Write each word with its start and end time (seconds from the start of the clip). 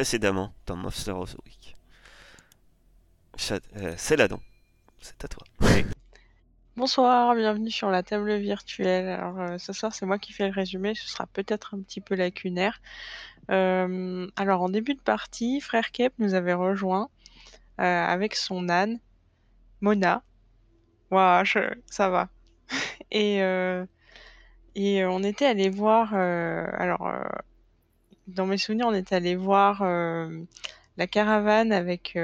précédemment 0.00 0.54
dans 0.64 0.76
Monster 0.76 1.10
of 1.10 1.34
the 1.34 1.44
Week. 1.44 1.76
Euh, 3.76 3.92
c'est 3.98 4.16
là 4.16 4.28
donc. 4.28 4.40
C'est 4.98 5.22
à 5.26 5.28
toi. 5.28 5.44
Bonsoir, 6.76 7.34
bienvenue 7.34 7.70
sur 7.70 7.90
la 7.90 8.02
table 8.02 8.34
virtuelle. 8.36 9.10
Alors 9.10 9.38
euh, 9.38 9.58
ce 9.58 9.74
soir 9.74 9.94
c'est 9.94 10.06
moi 10.06 10.18
qui 10.18 10.32
fais 10.32 10.46
le 10.46 10.54
résumé, 10.54 10.94
ce 10.94 11.06
sera 11.06 11.26
peut-être 11.26 11.74
un 11.74 11.82
petit 11.82 12.00
peu 12.00 12.14
lacunaire. 12.14 12.80
Euh, 13.50 14.26
alors 14.36 14.62
en 14.62 14.70
début 14.70 14.94
de 14.94 15.02
partie, 15.02 15.60
Frère 15.60 15.90
Kep 15.90 16.14
nous 16.18 16.32
avait 16.32 16.54
rejoint 16.54 17.10
avec 17.76 18.36
son 18.36 18.70
âne, 18.70 19.00
Mona. 19.82 20.22
Waouh, 21.10 21.44
ça 21.90 22.08
va. 22.08 22.30
Et, 23.10 23.40
et 24.76 25.04
on 25.04 25.22
était 25.22 25.46
allé 25.46 25.68
voir, 25.68 26.14
alors 26.14 27.12
dans 28.34 28.46
mes 28.46 28.58
souvenirs, 28.58 28.86
on 28.88 28.94
était 28.94 29.14
allé 29.14 29.36
voir 29.36 29.82
la 30.96 31.06
caravane 31.06 31.72
avec 31.72 32.16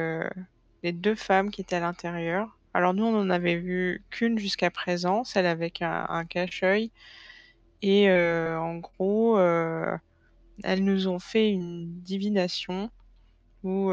les 0.82 0.92
deux 0.92 1.14
femmes 1.14 1.50
qui 1.50 1.60
étaient 1.60 1.76
à 1.76 1.80
l'intérieur. 1.80 2.56
Alors 2.74 2.94
nous, 2.94 3.04
on 3.04 3.18
en 3.18 3.30
avait 3.30 3.56
vu 3.56 4.04
qu'une 4.10 4.38
jusqu'à 4.38 4.70
présent, 4.70 5.24
celle 5.24 5.46
avec 5.46 5.82
un, 5.82 6.24
cache-œil. 6.26 6.90
Et 7.82 8.10
en 8.10 8.76
gros, 8.76 9.38
elles 9.38 10.84
nous 10.84 11.08
ont 11.08 11.18
fait 11.18 11.50
une 11.50 12.00
divination 12.00 12.90
où 13.62 13.90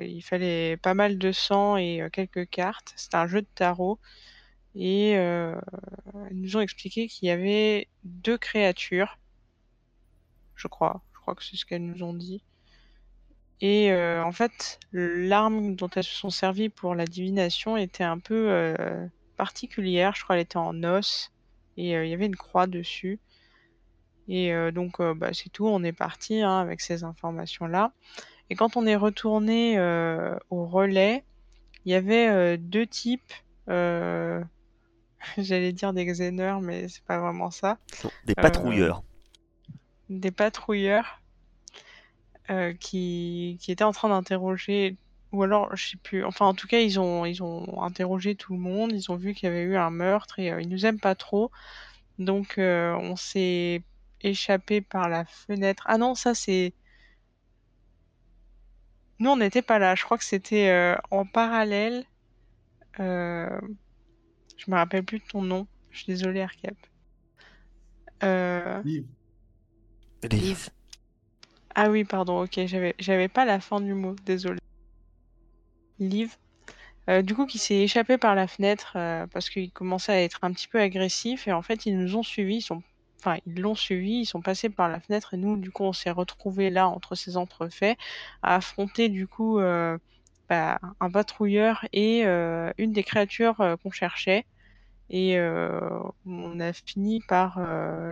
il 0.00 0.22
fallait 0.22 0.76
pas 0.76 0.94
mal 0.94 1.18
de 1.18 1.32
sang 1.32 1.76
et 1.76 2.02
quelques 2.12 2.48
cartes. 2.48 2.92
C'était 2.96 3.16
un 3.16 3.26
jeu 3.26 3.42
de 3.42 3.48
tarot. 3.54 3.98
Et 4.74 5.10
elles 5.10 5.60
nous 6.32 6.56
ont 6.56 6.60
expliqué 6.60 7.08
qu'il 7.08 7.28
y 7.28 7.30
avait 7.30 7.88
deux 8.04 8.38
créatures, 8.38 9.18
je 10.56 10.68
crois. 10.68 11.02
Je 11.24 11.26
crois 11.26 11.34
que 11.36 11.42
c'est 11.42 11.56
ce 11.56 11.64
qu'elles 11.64 11.86
nous 11.86 12.02
ont 12.02 12.12
dit. 12.12 12.42
Et 13.62 13.90
en 13.94 14.30
fait, 14.30 14.78
l'arme 14.92 15.74
dont 15.74 15.88
elles 15.96 16.04
se 16.04 16.14
sont 16.14 16.28
servies 16.28 16.68
pour 16.68 16.94
la 16.94 17.06
divination 17.06 17.78
était 17.78 18.04
un 18.04 18.18
peu 18.18 18.76
particulière. 19.38 20.14
Je 20.14 20.22
crois 20.22 20.36
qu'elle 20.36 20.42
était 20.42 20.58
en 20.58 20.84
os 20.84 21.32
et 21.78 21.92
il 21.92 22.08
y 22.08 22.12
avait 22.12 22.26
une 22.26 22.36
croix 22.36 22.66
dessus. 22.66 23.20
Et 24.28 24.52
donc, 24.72 25.00
bah, 25.00 25.30
c'est 25.32 25.48
tout. 25.48 25.66
On 25.66 25.82
est 25.82 25.94
parti 25.94 26.42
hein, 26.42 26.58
avec 26.58 26.82
ces 26.82 27.04
informations-là. 27.04 27.94
Et 28.50 28.54
quand 28.54 28.76
on 28.76 28.84
est 28.84 28.96
retourné 28.96 29.78
au 30.50 30.66
relais, 30.66 31.24
il 31.86 31.92
y 31.92 31.94
avait 31.94 32.58
deux 32.58 32.86
types. 32.86 33.32
J'allais 35.38 35.72
dire 35.72 35.94
des 35.94 36.04
xéneurs, 36.04 36.60
mais 36.60 36.88
c'est 36.88 37.04
pas 37.04 37.18
vraiment 37.18 37.50
ça. 37.50 37.78
Des 38.26 38.34
patrouilleurs. 38.34 39.02
Des 40.10 40.30
patrouilleurs 40.30 41.20
euh, 42.50 42.74
qui, 42.74 43.58
qui 43.60 43.72
était 43.72 43.84
en 43.84 43.92
train 43.92 44.10
d'interroger, 44.10 44.96
ou 45.32 45.42
alors 45.42 45.74
je 45.74 45.90
sais 45.90 45.96
plus, 45.96 46.24
enfin 46.24 46.46
en 46.46 46.54
tout 46.54 46.66
cas 46.66 46.78
ils 46.78 47.00
ont, 47.00 47.24
ils 47.24 47.42
ont 47.42 47.82
interrogé 47.82 48.34
tout 48.34 48.52
le 48.52 48.60
monde, 48.60 48.92
ils 48.92 49.10
ont 49.10 49.16
vu 49.16 49.34
qu'il 49.34 49.48
y 49.48 49.52
avait 49.52 49.62
eu 49.62 49.76
un 49.76 49.90
meurtre 49.90 50.38
et 50.38 50.52
euh, 50.52 50.60
ils 50.60 50.68
nous 50.68 50.84
aiment 50.84 51.00
pas 51.00 51.14
trop. 51.14 51.50
Donc 52.18 52.58
euh, 52.58 52.94
on 52.94 53.16
s'est 53.16 53.82
échappé 54.20 54.80
par 54.80 55.08
la 55.08 55.24
fenêtre. 55.24 55.84
Ah 55.86 55.98
non, 55.98 56.14
ça 56.14 56.34
c'est... 56.34 56.74
Nous 59.18 59.30
on 59.30 59.36
n'était 59.36 59.62
pas 59.62 59.78
là, 59.78 59.94
je 59.94 60.04
crois 60.04 60.18
que 60.18 60.24
c'était 60.24 60.96
en 61.10 61.24
parallèle. 61.24 62.04
Je 62.98 63.60
me 64.68 64.76
rappelle 64.76 65.04
plus 65.04 65.18
de 65.18 65.24
ton 65.24 65.42
nom, 65.42 65.66
je 65.90 65.98
suis 65.98 66.06
désolée 66.06 66.42
Arcap. 66.42 66.76
Liv. 68.84 69.04
Liv. 70.28 70.70
Ah 71.74 71.90
oui, 71.90 72.04
pardon, 72.04 72.42
ok, 72.42 72.60
j'avais, 72.66 72.94
j'avais 72.98 73.28
pas 73.28 73.44
la 73.44 73.60
fin 73.60 73.80
du 73.80 73.94
mot, 73.94 74.14
désolé. 74.24 74.58
Liv. 75.98 76.36
Euh, 77.10 77.20
du 77.20 77.34
coup, 77.34 77.46
qui 77.46 77.58
s'est 77.58 77.80
échappé 77.80 78.16
par 78.16 78.34
la 78.34 78.46
fenêtre 78.46 78.94
euh, 78.96 79.26
parce 79.26 79.50
qu'il 79.50 79.70
commençait 79.70 80.12
à 80.12 80.22
être 80.22 80.38
un 80.42 80.52
petit 80.52 80.68
peu 80.68 80.80
agressif 80.80 81.46
et 81.46 81.52
en 81.52 81.60
fait, 81.60 81.84
ils 81.84 81.98
nous 81.98 82.16
ont 82.16 82.22
suivis, 82.22 82.56
ils 82.56 82.62
sont, 82.62 82.82
enfin, 83.20 83.36
ils 83.46 83.60
l'ont 83.60 83.74
suivi, 83.74 84.20
ils 84.20 84.26
sont 84.26 84.40
passés 84.40 84.70
par 84.70 84.88
la 84.88 85.00
fenêtre 85.00 85.34
et 85.34 85.36
nous, 85.36 85.56
du 85.56 85.70
coup, 85.70 85.84
on 85.84 85.92
s'est 85.92 86.10
retrouvés 86.10 86.70
là 86.70 86.88
entre 86.88 87.14
ces 87.14 87.36
entrefaits 87.36 87.98
à 88.42 88.56
affronter 88.56 89.10
du 89.10 89.26
coup 89.26 89.58
euh, 89.58 89.98
bah, 90.48 90.78
un 91.00 91.10
patrouilleur 91.10 91.84
et 91.92 92.22
une 92.22 92.92
des 92.92 93.02
créatures 93.02 93.56
qu'on 93.82 93.90
cherchait 93.90 94.46
et 95.10 95.38
on 96.26 96.60
a 96.60 96.72
fini 96.72 97.20
par 97.28 97.60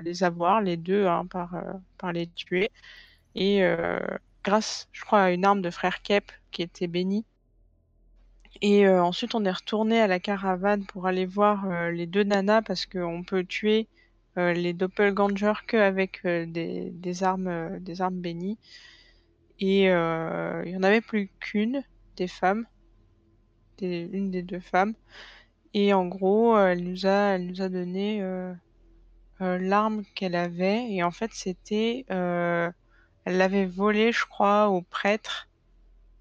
les 0.03 0.25
avoir 0.25 0.61
les 0.61 0.77
deux, 0.77 1.07
hein, 1.07 1.27
par 1.27 1.55
par 1.99 2.13
les 2.13 2.27
tuer. 2.29 2.71
Et 3.35 3.63
euh, 3.63 3.99
grâce, 4.45 4.89
je 4.93 5.05
crois, 5.05 5.23
à 5.23 5.31
une 5.31 5.45
arme 5.45 5.63
de 5.63 5.71
frère 5.71 6.03
Kep 6.03 6.31
qui 6.51 6.63
était 6.63 6.87
bénie. 6.87 7.25
Et 8.61 8.87
euh, 8.87 9.03
ensuite, 9.03 9.35
on 9.35 9.45
est 9.45 9.51
retourné 9.51 10.01
à 10.01 10.07
la 10.07 10.21
caravane 10.21 10.85
pour 10.85 11.07
aller 11.07 11.27
voir 11.27 11.65
euh, 11.67 11.91
les 11.91 12.07
deux 12.07 12.25
nanas 12.25 12.63
parce 12.63 12.87
qu'on 12.87 13.23
peut 13.23 13.45
tuer 13.45 13.89
les 14.37 14.73
doppelgangers 14.73 15.61
qu'avec 15.67 16.27
des, 16.27 17.23
armes, 17.23 17.79
des 17.81 18.01
armes 18.01 18.19
bénies. 18.19 18.57
Et 19.59 19.83
il 19.83 20.63
n'y 20.65 20.77
en 20.77 20.83
avait 20.83 21.03
plus 21.03 21.31
qu'une 21.39 21.83
des 22.17 22.29
femmes, 22.29 22.65
une 23.83 24.31
des 24.31 24.41
deux 24.41 24.61
femmes. 24.61 24.95
Et 25.75 25.93
en 25.95 26.07
gros, 26.07 26.59
elle 26.59 26.85
nous 26.85 27.07
a, 27.07 27.35
elle 27.35 27.47
nous 27.47 27.63
a 27.63 27.69
donné 27.69 28.23
l'arme 29.41 30.05
qu'elle 30.15 30.35
avait. 30.35 30.91
Et 30.91 31.03
en 31.03 31.11
fait, 31.11 31.31
c'était 31.33 32.05
elle 33.25 33.37
l'avait 33.37 33.67
volé, 33.67 34.13
je 34.13 34.27
crois, 34.27 34.69
au 34.69 34.83
prêtre. 34.83 35.49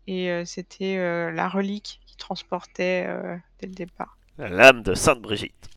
Et 0.07 0.29
euh, 0.29 0.45
c'était 0.45 0.97
euh, 0.97 1.31
la 1.31 1.47
relique 1.47 2.01
qui 2.05 2.15
transportait 2.17 3.05
euh, 3.07 3.37
dès 3.59 3.67
le 3.67 3.73
départ. 3.73 4.17
La 4.37 4.49
lame 4.49 4.83
de 4.83 4.93
Sainte 4.93 5.21
Brigitte. 5.21 5.69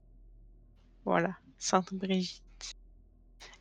Voilà, 1.04 1.34
Sainte 1.58 1.92
Brigitte. 1.92 2.42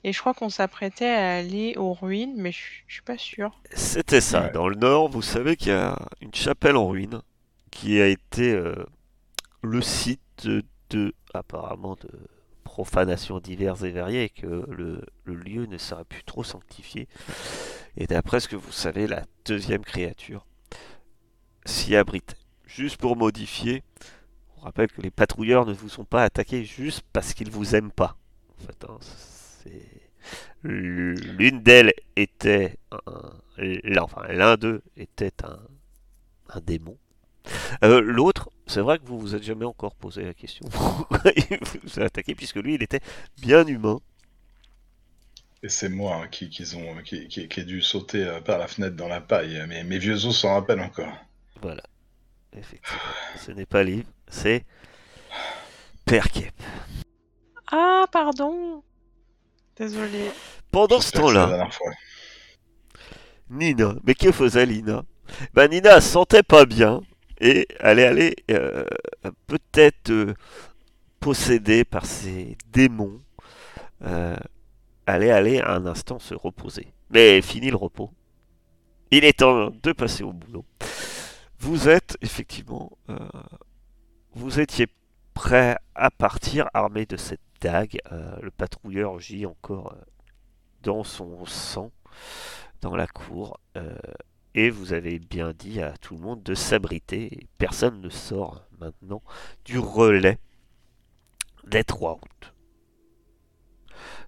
Et 0.06 0.13
je 0.13 0.19
crois 0.19 0.34
qu'on 0.34 0.50
s'apprêtait 0.50 1.09
à 1.09 1.35
aller 1.35 1.75
aux 1.78 1.94
ruines, 1.94 2.35
mais 2.38 2.52
je, 2.52 2.59
suis 2.88 3.02
pas 3.02 3.18
sûr. 3.18 3.62
C'était 3.72 4.22
ça. 4.22 4.50
Dans 4.50 4.68
le 4.68 4.75
nord, 4.75 5.09
vous 5.09 5.22
savez 5.22 5.56
qu'il 5.56 5.69
y 5.69 5.75
a 5.75 5.97
une 6.22 6.34
chapelle 6.34 6.75
en 6.75 6.88
ruine 6.88 7.22
qui 7.72 8.02
a 8.02 8.07
été 8.07 8.57
le 9.63 9.81
site 9.81 10.47
de, 10.90 11.16
apparemment, 11.34 11.96
de 11.96 12.09
profanations 12.63 13.40
diverses 13.40 13.81
et 13.84 13.91
variées 13.91 14.29
que 14.29 14.66
le, 14.69 15.03
lieu 15.25 15.66
ne 15.66 15.78
serait 15.78 16.06
plus 16.06 16.24
trop 16.24 16.44
sanctifié. 16.44 17.07
Et 17.97 18.06
d'après 18.06 18.40
ce 18.40 18.47
que 18.47 18.56
vous 18.56 18.72
savez, 18.72 19.07
la 19.07 19.23
deuxième 19.46 19.84
créature 19.84 20.46
s'y 21.66 21.96
abrite. 21.96 22.35
Juste 22.66 22.97
pour 22.97 23.16
modifier, 23.16 23.84
on 24.57 24.62
rappelle 24.62 24.91
que 24.91 25.02
les 25.02 25.12
patrouilleurs 25.12 25.66
ne 25.66 25.73
vous 25.73 25.90
sont 25.90 26.06
pas 26.06 26.23
attaqués 26.23 26.63
juste 26.63 27.03
parce 27.13 27.34
qu'ils 27.34 27.52
vous 27.52 27.75
aiment 27.75 27.91
pas. 27.91 28.18
En 28.50 28.66
fait, 28.66 28.85
hein, 28.85 29.00
L'une 30.63 31.62
d'elles 31.62 31.94
était 32.16 32.79
enfin 33.99 34.26
l'un 34.29 34.55
d'eux 34.55 34.82
était 34.96 35.34
un, 35.43 35.59
un 36.49 36.61
démon 36.61 36.97
euh, 37.84 38.02
l'autre, 38.02 38.49
c'est 38.67 38.81
vrai 38.81 38.99
que 38.99 39.05
vous 39.05 39.19
vous 39.19 39.35
êtes 39.35 39.43
jamais 39.43 39.65
encore 39.65 39.95
posé 39.95 40.23
la 40.23 40.33
question. 40.33 40.67
il 41.35 41.59
vous 41.83 41.99
a 41.99 42.03
attaqué 42.03 42.35
puisque 42.35 42.57
lui, 42.57 42.75
il 42.75 42.83
était 42.83 43.01
bien 43.41 43.65
humain. 43.65 43.99
Et 45.61 45.69
c'est 45.69 45.89
moi 45.89 46.15
hein, 46.15 46.27
qui, 46.27 46.49
qui, 46.49 46.63
ont, 46.75 47.01
qui, 47.03 47.27
qui, 47.27 47.59
ai 47.59 47.63
dû 47.63 47.81
sauter 47.81 48.25
euh, 48.25 48.41
par 48.41 48.57
la 48.57 48.67
fenêtre 48.67 48.95
dans 48.95 49.07
la 49.07 49.21
paille. 49.21 49.63
Mais 49.67 49.83
mes 49.83 49.97
vieux 49.97 50.25
os 50.25 50.37
s'en 50.37 50.55
rappellent 50.55 50.81
encore. 50.81 51.13
Voilà. 51.61 51.83
Effectivement. 52.51 52.99
Ce 53.37 53.51
n'est 53.51 53.65
pas 53.65 53.83
Liv, 53.83 54.05
c'est 54.27 54.65
Père 56.05 56.27
Ah, 57.71 58.05
pardon. 58.11 58.83
Désolé. 59.77 60.31
Pendant 60.71 61.01
ce 61.01 61.11
temps-là, 61.11 61.69
Nina, 63.49 63.95
mais 64.03 64.15
que 64.15 64.31
faisait 64.31 64.65
Lina? 64.65 65.03
Ben 65.53 65.69
Nina 65.69 66.01
sentait 66.01 66.43
pas 66.43 66.65
bien 66.65 67.01
et 67.43 67.67
elle 67.81 67.99
est 67.99 68.05
allée 68.05 68.35
euh, 68.51 68.85
peut-être 69.47 70.11
euh, 70.11 70.34
possédée 71.19 71.84
par 71.84 72.05
ces 72.05 72.57
démons. 72.72 73.19
Euh, 74.03 74.37
elle 75.05 75.61
un 75.61 75.85
instant 75.85 76.19
se 76.19 76.34
reposer. 76.34 76.87
Mais 77.09 77.41
fini 77.41 77.69
le 77.69 77.75
repos. 77.75 78.11
Il 79.11 79.25
est 79.25 79.40
temps 79.40 79.72
de 79.72 79.91
passer 79.91 80.23
au 80.23 80.31
boulot. 80.31 80.63
Vous 81.59 81.90
êtes 81.90 82.17
effectivement, 82.22 82.97
vous 84.34 84.59
étiez 84.59 84.87
prêt 85.34 85.78
à 85.96 86.09
partir 86.09 86.69
armé 86.73 87.05
de 87.05 87.17
cette 87.17 87.41
dague. 87.61 87.99
le 88.41 88.49
patrouilleur 88.49 89.19
gît 89.19 89.46
encore 89.46 89.96
dans 90.81 91.03
son 91.03 91.46
sang 91.46 91.91
dans 92.81 92.96
la 92.96 93.07
cour. 93.07 93.59
Et 94.55 94.70
vous 94.70 94.94
avez 94.94 95.20
bien 95.20 95.52
dit 95.53 95.82
à 95.82 95.97
tout 95.97 96.16
le 96.16 96.22
monde 96.22 96.44
de 96.44 96.53
s'abriter. 96.53 97.47
Personne 97.58 98.02
ne 98.02 98.09
sort 98.09 98.66
maintenant 98.79 99.23
du 99.66 99.79
relais 99.79 100.38
des 101.66 101.84
trois 101.84 102.14
routes. 102.14 102.53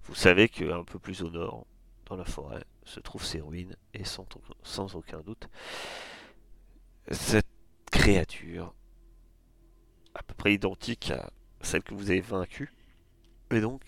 Vous 0.04 0.16
savez 0.16 0.50
qu'un 0.50 0.84
peu 0.84 1.00
plus 1.00 1.22
au 1.22 1.30
nord, 1.30 1.66
dans 2.06 2.16
la 2.16 2.26
forêt, 2.26 2.64
se 2.84 3.00
trouvent 3.00 3.26
ces 3.26 3.42
ruines, 3.42 3.76
et 3.94 4.04
sans, 4.04 4.96
aucun 4.96 5.22
doute, 5.22 5.50
cette 7.10 7.48
créature, 7.92 8.74
à 10.14 10.22
peu 10.24 10.36
près 10.36 10.54
identique 10.54 11.12
à 11.12 11.32
celle 11.62 11.84
que 11.84 11.96
vous 11.96 12.12
avez 12.12 12.22
vaincue, 12.22 12.72
et 13.52 13.60
donc, 13.60 13.82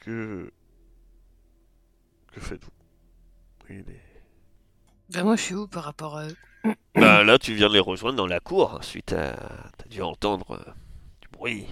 que... 0.00 0.52
Que 2.32 2.40
faites-vous? 2.40 2.70
Ben 5.12 5.24
moi, 5.24 5.36
je 5.36 5.42
suis 5.42 5.54
où 5.54 5.66
par 5.66 5.84
rapport 5.84 6.16
à 6.18 6.26
eux? 6.28 6.36
Bah, 6.94 7.24
là, 7.24 7.38
tu 7.38 7.54
viens 7.54 7.68
de 7.68 7.74
les 7.74 7.80
rejoindre 7.80 8.16
dans 8.16 8.26
la 8.26 8.40
cour, 8.40 8.82
suite 8.82 9.12
à... 9.12 9.34
T'as 9.76 9.88
dû 9.88 10.02
entendre 10.02 10.52
euh, 10.52 10.72
du 11.20 11.28
bruit. 11.28 11.66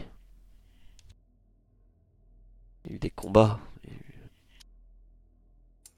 Il 2.84 2.90
y 2.90 2.92
a 2.92 2.96
eu 2.96 2.98
des 2.98 3.10
combats. 3.10 3.60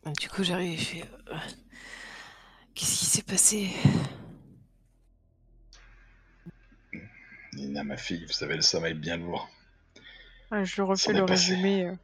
Ben, 0.04 0.12
Du 0.12 0.28
coup, 0.28 0.42
j'arrive 0.42 0.72
et 0.72 0.76
je 0.76 0.84
fais... 0.84 1.04
euh, 1.28 1.36
Qu'est-ce 2.74 2.98
qui 2.98 3.06
s'est 3.06 3.22
passé? 3.22 3.70
Nina, 7.54 7.84
ma 7.84 7.96
fille, 7.96 8.24
vous 8.26 8.44
avez 8.44 8.56
le 8.56 8.62
sommeil 8.62 8.94
bien 8.94 9.16
lourd. 9.16 9.48
Ouais, 10.50 10.64
je 10.64 10.82
refais 10.82 11.12
le 11.12 11.24
résumé. 11.24 11.86
euh. 11.86 11.94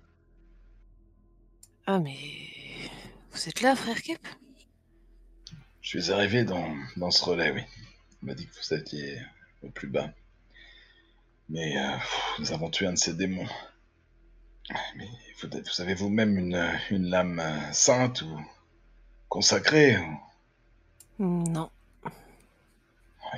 Ah, 1.86 1.98
mais... 1.98 2.16
Vous 3.32 3.48
êtes 3.48 3.60
là, 3.60 3.76
frère 3.76 4.00
Kep 4.02 4.18
Je 5.88 6.00
suis 6.00 6.10
arrivé 6.12 6.42
dans, 6.44 6.76
dans 6.96 7.12
ce 7.12 7.24
relais, 7.24 7.52
oui. 7.52 7.62
On 8.22 8.26
m'a 8.26 8.34
dit 8.34 8.46
que 8.48 8.54
vous 8.56 8.74
étiez 8.74 9.20
au 9.62 9.70
plus 9.70 9.86
bas. 9.86 10.10
Mais 11.48 11.78
euh, 11.78 11.96
nous 12.40 12.50
avons 12.52 12.70
tué 12.70 12.88
un 12.88 12.92
de 12.94 12.98
ces 12.98 13.14
démons. 13.14 13.46
Mais 14.96 15.06
vous, 15.40 15.48
vous 15.48 15.80
avez 15.80 15.94
vous-même 15.94 16.36
une, 16.38 16.70
une 16.90 17.08
lame 17.08 17.38
euh, 17.38 17.72
sainte 17.72 18.22
ou 18.22 18.40
consacrée 19.28 19.96
ou- 19.98 20.18
Non. 21.20 21.70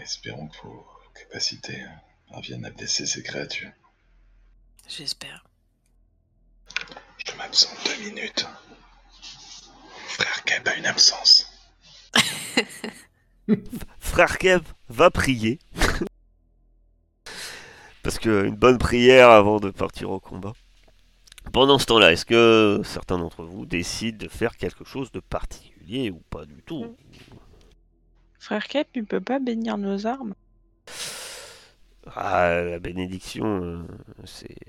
Espérons 0.00 0.48
que 0.48 0.56
vos 0.62 0.86
capacités 1.14 1.82
euh, 1.82 1.88
parviennent 2.30 2.64
à 2.64 2.70
blesser 2.70 3.04
ces 3.04 3.22
créatures. 3.22 3.72
J'espère. 4.88 5.44
Je 7.26 7.34
m'absente 7.36 7.76
deux 7.84 8.04
minutes. 8.06 8.46
Frère 10.06 10.44
Keb 10.44 10.66
a 10.66 10.76
une 10.76 10.86
absence. 10.86 11.47
Frère 13.98 14.38
Kev 14.38 14.62
va 14.88 15.10
prier. 15.10 15.58
Parce 18.02 18.18
que 18.18 18.46
une 18.46 18.56
bonne 18.56 18.78
prière 18.78 19.30
avant 19.30 19.60
de 19.60 19.70
partir 19.70 20.10
au 20.10 20.20
combat. 20.20 20.52
Pendant 21.52 21.78
ce 21.78 21.86
temps-là, 21.86 22.12
est-ce 22.12 22.26
que 22.26 22.80
certains 22.84 23.18
d'entre 23.18 23.42
vous 23.42 23.64
décident 23.66 24.18
de 24.18 24.28
faire 24.28 24.56
quelque 24.56 24.84
chose 24.84 25.10
de 25.12 25.20
particulier 25.20 26.10
ou 26.10 26.20
pas 26.30 26.44
du 26.44 26.62
tout? 26.62 26.94
Frère 28.38 28.66
Kep, 28.66 28.88
tu 28.92 29.04
peux 29.04 29.20
pas 29.20 29.38
bénir 29.38 29.78
nos 29.78 30.06
armes 30.06 30.34
Ah, 32.14 32.62
la 32.62 32.78
bénédiction, 32.78 33.62
euh, 33.62 33.82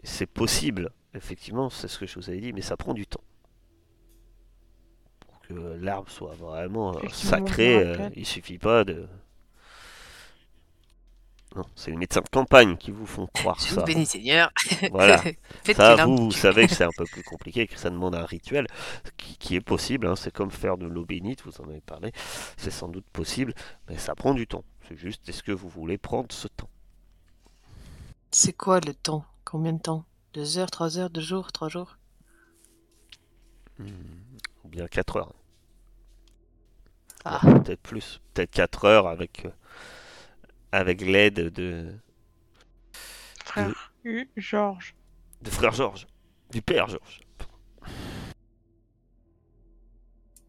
c'est 0.04 0.26
possible. 0.26 0.92
Effectivement, 1.14 1.70
c'est 1.70 1.88
ce 1.88 2.00
que 2.00 2.06
je 2.06 2.16
vous 2.16 2.30
avais 2.30 2.40
dit, 2.40 2.54
mais 2.54 2.62
ça 2.62 2.78
prend 2.78 2.94
du 2.94 3.06
temps. 3.08 3.24
Que 5.50 5.54
l'arbre 5.82 6.10
soit 6.12 6.36
vraiment 6.36 6.96
euh, 6.96 7.00
Effectivement, 7.04 7.48
sacré, 7.48 7.80
je 7.80 8.00
me 8.00 8.06
euh, 8.06 8.10
il 8.16 8.26
suffit 8.26 8.58
pas 8.60 8.84
de... 8.86 9.08
Non, 11.56 11.64
c'est 11.76 11.90
les 11.90 11.98
médecins 11.98 12.22
de 12.22 12.30
campagne 12.30 12.78
qui 12.78 12.92
vous 12.92 13.08
font 13.08 13.26
croire 13.26 13.58
Je 13.60 13.70
vous 13.70 13.76
ça. 13.76 13.82
bénis, 13.82 14.06
Seigneur. 14.06 14.52
Voilà. 14.92 15.20
Ça, 15.76 16.06
vous, 16.06 16.16
vous 16.26 16.32
savez 16.32 16.68
que 16.68 16.76
c'est 16.76 16.84
un 16.84 16.92
peu 16.96 17.06
plus 17.06 17.24
compliqué, 17.24 17.66
que 17.66 17.80
ça 17.80 17.90
demande 17.90 18.14
un 18.14 18.26
rituel 18.26 18.68
qui, 19.18 19.36
qui 19.38 19.56
est 19.56 19.62
possible. 19.62 20.06
hein. 20.06 20.16
C'est 20.16 20.32
comme 20.32 20.52
faire 20.52 20.78
de 20.78 20.86
l'eau 20.86 21.06
bénite, 21.06 21.42
vous 21.44 21.60
en 21.62 21.68
avez 21.70 21.82
parlé. 21.82 22.12
C'est 22.58 22.70
sans 22.70 22.88
doute 22.88 23.08
possible, 23.12 23.56
mais 23.88 23.98
ça 23.98 24.14
prend 24.14 24.36
du 24.36 24.46
temps. 24.46 24.64
C'est 24.88 24.96
juste, 24.98 25.28
est-ce 25.28 25.42
que 25.42 25.52
vous 25.52 25.70
voulez 25.70 25.98
prendre 25.98 26.32
ce 26.32 26.48
temps? 26.48 26.70
C'est 28.32 28.54
quoi 28.54 28.80
le 28.80 28.94
temps? 28.94 29.26
Combien 29.44 29.74
de 29.74 29.82
temps? 29.82 30.06
Deux 30.36 30.60
heures, 30.60 30.70
trois 30.70 31.00
heures, 31.00 31.10
deux 31.10 31.22
jours, 31.22 31.52
trois 31.52 31.70
jours? 31.70 31.98
Hmm, 33.80 33.86
Ou 34.64 34.68
bien 34.70 34.88
4 34.88 35.18
heures 35.18 35.34
Ah. 37.26 37.42
Peut-être 37.42 37.82
plus. 37.82 38.22
Peut-être 38.34 38.52
4 38.52 38.86
heures 38.86 39.08
avec, 39.08 39.46
euh, 39.46 39.52
avec 40.72 41.02
l'aide 41.02 41.52
de, 41.54 41.94
Frère 43.50 43.92
U, 44.04 44.30
Georges. 44.38 44.96
de 45.42 45.50
frère 45.50 45.74
Georges. 45.74 46.08
Du 46.52 46.62
père 46.62 46.88
Georges. 46.88 47.22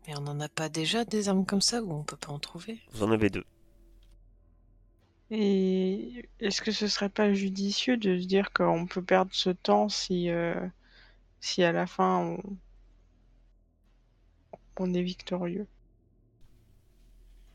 Mais 0.06 0.16
on 0.18 0.20
n'en 0.20 0.38
a 0.40 0.48
pas 0.48 0.68
déjà 0.68 1.04
des 1.04 1.28
armes 1.28 1.46
comme 1.46 1.60
ça 1.60 1.82
ou 1.82 1.92
on 1.92 2.04
peut 2.04 2.16
pas 2.16 2.32
en 2.32 2.38
trouver? 2.38 2.78
Vous 2.92 3.02
en 3.02 3.10
avez 3.10 3.30
deux. 3.30 3.44
Et 5.30 6.28
est-ce 6.40 6.60
que 6.60 6.72
ce 6.72 6.88
serait 6.88 7.08
pas 7.08 7.32
judicieux 7.32 7.96
de 7.96 8.18
se 8.18 8.26
dire 8.26 8.52
qu'on 8.52 8.86
peut 8.86 9.02
perdre 9.02 9.30
ce 9.32 9.50
temps 9.50 9.88
si, 9.88 10.28
euh, 10.28 10.54
si 11.40 11.62
à 11.62 11.72
la 11.72 11.86
fin 11.86 12.18
on, 12.18 12.42
on 14.78 14.92
est 14.92 15.02
victorieux? 15.02 15.66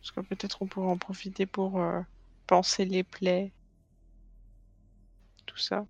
Parce 0.06 0.12
que 0.28 0.36
peut-être 0.36 0.62
on 0.62 0.68
pourrait 0.68 0.92
en 0.92 0.98
profiter 0.98 1.48
pour 1.48 1.82
euh, 1.82 2.00
penser 2.46 2.86
les 2.86 3.04
plaies, 3.04 3.52
tout 5.48 5.58
ça. 5.58 5.88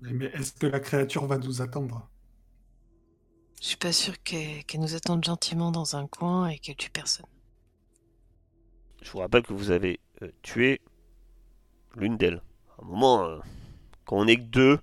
Mais 0.00 0.26
est-ce 0.26 0.52
que 0.54 0.66
la 0.66 0.80
créature 0.80 1.24
va 1.26 1.38
nous 1.38 1.62
attendre? 1.62 2.10
Je 3.62 3.68
suis 3.68 3.76
pas 3.76 3.92
sûr 3.92 4.20
qu'elle 4.24 4.80
nous 4.80 4.96
attende 4.96 5.24
gentiment 5.24 5.70
dans 5.70 5.94
un 5.94 6.08
coin 6.08 6.48
et 6.48 6.58
qu'elle 6.58 6.74
tue 6.74 6.90
personne. 6.90 7.26
Je 9.00 9.12
vous 9.12 9.18
rappelle 9.18 9.44
que 9.44 9.52
vous 9.52 9.70
avez 9.70 10.00
euh, 10.22 10.32
tué 10.42 10.80
l'une 11.94 12.16
d'elles. 12.16 12.42
À 12.78 12.82
un 12.82 12.86
moment, 12.86 13.24
euh, 13.24 13.38
quand 14.06 14.16
on 14.16 14.26
est 14.26 14.38
que 14.38 14.42
deux, 14.42 14.80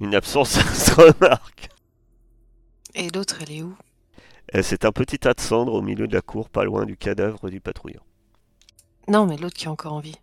une 0.00 0.16
absence 0.16 0.50
se 0.74 0.90
remarque. 0.92 1.68
Et 2.94 3.08
l'autre, 3.10 3.42
elle 3.42 3.52
est 3.52 3.62
où? 3.62 3.76
C'est 4.62 4.84
un 4.84 4.92
petit 4.92 5.18
tas 5.18 5.32
de 5.32 5.40
cendres 5.40 5.72
au 5.72 5.80
milieu 5.80 6.06
de 6.06 6.12
la 6.12 6.20
cour, 6.20 6.50
pas 6.50 6.62
loin 6.64 6.84
du 6.84 6.98
cadavre 6.98 7.48
du 7.48 7.60
patrouilleur. 7.62 8.04
Non, 9.08 9.26
mais 9.26 9.36
l'autre 9.36 9.56
qui 9.56 9.64
est 9.64 9.68
encore 9.68 9.94
en 9.94 9.98
vie. 9.98 10.14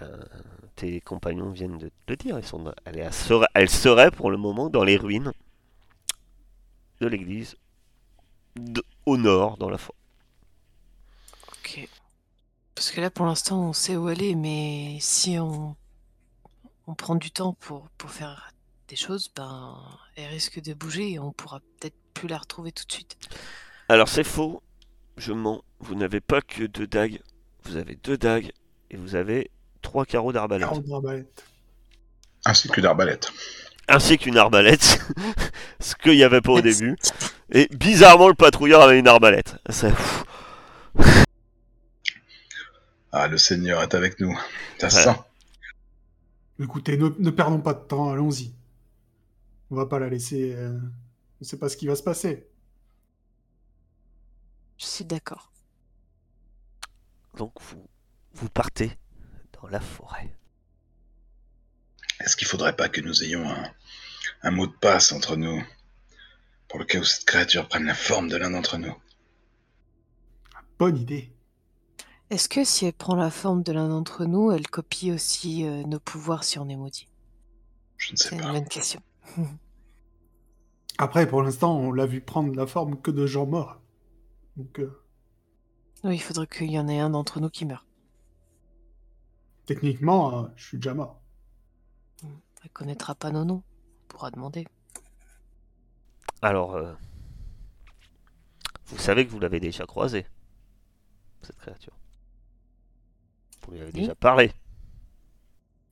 Ben, 0.00 0.28
tes 0.74 1.00
compagnons 1.00 1.50
viennent 1.52 1.78
de 1.78 1.88
te 1.88 1.94
le 2.08 2.16
dire. 2.16 2.38
Ils 2.38 2.44
sont 2.44 2.72
elle, 2.84 2.98
est 2.98 3.12
serait- 3.12 3.46
elle 3.54 3.68
serait 3.70 4.10
pour 4.10 4.30
le 4.32 4.36
moment 4.36 4.68
dans 4.68 4.82
les 4.84 4.96
ruines 4.96 5.32
de 7.00 7.06
l'église, 7.08 7.56
de- 8.56 8.84
au 9.06 9.16
nord, 9.16 9.58
dans 9.58 9.70
la 9.70 9.78
forêt. 9.78 9.96
Ok. 11.48 11.88
Parce 12.74 12.90
que 12.92 13.00
là, 13.00 13.10
pour 13.10 13.26
l'instant, 13.26 13.62
on 13.70 13.72
sait 13.74 13.96
où 13.96 14.08
elle 14.10 14.22
est, 14.22 14.34
mais 14.36 14.98
si 15.00 15.38
on, 15.38 15.76
on 16.86 16.94
prend 16.94 17.14
du 17.14 17.30
temps 17.30 17.54
pour, 17.54 17.88
pour 17.96 18.10
faire 18.10 18.52
des 18.88 18.96
choses, 18.96 19.30
ben, 19.34 19.78
elle 20.16 20.28
risque 20.30 20.60
de 20.60 20.74
bouger 20.74 21.12
et 21.12 21.18
on 21.18 21.32
pourra 21.32 21.60
peut-être 21.60 21.96
plus 22.14 22.28
la 22.28 22.38
retrouver 22.38 22.72
tout 22.72 22.84
de 22.86 22.92
suite. 22.92 23.16
Alors 23.88 24.08
c'est 24.08 24.24
faux, 24.24 24.62
je 25.16 25.32
mens. 25.32 25.62
Vous 25.80 25.94
n'avez 25.94 26.20
pas 26.20 26.40
que 26.42 26.64
deux 26.64 26.86
dagues. 26.86 27.20
Vous 27.64 27.76
avez 27.76 27.96
deux 27.96 28.16
dagues 28.18 28.52
et 28.90 28.96
vous 28.96 29.14
avez 29.14 29.50
trois 29.82 30.04
carreaux 30.04 30.32
d'arbalète. 30.32 30.68
Ainsi 32.44 32.68
qu'une 32.68 32.86
arbalète. 32.86 33.32
ainsi 33.88 34.18
qu'une 34.18 34.36
arbalète, 34.38 35.00
ce 35.80 35.94
qu'il 35.94 36.12
n'y 36.12 36.22
avait 36.22 36.40
pas 36.40 36.52
au 36.52 36.60
début. 36.60 36.96
Et 37.50 37.68
bizarrement, 37.74 38.28
le 38.28 38.34
patrouilleur 38.34 38.82
avait 38.82 38.98
une 38.98 39.08
arbalète. 39.08 39.56
Ah, 43.12 43.26
le 43.26 43.38
Seigneur 43.38 43.82
est 43.82 43.94
avec 43.94 44.20
nous. 44.20 44.38
Ça 44.78 44.86
Ouais. 44.86 44.92
sent. 44.92 45.20
Écoutez, 46.62 46.96
ne, 46.96 47.08
ne 47.18 47.30
perdons 47.30 47.60
pas 47.60 47.74
de 47.74 47.80
temps, 47.80 48.10
allons-y. 48.10 48.52
On 49.70 49.76
va 49.76 49.86
pas 49.86 49.98
la 49.98 50.08
laisser. 50.08 50.52
euh, 50.54 50.78
On 51.40 51.44
ne 51.44 51.46
sait 51.46 51.58
pas 51.58 51.68
ce 51.68 51.76
qui 51.76 51.86
va 51.86 51.96
se 51.96 52.02
passer. 52.02 52.46
Je 54.76 54.84
suis 54.86 55.04
d'accord. 55.04 55.50
Donc 57.36 57.60
vous, 57.62 57.88
vous 58.34 58.48
partez 58.48 58.98
dans 59.60 59.68
la 59.68 59.80
forêt. 59.80 60.36
Est-ce 62.20 62.36
qu'il 62.36 62.46
faudrait 62.46 62.76
pas 62.76 62.88
que 62.88 63.00
nous 63.00 63.22
ayons 63.24 63.48
un, 63.48 63.72
un 64.42 64.50
mot 64.50 64.66
de 64.66 64.72
passe 64.72 65.12
entre 65.12 65.36
nous 65.36 65.62
pour 66.68 66.78
le 66.78 66.84
cas 66.84 66.98
où 67.00 67.04
cette 67.04 67.24
créature 67.24 67.68
prenne 67.68 67.86
la 67.86 67.94
forme 67.94 68.28
de 68.28 68.36
l'un 68.36 68.50
d'entre 68.50 68.76
nous? 68.76 68.94
Bonne 70.78 70.96
idée. 70.98 71.32
Est-ce 72.30 72.48
que 72.48 72.64
si 72.64 72.86
elle 72.86 72.92
prend 72.92 73.16
la 73.16 73.30
forme 73.30 73.62
de 73.62 73.72
l'un 73.72 73.88
d'entre 73.88 74.24
nous, 74.24 74.52
elle 74.52 74.68
copie 74.68 75.10
aussi 75.12 75.66
euh, 75.66 75.82
nos 75.84 75.98
pouvoirs 76.00 76.44
si 76.44 76.58
on 76.58 76.68
est 76.68 76.76
maudit 76.76 77.08
Je 77.96 78.12
ne 78.12 78.16
sais 78.16 78.28
C'est 78.28 78.36
une 78.36 78.42
pas. 78.42 78.52
bonne 78.52 78.68
question. 78.68 79.02
Après, 81.02 81.26
pour 81.26 81.42
l'instant, 81.42 81.78
on 81.78 81.92
l'a 81.92 82.04
vu 82.04 82.20
prendre 82.20 82.54
la 82.54 82.66
forme 82.66 83.00
que 83.00 83.10
de 83.10 83.24
gens 83.26 83.46
morts. 83.46 83.80
Donc, 84.58 84.78
euh, 84.80 85.02
Oui, 86.04 86.16
il 86.16 86.20
faudrait 86.20 86.46
qu'il 86.46 86.70
y 86.70 86.78
en 86.78 86.88
ait 86.88 86.98
un 87.00 87.08
d'entre 87.08 87.40
nous 87.40 87.48
qui 87.48 87.64
meure. 87.64 87.86
techniquement, 89.64 90.44
euh, 90.44 90.48
je 90.56 90.64
suis 90.66 90.76
déjà 90.78 90.92
mort. 90.92 91.22
Elle 92.62 92.70
connaîtra 92.72 93.14
pas 93.14 93.30
nos 93.30 93.44
noms. 93.46 93.62
On 94.04 94.08
pourra 94.08 94.30
demander. 94.30 94.66
Alors, 96.42 96.74
euh, 96.74 96.92
Vous 98.88 98.98
savez 98.98 99.24
que 99.24 99.30
vous 99.30 99.38
l'avez 99.40 99.60
déjà 99.60 99.86
croisé, 99.86 100.26
cette 101.42 101.56
créature. 101.56 101.96
Vous 103.64 103.72
lui 103.72 103.80
avez 103.80 103.92
Oui. 103.94 104.00
déjà 104.00 104.14
parlé. 104.16 104.52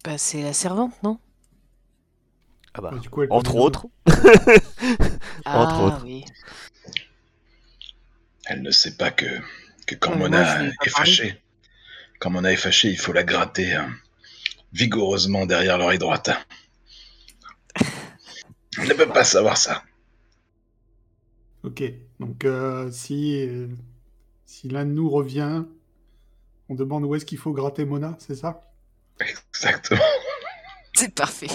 Bah, 0.05 0.19
c'est 0.19 0.43
la 0.43 0.53
servante, 0.53 1.01
non? 1.03 1.19
Ah 2.75 2.81
bah, 2.83 2.91
Bah, 2.93 2.99
du 2.99 3.09
coup, 3.09 3.23
elle 3.23 3.33
entre 3.33 3.55
autres. 3.57 3.87
Ah 5.51 5.63
Entre 5.63 5.81
autres. 5.81 6.05
oui. 6.05 6.25
Elle 8.47 8.63
ne 8.63 8.71
sait 8.71 8.97
pas 8.97 9.11
que, 9.11 9.27
que 9.87 9.95
quand 9.95 10.15
Mona 10.17 10.63
moi, 10.63 10.73
est 10.85 10.91
fâchée, 10.91 11.43
quand 12.19 12.31
Mona 12.31 12.53
est 12.53 12.57
fâchée, 12.57 12.89
il 12.91 12.99
faut 12.99 13.13
la 13.13 13.25
gratter 13.25 13.75
hein, 13.75 13.91
vigoureusement 14.73 15.47
derrière 15.47 15.79
l'oreille 15.79 15.99
droite. 15.99 16.31
Elle 18.79 18.89
ne 18.89 18.95
peut 18.95 19.09
pas 19.09 19.25
savoir 19.25 19.57
ça. 19.57 19.83
Ok, 21.63 21.83
donc 22.21 22.45
euh, 22.45 22.91
si, 22.91 23.47
euh, 23.47 23.69
si 24.45 24.69
l'un 24.69 24.85
de 24.85 24.91
nous 24.93 25.09
revient, 25.11 25.65
on 26.69 26.75
demande 26.75 27.05
où 27.05 27.15
est-ce 27.15 27.25
qu'il 27.25 27.39
faut 27.39 27.53
gratter 27.53 27.85
Mona, 27.87 28.17
c'est 28.19 28.37
ça? 28.37 28.71
Exactement. 29.21 30.01
C'est 30.95 31.15
parfait. 31.15 31.49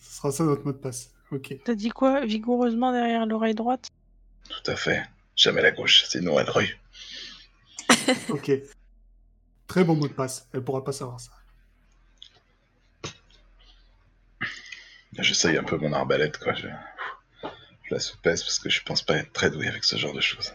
Ce 0.00 0.16
sera 0.16 0.32
ça 0.32 0.44
notre 0.44 0.64
mot 0.64 0.72
de 0.72 0.78
passe. 0.78 1.10
Ok. 1.32 1.54
T'as 1.64 1.74
dit 1.74 1.90
quoi 1.90 2.24
Vigoureusement 2.24 2.92
derrière 2.92 3.26
l'oreille 3.26 3.54
droite? 3.54 3.88
Tout 4.48 4.70
à 4.70 4.76
fait. 4.76 5.02
Jamais 5.36 5.62
la 5.62 5.70
gauche, 5.70 6.04
sinon 6.04 6.38
elle 6.38 6.50
rue. 6.50 6.78
Ok. 8.28 8.50
Très 9.66 9.84
bon 9.84 9.94
mot 9.94 10.08
de 10.08 10.12
passe. 10.12 10.48
Elle 10.52 10.64
pourra 10.64 10.82
pas 10.82 10.92
savoir 10.92 11.20
ça. 11.20 11.30
J'essaye 15.18 15.56
un 15.56 15.64
peu 15.64 15.76
mon 15.76 15.92
arbalète, 15.92 16.38
quoi. 16.38 16.54
Je, 16.54 16.68
je 17.42 17.94
la 17.94 18.00
soupèse 18.00 18.42
parce 18.42 18.58
que 18.58 18.70
je 18.70 18.82
pense 18.82 19.02
pas 19.02 19.16
être 19.16 19.32
très 19.32 19.50
doué 19.50 19.68
avec 19.68 19.84
ce 19.84 19.96
genre 19.96 20.14
de 20.14 20.20
choses. 20.20 20.54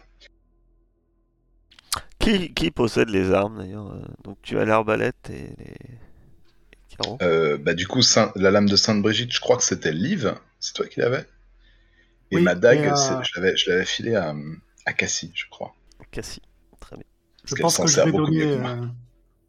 Qui, 2.18 2.52
qui 2.52 2.70
possède 2.70 3.08
les 3.08 3.32
armes 3.32 3.58
d'ailleurs? 3.58 3.92
Euh, 3.92 4.02
Donc 4.24 4.38
tu 4.42 4.58
as 4.58 4.64
l'arbalète 4.64 5.30
et 5.30 5.54
les. 5.58 5.98
Euh, 7.22 7.58
bah, 7.58 7.74
du 7.74 7.86
coup, 7.86 8.02
Saint- 8.02 8.32
la 8.36 8.50
lame 8.50 8.68
de 8.68 8.76
Sainte-Brigitte, 8.76 9.32
je 9.32 9.40
crois 9.40 9.56
que 9.56 9.62
c'était 9.64 9.92
Liv. 9.92 10.34
C'est 10.60 10.74
toi 10.74 10.86
qui 10.86 11.00
l'avais 11.00 11.26
Et 12.30 12.36
Oui, 12.36 12.42
ma 12.42 12.54
dague, 12.54 12.86
euh, 12.86 13.22
je 13.22 13.70
l'avais- 13.70 13.84
filée 13.84 14.14
à, 14.16 14.34
à 14.86 14.92
Cassie, 14.92 15.30
je 15.34 15.44
crois. 15.50 15.74
Cassie. 16.10 16.42
Très 16.80 16.96
bien. 16.96 17.04
Parce 17.42 17.56
Je 17.56 17.62
pense 17.62 17.76
que 17.78 17.86
je 17.86 18.00
vais 18.00 18.12
donner, 18.12 18.42
euh, 18.56 18.86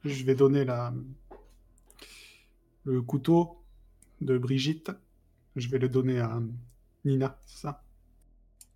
je 0.06 0.24
vais 0.26 0.36
donner 0.36 0.66
la, 0.66 0.94
le 2.86 3.02
couteau 3.02 3.64
de 4.22 4.38
Brigitte. 4.38 4.92
Je 5.56 5.68
vais 5.70 5.80
le 5.80 5.90
donner 5.90 6.20
à 6.20 6.40
Nina, 7.06 7.40
c'est 7.46 7.62
ça? 7.62 7.84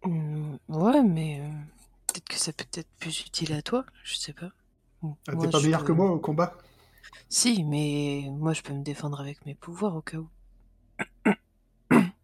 Hmm, 0.04 0.56
ouais, 0.70 1.04
mais 1.04 1.40
euh, 1.42 1.50
peut-être 2.08 2.28
que 2.28 2.38
ça 2.38 2.51
peut 2.54 2.66
être 2.74 2.90
plus 3.00 3.22
utile 3.22 3.54
à 3.54 3.62
toi, 3.62 3.86
je 4.04 4.16
sais 4.16 4.34
pas. 4.34 4.51
Ah, 5.04 5.36
T'es 5.40 5.50
pas 5.50 5.60
je 5.60 5.66
meilleur 5.66 5.82
peux- 5.82 5.88
que 5.88 5.92
moi 5.92 6.12
au 6.12 6.20
combat? 6.20 6.58
Si, 7.30 7.63
mais 7.63 8.25
moi 8.32 8.53
je 8.53 8.62
peux 8.62 8.74
me 8.74 8.84
défendre 8.84 9.20
avec 9.22 9.46
mes 9.46 9.56
pouvoirs 9.56 9.96
au 9.96 10.01
cas 10.01 10.18
où. 10.18 10.30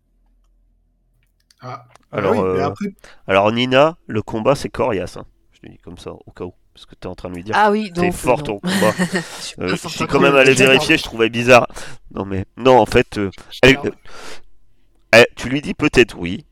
Ah, 1.60 1.86
Alors, 2.12 2.34
oui, 2.34 2.38
mais 2.54 2.60
euh, 2.60 2.66
après, 2.68 2.86
Alors 3.28 3.52
Nina, 3.52 3.98
le 4.06 4.22
combat 4.22 4.54
c'est 4.56 4.70
coriace. 4.70 5.18
hein. 5.18 5.26
Je 5.52 5.60
te 5.60 5.68
dis 5.68 5.78
comme 5.80 5.98
ça 5.98 6.12
au 6.14 6.32
cas 6.32 6.44
où. 6.46 6.54
Parce 6.74 6.86
que 6.86 6.94
tu 6.94 7.08
es 7.08 7.10
en 7.10 7.16
train 7.16 7.30
de 7.32 7.36
lui 7.36 7.44
dire 7.44 7.56
Ah 7.58 7.72
oui, 7.72 7.92
t'es 7.92 8.02
non. 8.02 8.10
au 8.10 8.60
combat. 8.60 8.92
je 9.00 9.42
suis 9.42 9.56
Euh, 9.60 9.68
je 9.70 9.76
suis 9.88 10.04
au 10.04 10.08
quand 10.08 10.20
même 10.20 10.36
allé 10.36 10.54
vérifier, 10.54 10.98
je 10.98 11.04
trouvais 11.04 11.30
bizarre. 11.30 11.68
Non 12.12 12.26
mais 12.26 12.46
non 12.58 12.78
en 12.78 12.86
fait, 12.86 13.18
euh, 13.18 13.32
elle- 13.64 13.78
euh, 13.84 13.92
elle- 15.12 15.26
tu 15.36 15.50
lui 15.50 15.62
dis 15.62 15.74
peut-être 15.74 16.18
oui. 16.18 16.46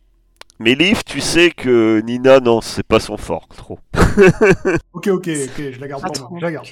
Mais 0.60 0.74
Liv, 0.76 1.04
tu 1.04 1.20
sais 1.20 1.52
que 1.52 2.00
Nina, 2.02 2.40
non, 2.40 2.62
c'est 2.62 2.84
pas 2.84 3.00
son 3.00 3.18
fort, 3.18 3.48
trop. 3.50 3.80
ok, 4.94 5.08
ok, 5.08 5.28
ok, 5.28 5.72
je 5.72 5.80
la 5.80 5.88
garde 5.88 6.02
Pas 6.02 6.08
pour 6.08 6.14
trop. 6.16 6.30
moi. 6.30 6.40
Je 6.40 6.46
la 6.46 6.52
garde. 6.52 6.68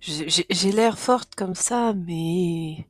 J'ai 0.00 0.72
l'air 0.72 0.98
forte 0.98 1.34
comme 1.34 1.54
ça, 1.54 1.94
mais 1.94 2.86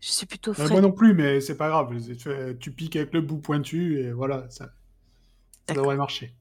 je 0.00 0.08
suis 0.10 0.26
plutôt 0.26 0.52
Euh, 0.52 0.54
fraîche. 0.54 0.70
moi 0.70 0.80
non 0.80 0.92
plus, 0.92 1.14
mais 1.14 1.40
c'est 1.40 1.56
pas 1.56 1.68
grave. 1.68 1.92
Tu, 2.16 2.30
tu 2.58 2.70
piques 2.72 2.96
avec 2.96 3.12
le 3.12 3.20
bout 3.22 3.38
pointu 3.38 3.98
et 4.00 4.12
voilà, 4.12 4.46
ça, 4.50 4.70
ça 5.68 5.74
devrait 5.74 5.96
marcher. 5.96 6.34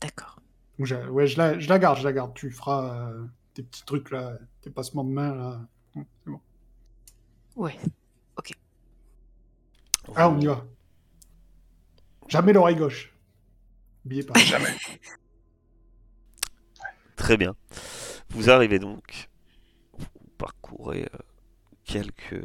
D'accord. 0.00 0.40
Ouais, 0.78 1.26
je 1.26 1.38
la, 1.38 1.58
je 1.58 1.68
la 1.68 1.78
garde, 1.78 1.98
je 1.98 2.04
la 2.04 2.12
garde. 2.12 2.34
Tu 2.34 2.50
feras 2.50 3.10
euh, 3.10 3.24
tes 3.54 3.62
petits 3.62 3.84
trucs 3.84 4.10
là, 4.10 4.38
tes 4.62 4.70
passements 4.70 5.04
de 5.04 5.10
main 5.10 5.34
là. 5.34 5.60
Bon, 5.94 6.06
C'est 6.24 6.30
bon. 6.30 6.40
Ouais. 7.56 7.76
Ah, 10.14 10.28
on 10.28 10.38
y 10.40 10.46
va. 10.46 10.64
Jamais 12.28 12.52
l'oreille 12.52 12.76
gauche. 12.76 13.12
Oubliez 14.04 14.22
pas. 14.22 14.38
Jamais. 14.38 14.74
Très 17.16 17.36
bien. 17.36 17.54
Vous 18.30 18.50
arrivez 18.50 18.78
donc, 18.78 19.28
vous 19.96 20.06
parcourez 20.36 21.04
euh, 21.14 21.18
quelques, 21.84 22.44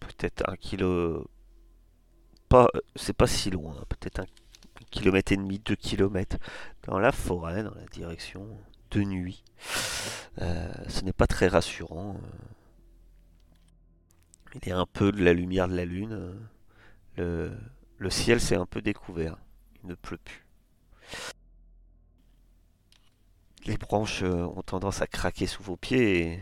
peut-être 0.00 0.48
un 0.48 0.56
kilo, 0.56 1.28
pas, 2.48 2.68
c'est 2.94 3.16
pas 3.16 3.26
si 3.26 3.50
loin, 3.50 3.74
peut-être 3.88 4.20
un 4.20 4.26
kilomètre 4.90 5.32
et 5.32 5.36
demi, 5.36 5.58
deux 5.58 5.74
kilomètres 5.74 6.36
dans 6.86 6.98
la 6.98 7.10
forêt, 7.12 7.64
dans 7.64 7.74
la 7.74 7.86
direction 7.86 8.46
de 8.92 9.00
nuit. 9.02 9.42
Euh, 10.40 10.72
ce 10.88 11.02
n'est 11.02 11.12
pas 11.12 11.26
très 11.26 11.48
rassurant. 11.48 12.16
euh. 12.16 12.28
Il 14.62 14.68
y 14.68 14.72
a 14.72 14.78
un 14.78 14.86
peu 14.86 15.10
de 15.10 15.22
la 15.24 15.32
lumière 15.32 15.66
de 15.66 15.74
la 15.74 15.84
lune. 15.84 16.38
Le, 17.16 17.52
le 18.04 18.10
ciel 18.10 18.38
s'est 18.38 18.56
un 18.56 18.66
peu 18.66 18.82
découvert. 18.82 19.38
Il 19.82 19.88
ne 19.88 19.94
pleut 19.94 20.18
plus. 20.18 20.46
Les 23.64 23.78
branches 23.78 24.22
euh, 24.22 24.44
ont 24.44 24.60
tendance 24.60 25.00
à 25.00 25.06
craquer 25.06 25.46
sous 25.46 25.62
vos 25.62 25.78
pieds 25.78 26.20
et 26.20 26.40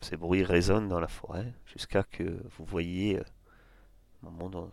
ces 0.00 0.16
bruits 0.16 0.42
résonnent 0.42 0.88
dans 0.88 0.98
la 0.98 1.06
forêt 1.06 1.54
jusqu'à 1.66 2.02
que 2.02 2.42
vous 2.56 2.64
voyez 2.64 3.20
euh, 3.20 4.48
dans 4.50 4.72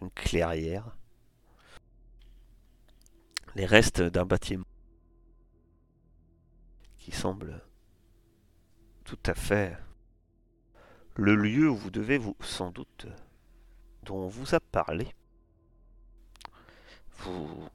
une 0.00 0.12
clairière 0.12 0.96
les 3.56 3.66
restes 3.66 4.00
d'un 4.00 4.26
bâtiment 4.26 4.64
qui 6.98 7.10
semble 7.10 7.64
tout 9.02 9.18
à 9.26 9.34
fait 9.34 9.76
le 11.16 11.34
lieu 11.34 11.68
où 11.68 11.74
vous 11.76 11.90
devez 11.90 12.18
vous 12.18 12.36
sans 12.38 12.70
doute 12.70 13.08
dont 14.08 14.24
on 14.24 14.28
vous 14.28 14.54
a 14.54 14.60
parlé. 14.60 15.14
Vous 17.18 17.68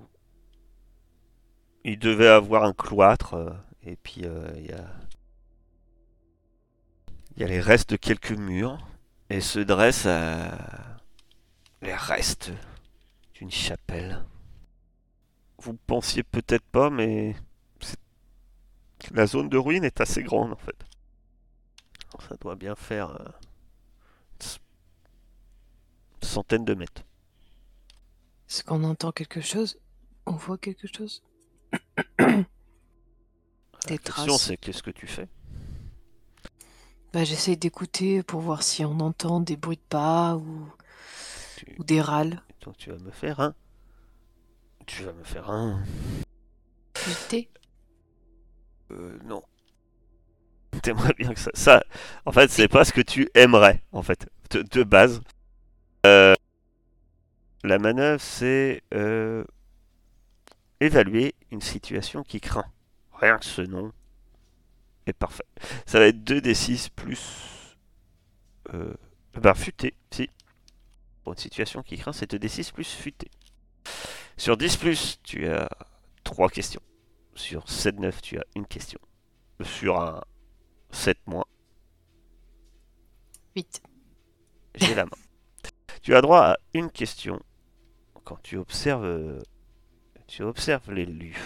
il 1.83 1.99
devait 1.99 2.27
avoir 2.27 2.63
un 2.63 2.73
cloître 2.73 3.33
euh, 3.33 3.51
et 3.83 3.95
puis 3.97 4.21
euh, 4.23 4.51
il 4.57 4.65
y 4.67 4.71
a 4.71 4.85
y 7.37 7.43
a 7.43 7.47
les 7.47 7.59
restes 7.59 7.89
de 7.89 7.95
quelques 7.95 8.31
murs 8.31 8.87
et 9.29 9.41
se 9.41 9.59
dressent 9.59 10.05
euh, 10.05 10.49
les 11.81 11.95
restes 11.95 12.51
d'une 13.33 13.51
chapelle. 13.51 14.23
Vous 15.57 15.73
pensiez 15.73 16.23
peut-être 16.23 16.65
pas, 16.65 16.89
mais 16.89 17.35
la 19.11 19.25
zone 19.25 19.49
de 19.49 19.57
ruine 19.57 19.83
est 19.83 19.99
assez 19.99 20.23
grande 20.23 20.53
en 20.53 20.57
fait. 20.57 20.85
Ça 22.29 22.35
doit 22.39 22.55
bien 22.55 22.75
faire 22.75 23.17
centaine 26.23 26.65
de 26.65 26.73
mètres. 26.75 27.03
Est-ce 28.49 28.63
qu'on 28.63 28.83
entend 28.83 29.11
quelque 29.11 29.41
chose? 29.41 29.79
On 30.25 30.33
voit 30.33 30.57
quelque 30.57 30.87
chose? 30.87 31.23
Des 32.19 32.45
La 33.89 33.97
question 33.97 34.37
traces. 34.37 34.37
c'est 34.37 34.57
qu'est-ce 34.57 34.83
que 34.83 34.91
tu 34.91 35.07
fais? 35.07 35.27
Bah, 37.11 37.23
j'essaye 37.23 37.57
d'écouter 37.57 38.23
pour 38.23 38.41
voir 38.41 38.63
si 38.63 38.83
on 38.85 38.99
entend 38.99 39.39
des 39.39 39.55
bruits 39.57 39.77
de 39.77 39.81
pas 39.89 40.35
ou, 40.35 40.67
tu, 41.55 41.75
ou 41.77 41.83
des 41.83 42.01
râles. 42.01 42.41
donc 42.61 42.77
tu 42.77 42.89
vas 42.91 42.97
me 42.97 43.11
faire 43.11 43.39
un. 43.39 43.55
Tu 44.85 45.03
vas 45.03 45.13
me 45.13 45.23
faire 45.23 45.49
un. 45.49 45.83
Thé? 47.29 47.49
Euh, 48.91 49.17
non. 49.25 49.43
T'aimerais 50.81 51.13
bien 51.17 51.33
que 51.33 51.39
ça. 51.39 51.51
Ça, 51.53 51.83
en 52.25 52.31
fait, 52.31 52.49
c'est 52.49 52.67
pas 52.67 52.83
ce 52.83 52.91
que 52.93 53.01
tu 53.01 53.29
aimerais, 53.35 53.83
en 53.91 54.01
fait, 54.01 54.27
de, 54.49 54.63
de 54.63 54.83
base. 54.83 55.21
Euh, 56.05 56.35
la 57.63 57.79
manœuvre, 57.79 58.21
c'est 58.21 58.83
euh, 58.93 59.43
évaluer 60.79 61.33
une 61.51 61.61
situation 61.61 62.23
qui 62.23 62.41
craint. 62.41 62.65
Rien 63.13 63.37
que 63.37 63.45
ce 63.45 63.61
nom 63.61 63.93
est 65.05 65.13
parfait. 65.13 65.45
Ça 65.85 65.99
va 65.99 66.07
être 66.07 66.23
2d6 66.23 66.89
plus. 66.89 67.77
Euh, 68.73 68.93
ben, 69.33 69.53
futé, 69.53 69.95
si. 70.11 70.29
Pour 71.23 71.33
une 71.33 71.39
situation 71.39 71.83
qui 71.83 71.97
craint, 71.97 72.11
c'est 72.11 72.29
2d6 72.31 72.73
plus 72.73 72.91
futé. 72.91 73.31
Sur 74.35 74.57
10, 74.57 74.77
plus, 74.77 75.19
tu 75.23 75.47
as 75.47 75.69
3 76.25 76.49
questions. 76.49 76.81
Sur 77.35 77.65
7-9, 77.65 78.21
tu 78.21 78.37
as 78.37 78.43
une 78.55 78.65
question. 78.65 78.99
Sur 79.61 80.01
un 80.01 80.21
7 80.91 81.17
moins, 81.27 81.45
8. 83.55 83.81
j'ai 84.75 84.95
la 84.95 85.05
main. 85.05 85.22
Tu 86.03 86.13
as 86.13 86.21
droit 86.21 86.41
à 86.41 86.57
une 86.73 86.91
question 86.91 87.41
quand 88.25 88.37
tu 88.43 88.57
observes 88.57 89.41
tu 90.27 90.43
observes 90.43 90.91
l'élu. 90.91 91.37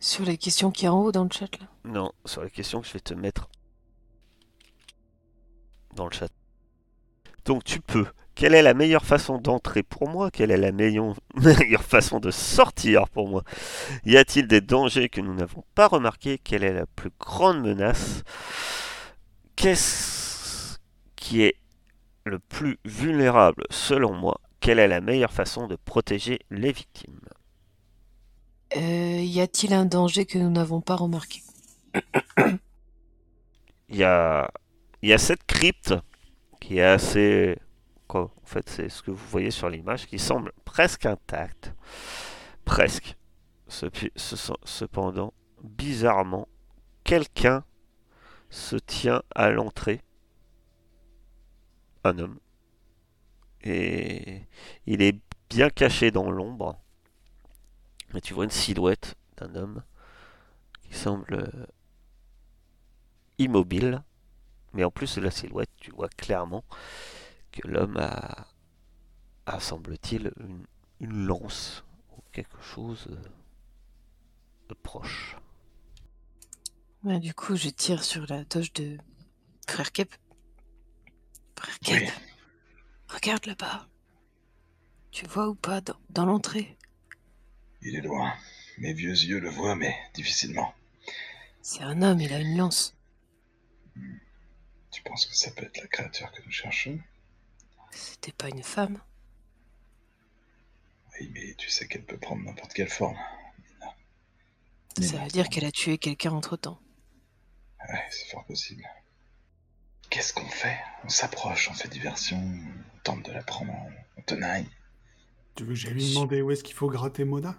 Sur 0.00 0.24
les 0.24 0.36
questions 0.36 0.70
qui 0.70 0.86
a 0.86 0.92
en 0.92 1.02
haut 1.02 1.12
dans 1.12 1.24
le 1.24 1.30
chat 1.30 1.50
là? 1.60 1.66
Non, 1.84 2.12
sur 2.24 2.42
la 2.42 2.50
question 2.50 2.80
que 2.80 2.86
je 2.86 2.92
vais 2.92 3.00
te 3.00 3.14
mettre 3.14 3.48
dans 5.94 6.06
le 6.06 6.12
chat. 6.12 6.28
Donc 7.44 7.62
tu 7.62 7.80
peux. 7.80 8.06
Quelle 8.34 8.54
est 8.54 8.62
la 8.62 8.74
meilleure 8.74 9.04
façon 9.04 9.38
d'entrer 9.38 9.82
pour 9.82 10.08
moi? 10.08 10.30
Quelle 10.30 10.50
est 10.50 10.56
la 10.56 10.72
meilleure 10.72 11.14
meilleure 11.34 11.84
façon 11.84 12.18
de 12.20 12.30
sortir 12.30 13.08
pour 13.08 13.28
moi? 13.28 13.44
Y 14.04 14.16
a-t-il 14.16 14.48
des 14.48 14.60
dangers 14.60 15.08
que 15.08 15.20
nous 15.20 15.34
n'avons 15.34 15.64
pas 15.74 15.86
remarqués? 15.86 16.38
Quelle 16.38 16.64
est 16.64 16.74
la 16.74 16.86
plus 16.86 17.10
grande 17.20 17.62
menace? 17.62 18.24
Qu'est-ce 19.54 20.78
qui 21.14 21.42
est 21.42 21.56
le 22.26 22.38
plus 22.38 22.78
vulnérable 22.84 23.64
selon 23.70 24.12
moi 24.14 24.40
Quelle 24.60 24.78
est 24.80 24.88
la 24.88 25.00
meilleure 25.00 25.32
façon 25.32 25.66
de 25.66 25.76
protéger 25.76 26.40
les 26.50 26.72
victimes? 26.72 27.20
Euh, 28.76 29.20
y 29.24 29.40
a-t-il 29.40 29.72
un 29.74 29.86
danger 29.86 30.24
que 30.24 30.38
nous 30.38 30.50
n'avons 30.50 30.80
pas 30.80 30.94
remarqué? 30.94 31.42
Il 33.88 33.96
y 33.96 34.04
a, 34.04 34.50
il 35.02 35.08
y 35.10 35.12
a 35.12 35.18
cette 35.18 35.44
crypte 35.46 35.94
qui 36.60 36.78
est 36.78 36.84
assez... 36.84 37.58
Quoi, 38.08 38.32
en 38.42 38.46
fait, 38.46 38.68
c'est 38.68 38.88
ce 38.88 39.02
que 39.02 39.10
vous 39.10 39.26
voyez 39.28 39.50
sur 39.50 39.68
l'image 39.70 40.06
qui 40.06 40.18
semble 40.18 40.52
presque 40.64 41.06
intacte. 41.06 41.74
Presque. 42.64 43.16
Ce- 43.68 43.86
Cependant, 44.64 45.34
bizarrement, 45.62 46.48
quelqu'un 47.04 47.64
se 48.50 48.76
tient 48.76 49.22
à 49.34 49.50
l'entrée. 49.50 50.02
Un 52.06 52.18
homme. 52.20 52.38
Et 53.62 54.42
il 54.86 55.02
est 55.02 55.18
bien 55.50 55.70
caché 55.70 56.12
dans 56.12 56.30
l'ombre. 56.30 56.78
Mais 58.14 58.20
tu 58.20 58.32
vois 58.32 58.44
une 58.44 58.50
silhouette 58.50 59.16
d'un 59.36 59.54
homme 59.56 59.82
qui 60.82 60.94
semble 60.94 61.68
immobile. 63.38 64.04
Mais 64.72 64.84
en 64.84 64.90
plus 64.92 65.16
de 65.16 65.20
la 65.20 65.32
silhouette, 65.32 65.70
tu 65.78 65.90
vois 65.90 66.08
clairement 66.08 66.64
que 67.50 67.66
l'homme 67.66 67.96
a, 67.96 68.46
a 69.46 69.58
semble-t-il, 69.58 70.32
une, 70.38 70.64
lance 71.00 71.84
ou 72.16 72.22
quelque 72.32 72.60
chose 72.62 73.08
de 74.68 74.74
proche. 74.74 75.36
Bah, 77.02 77.18
Du 77.18 77.34
coup, 77.34 77.56
je 77.56 77.68
tire 77.68 78.04
sur 78.04 78.26
la 78.28 78.44
toche 78.44 78.72
de 78.74 78.96
Frère 79.66 79.90
Kep. 79.92 80.14
Kep, 81.82 82.02
Oui. 82.02 82.10
regarde 83.08 83.46
là-bas. 83.46 83.88
Tu 85.10 85.26
vois 85.26 85.48
ou 85.48 85.54
pas 85.54 85.80
dans, 85.80 85.96
dans 86.10 86.26
l'entrée? 86.26 86.76
Il 87.82 87.96
est 87.96 88.00
loin. 88.02 88.34
Mes 88.78 88.92
vieux 88.92 89.12
yeux 89.12 89.40
le 89.40 89.48
voient, 89.48 89.76
mais 89.76 89.94
difficilement. 90.14 90.74
C'est 91.62 91.82
un 91.82 92.02
homme, 92.02 92.20
il 92.20 92.32
a 92.32 92.38
une 92.40 92.56
lance. 92.56 92.94
Tu 94.90 95.02
penses 95.02 95.26
que 95.26 95.34
ça 95.34 95.50
peut 95.50 95.64
être 95.64 95.78
la 95.78 95.86
créature 95.86 96.30
que 96.32 96.42
nous 96.42 96.50
cherchons? 96.50 96.98
C'était 97.90 98.32
pas 98.32 98.48
une 98.48 98.62
femme. 98.62 99.00
Oui, 101.18 101.30
mais 101.32 101.54
tu 101.56 101.70
sais 101.70 101.88
qu'elle 101.88 102.04
peut 102.04 102.18
prendre 102.18 102.42
n'importe 102.44 102.74
quelle 102.74 102.88
forme. 102.90 103.16
Ça 105.00 105.18
veut 105.18 105.28
dire 105.28 105.48
qu'elle 105.48 105.64
a 105.64 105.70
tué 105.72 105.98
quelqu'un 105.98 106.32
entre 106.32 106.56
temps. 106.56 106.80
Ouais, 107.88 108.04
c'est 108.10 108.30
fort 108.30 108.44
possible. 108.46 108.84
Qu'est-ce 110.16 110.32
qu'on 110.32 110.48
fait? 110.48 110.78
On 111.04 111.10
s'approche, 111.10 111.68
on 111.70 111.74
fait 111.74 111.88
diversion, 111.88 112.38
on 112.38 112.98
tente 113.02 113.26
de 113.26 113.32
la 113.32 113.42
prendre 113.42 113.70
en 113.70 113.90
en 114.16 114.22
tenaille. 114.22 114.66
Tu 115.54 115.64
veux 115.64 115.74
que 115.74 115.74
j'aille 115.74 115.92
lui 115.92 116.08
demander 116.08 116.40
où 116.40 116.50
est-ce 116.50 116.64
qu'il 116.64 116.74
faut 116.74 116.88
gratter 116.88 117.26
Mona 117.26 117.54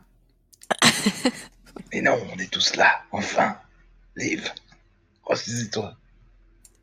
Mais 1.93 2.01
non, 2.01 2.19
on 2.33 2.39
est 2.39 2.51
tous 2.51 2.75
là, 2.75 3.03
enfin 3.11 3.61
Liv 4.15 4.51
Ressaisis-toi 5.21 5.95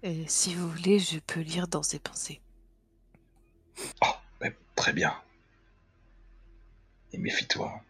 Et 0.04 0.24
si 0.28 0.54
vous 0.54 0.70
voulez, 0.70 1.00
je 1.00 1.18
peux 1.18 1.40
lire 1.40 1.66
dans 1.66 1.82
ses 1.82 1.98
pensées. 1.98 2.40
Oh, 4.00 4.14
mais 4.40 4.56
très 4.76 4.92
bien. 4.92 5.12
Et 7.12 7.18
méfie-toi. 7.18 7.82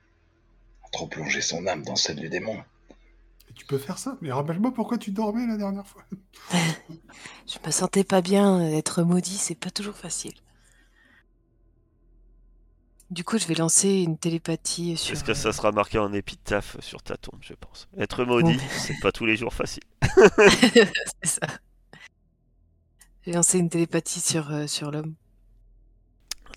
Trop 0.90 1.06
plonger 1.06 1.42
son 1.42 1.66
âme 1.66 1.82
dans 1.82 1.96
celle 1.96 2.16
du 2.16 2.30
démon. 2.30 2.64
Tu 3.54 3.66
peux 3.66 3.78
faire 3.78 3.98
ça 3.98 4.18
Mais 4.20 4.32
rappelle-moi 4.32 4.72
pourquoi 4.74 4.98
tu 4.98 5.10
dormais 5.10 5.46
la 5.46 5.56
dernière 5.56 5.86
fois. 5.86 6.04
Je 7.46 7.58
me 7.64 7.70
sentais 7.70 8.04
pas 8.04 8.20
bien, 8.20 8.60
être 8.60 9.02
maudit, 9.02 9.36
c'est 9.36 9.54
pas 9.54 9.70
toujours 9.70 9.96
facile. 9.96 10.34
Du 13.10 13.22
coup, 13.22 13.38
je 13.38 13.46
vais 13.46 13.54
lancer 13.54 14.02
une 14.02 14.18
télépathie 14.18 14.96
sur. 14.96 15.12
Est-ce 15.12 15.22
que 15.22 15.34
ça 15.34 15.50
euh, 15.50 15.52
sera 15.52 15.70
marqué 15.70 15.98
en 15.98 16.12
épitaphe 16.12 16.78
sur 16.80 17.02
ta 17.02 17.16
tombe, 17.16 17.38
je 17.42 17.52
pense? 17.52 17.86
Être 17.96 18.24
maudit, 18.24 18.58
c'est 18.70 18.98
pas 19.00 19.12
tous 19.12 19.26
les 19.26 19.36
jours 19.36 19.52
facile. 19.52 19.84
c'est 20.02 20.88
ça. 21.22 21.46
J'ai 23.24 23.32
lancé 23.32 23.58
une 23.58 23.70
télépathie 23.70 24.20
sur, 24.20 24.50
euh, 24.50 24.66
sur 24.66 24.90
l'homme. 24.90 25.14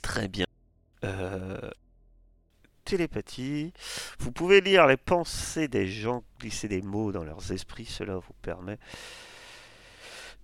Très 0.01 0.27
bien. 0.27 0.45
Euh, 1.03 1.69
Télépathie. 2.87 3.73
Vous 4.19 4.31
pouvez 4.31 4.61
lire 4.61 4.87
les 4.87 4.95
pensées 4.95 5.67
des 5.67 5.87
gens, 5.87 6.23
glisser 6.39 6.69
des 6.69 6.81
mots 6.81 7.11
dans 7.11 7.25
leurs 7.25 7.51
esprits. 7.51 7.85
Cela 7.85 8.15
vous 8.15 8.33
permet 8.41 8.77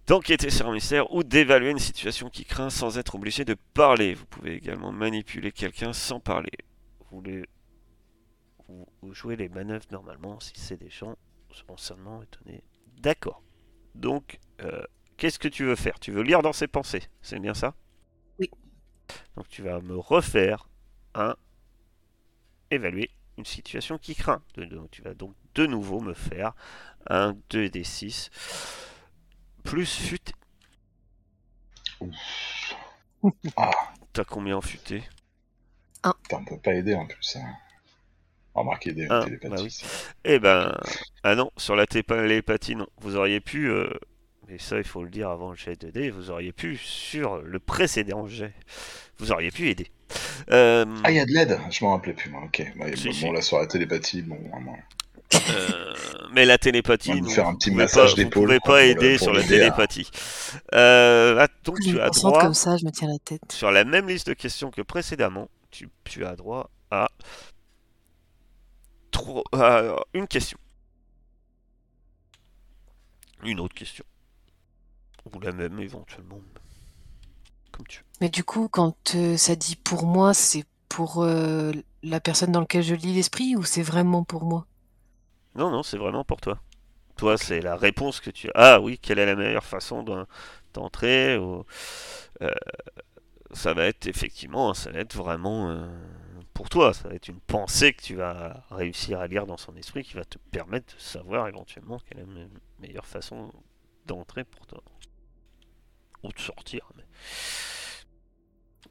d'enquêter 0.08 0.49
sur 0.49 0.67
un 0.67 0.73
mystère 0.73 1.13
ou 1.13 1.23
d'évaluer 1.23 1.69
une 1.71 1.79
situation 1.79 2.29
qui 2.29 2.43
craint 2.43 2.69
sans 2.69 2.97
être 2.97 3.15
obligé 3.15 3.45
de 3.45 3.56
parler. 3.73 4.13
Vous 4.13 4.25
pouvez 4.25 4.56
également 4.56 4.91
manipuler 4.91 5.53
quelqu'un 5.53 5.93
sans 5.93 6.19
parler. 6.19 6.51
Vous, 7.10 7.21
les... 7.21 7.45
vous- 8.67 9.13
jouez 9.13 9.38
les 9.38 9.47
manœuvres 9.47 9.86
normalement 9.91 10.41
si 10.41 10.51
c'est 10.56 10.75
des 10.75 10.89
gens 10.89 11.15
seulement 11.77 12.21
étonnés. 12.21 12.62
D'accord. 12.97 13.41
Donc, 13.95 14.39
euh, 14.62 14.84
qu'est-ce 15.15 15.39
que 15.39 15.47
tu 15.47 15.63
veux 15.63 15.77
faire? 15.77 15.97
Tu 15.97 16.12
veux 16.12 16.23
lire 16.23 16.41
dans 16.41 16.51
ses 16.51 16.67
pensées, 16.67 17.03
c'est 17.21 17.39
bien 17.39 17.53
ça? 17.53 17.73
Oui. 18.38 18.49
Donc 19.38 19.47
tu 19.47 19.62
vas 19.62 19.79
me 19.79 19.95
refaire 19.95 20.67
un 21.15 21.36
évaluer 22.73 23.09
une 23.38 23.45
situation 23.45 23.97
qui 23.97 24.15
craint. 24.15 24.41
De- 24.55 24.88
tu 24.91 25.01
vas 25.01 25.13
donc 25.13 25.33
de 25.55 25.65
nouveau 25.65 25.99
me 26.01 26.13
faire 26.13 26.53
un 27.09 27.36
2d6 27.49 28.29
plus 29.63 29.86
futé. 29.97 30.33
Ah, 33.55 33.71
T'as 34.12 34.23
combien 34.25 34.57
en 34.57 34.62
futé? 34.62 35.03
Putain, 36.03 36.38
on 36.39 36.45
peut 36.45 36.57
pas 36.59 36.73
aider 36.73 36.93
en 36.95 37.05
plus. 37.07 37.38
Hein. 37.38 37.53
Remarque 38.53 38.88
aider 38.88 39.07
Ah, 39.09 39.25
bah 39.43 39.55
oui. 39.62 39.75
Eh 40.25 40.39
ben, 40.39 40.77
ah 41.23 41.36
non, 41.36 41.49
sur 41.57 41.75
la 41.75 41.88
télépathie, 41.88 42.75
non. 42.75 42.88
Vous 42.97 43.15
auriez 43.15 43.39
pu, 43.39 43.69
euh, 43.69 43.89
mais 44.47 44.57
ça 44.59 44.77
il 44.77 44.83
faut 44.83 45.03
le 45.03 45.09
dire 45.09 45.29
avant 45.29 45.51
le 45.51 45.55
jet 45.55 45.79
de 45.79 45.89
dés, 45.89 46.12
vous 46.12 46.29
auriez 46.29 46.51
pu, 46.51 46.77
sur 46.77 47.38
le 47.41 47.59
précédent 47.59 48.27
jet, 48.27 48.53
vous 49.17 49.31
auriez 49.31 49.49
pu 49.49 49.69
aider. 49.69 49.89
Euh, 50.52 50.86
Ah, 51.04 51.12
il 51.12 51.17
y 51.17 51.19
a 51.19 51.26
de 51.26 51.32
l'aide 51.32 51.60
Je 51.71 51.84
m'en 51.84 51.91
rappelais 51.91 52.13
plus, 52.13 52.30
moi. 52.30 52.41
Ok. 52.45 52.63
Si, 52.95 53.08
bon, 53.08 53.13
si. 53.13 53.32
la 53.32 53.41
soirée 53.41 53.67
télépathie, 53.67 54.21
bon, 54.21 54.38
vraiment. 54.52 54.78
euh, 55.49 55.93
mais 56.34 56.45
la 56.45 56.58
télépathie, 56.58 57.12
On 57.12 57.13
va 57.15 57.19
nous 57.21 57.26
non, 57.28 57.32
faire 57.34 57.47
un 57.47 57.52
vous 57.54 57.58
petit 57.58 57.71
pouvez 57.71 57.84
massage 57.84 58.04
pas, 58.04 58.10
vous 58.10 58.15
d'épaule, 58.17 58.43
pouvez 58.45 58.60
pas 58.60 58.65
pour 58.65 58.78
aider 58.78 59.17
sur 59.17 59.34
la 59.34 59.41
à- 59.41 59.43
télépathie. 59.47 60.10
Euh, 60.73 61.34
là, 61.34 61.47
donc 61.63 61.78
Je 61.82 61.89
tu 61.89 61.95
me 61.95 62.02
as 62.04 62.10
droit, 62.10 62.39
comme 62.41 62.54
ça, 62.54 62.78
je 62.78 62.86
me 62.86 62.91
tiens 62.91 63.08
la 63.08 63.17
tête. 63.19 63.41
sur 63.52 63.71
la 63.71 63.84
même 63.84 64.08
liste 64.08 64.28
de 64.28 64.34
questions 64.34 64.69
que 64.71 64.82
précédemment, 64.82 65.49
tu, 65.71 65.89
tu 66.04 66.23
as 66.26 66.36
droit 66.36 66.69
à, 66.91 67.10
trois- 69.12 69.43
à 69.54 69.95
une 70.13 70.28
question. 70.28 70.58
Une 73.43 73.60
autre 73.60 73.76
question. 73.76 74.06
Ou 75.34 75.39
la 75.39 75.52
même 75.52 75.80
éventuellement. 75.80 76.39
Comme 77.73 77.88
tu 77.88 77.99
veux. 77.99 78.05
Mais 78.21 78.29
du 78.29 78.43
coup, 78.43 78.69
quand 78.69 79.13
euh, 79.15 79.38
ça 79.38 79.55
dit 79.55 79.75
pour 79.75 80.05
moi, 80.07 80.33
c'est 80.33 80.65
pour 80.89 81.21
euh, 81.23 81.71
la 82.01 82.19
personne 82.19 82.51
dans 82.51 82.62
laquelle 82.62 82.83
je 82.83 82.95
lis 82.95 83.13
l'esprit 83.13 83.55
ou 83.55 83.63
c'est 83.63 83.83
vraiment 83.83 84.23
pour 84.23 84.45
moi? 84.45 84.65
Non, 85.55 85.69
non, 85.71 85.83
c'est 85.83 85.97
vraiment 85.97 86.23
pour 86.23 86.41
toi. 86.41 86.59
Toi, 87.17 87.38
c'est 87.38 87.62
la 87.62 87.77
réponse 87.77 88.21
que 88.21 88.31
tu 88.31 88.49
as. 88.49 88.53
Ah 88.55 88.81
oui, 88.81 88.99
quelle 89.01 89.19
est 89.19 89.25
la 89.27 89.36
meilleure 89.36 89.65
façon 89.65 90.03
d'en- 90.03 90.27
d'entrer 90.73 91.38
ou- 91.38 91.65
euh, 92.41 92.51
Ça 93.53 93.73
va 93.73 93.86
être 93.86 94.07
effectivement, 94.07 94.73
ça 94.73 94.91
va 94.91 94.99
être 94.99 95.15
vraiment 95.15 95.69
euh, 95.69 95.88
pour 96.53 96.69
toi. 96.69 96.93
Ça 96.93 97.07
va 97.09 97.15
être 97.15 97.27
une 97.27 97.39
pensée 97.41 97.93
que 97.93 98.01
tu 98.01 98.15
vas 98.15 98.65
réussir 98.71 99.19
à 99.19 99.27
lire 99.27 99.45
dans 99.45 99.57
son 99.57 99.75
esprit 99.75 100.03
qui 100.03 100.13
va 100.15 100.25
te 100.25 100.38
permettre 100.51 100.95
de 100.95 100.99
savoir 101.01 101.47
éventuellement 101.47 101.99
quelle 101.99 102.19
est 102.19 102.25
la 102.25 102.27
me- 102.27 102.49
meilleure 102.79 103.05
façon 103.05 103.51
d'entrer 104.07 104.43
pour 104.43 104.65
toi. 104.67 104.81
Ou 106.23 106.31
de 106.31 106.39
sortir. 106.39 106.89
Mais... 106.95 107.03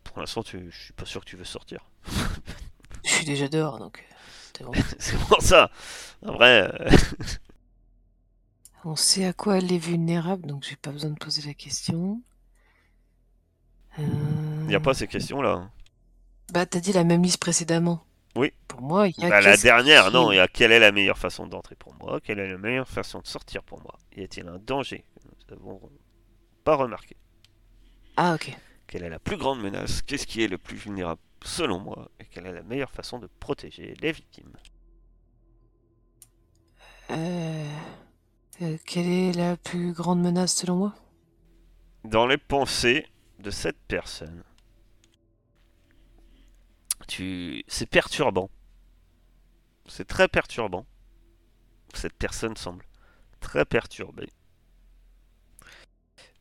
Pour 0.04 0.18
l'instant, 0.20 0.42
tu... 0.42 0.70
je 0.70 0.84
suis 0.84 0.92
pas 0.92 1.04
sûr 1.06 1.20
que 1.24 1.30
tu 1.30 1.36
veux 1.36 1.44
sortir. 1.44 1.80
Je 3.04 3.10
suis 3.10 3.24
déjà 3.24 3.48
dehors, 3.48 3.78
donc 3.80 4.04
euh, 4.60 4.66
c'est 4.98 5.16
bon. 5.16 5.26
pour 5.26 5.42
ça. 5.42 5.70
En 6.24 6.34
vrai, 6.34 6.70
euh, 6.80 6.90
On 8.84 8.94
sait 8.96 9.24
à 9.24 9.32
quoi 9.32 9.58
elle 9.58 9.72
est 9.72 9.78
vulnérable, 9.78 10.46
donc 10.46 10.62
j'ai 10.64 10.76
pas 10.76 10.90
besoin 10.92 11.10
de 11.10 11.18
poser 11.18 11.42
la 11.42 11.54
question. 11.54 12.20
Euh, 13.98 14.02
il 14.62 14.66
n'y 14.68 14.74
a 14.74 14.80
pas 14.80 14.94
ces 14.94 15.06
questions-là. 15.08 15.50
hein. 15.52 15.70
Bah, 16.52 16.66
t'as 16.66 16.80
dit 16.80 16.92
la 16.92 17.04
même 17.04 17.22
liste 17.22 17.38
précédemment. 17.40 18.04
Oui. 18.36 18.52
Pour 18.68 18.80
moi, 18.82 19.08
il 19.08 19.14
y 19.18 19.24
a 19.24 19.28
Bah, 19.28 19.40
la 19.40 19.56
dernière, 19.56 20.06
qui- 20.06 20.12
non. 20.12 20.32
Il 20.32 20.36
y 20.36 20.40
a 20.40 20.48
quelle 20.48 20.72
est 20.72 20.78
la 20.80 20.92
meilleure 20.92 21.18
façon 21.18 21.46
d'entrer 21.46 21.74
pour 21.76 21.94
moi 21.94 22.20
Quelle 22.22 22.38
est 22.38 22.50
la 22.50 22.58
meilleure 22.58 22.88
façon 22.88 23.20
de 23.20 23.26
sortir 23.26 23.62
pour 23.62 23.80
moi 23.82 23.98
Y 24.16 24.22
a-t-il 24.24 24.46
un 24.48 24.58
danger 24.58 25.04
que 25.48 25.54
nous 25.54 25.56
n'avons 25.56 25.80
pas 26.64 26.74
remarqué? 26.76 27.16
Ah, 28.16 28.34
ok. 28.34 28.56
Quelle 28.86 29.04
est 29.04 29.08
la 29.08 29.18
plus 29.18 29.36
grande 29.36 29.60
menace? 29.60 30.02
Qu'est-ce 30.02 30.26
qui 30.26 30.42
est 30.42 30.48
le 30.48 30.58
plus 30.58 30.76
vulnérable 30.76 31.20
selon 31.44 31.78
moi 31.78 32.10
Et 32.20 32.26
quelle 32.26 32.46
est 32.46 32.52
la 32.52 32.62
meilleure 32.62 32.90
façon 32.90 33.18
de 33.18 33.26
protéger 33.40 33.94
les 34.00 34.12
victimes? 34.12 34.52
Euh, 37.10 37.66
euh, 38.62 38.76
quelle 38.86 39.08
est 39.08 39.32
la 39.32 39.56
plus 39.56 39.92
grande 39.92 40.20
menace 40.20 40.54
selon 40.54 40.76
moi? 40.76 40.94
Dans 42.04 42.26
les 42.26 42.38
pensées 42.38 43.06
de 43.38 43.50
cette 43.50 43.80
personne, 43.88 44.44
tu... 47.08 47.64
c'est 47.66 47.86
perturbant. 47.86 48.50
C'est 49.86 50.06
très 50.06 50.28
perturbant. 50.28 50.86
Cette 51.94 52.14
personne 52.14 52.56
semble 52.56 52.84
très 53.40 53.64
perturbée. 53.64 54.28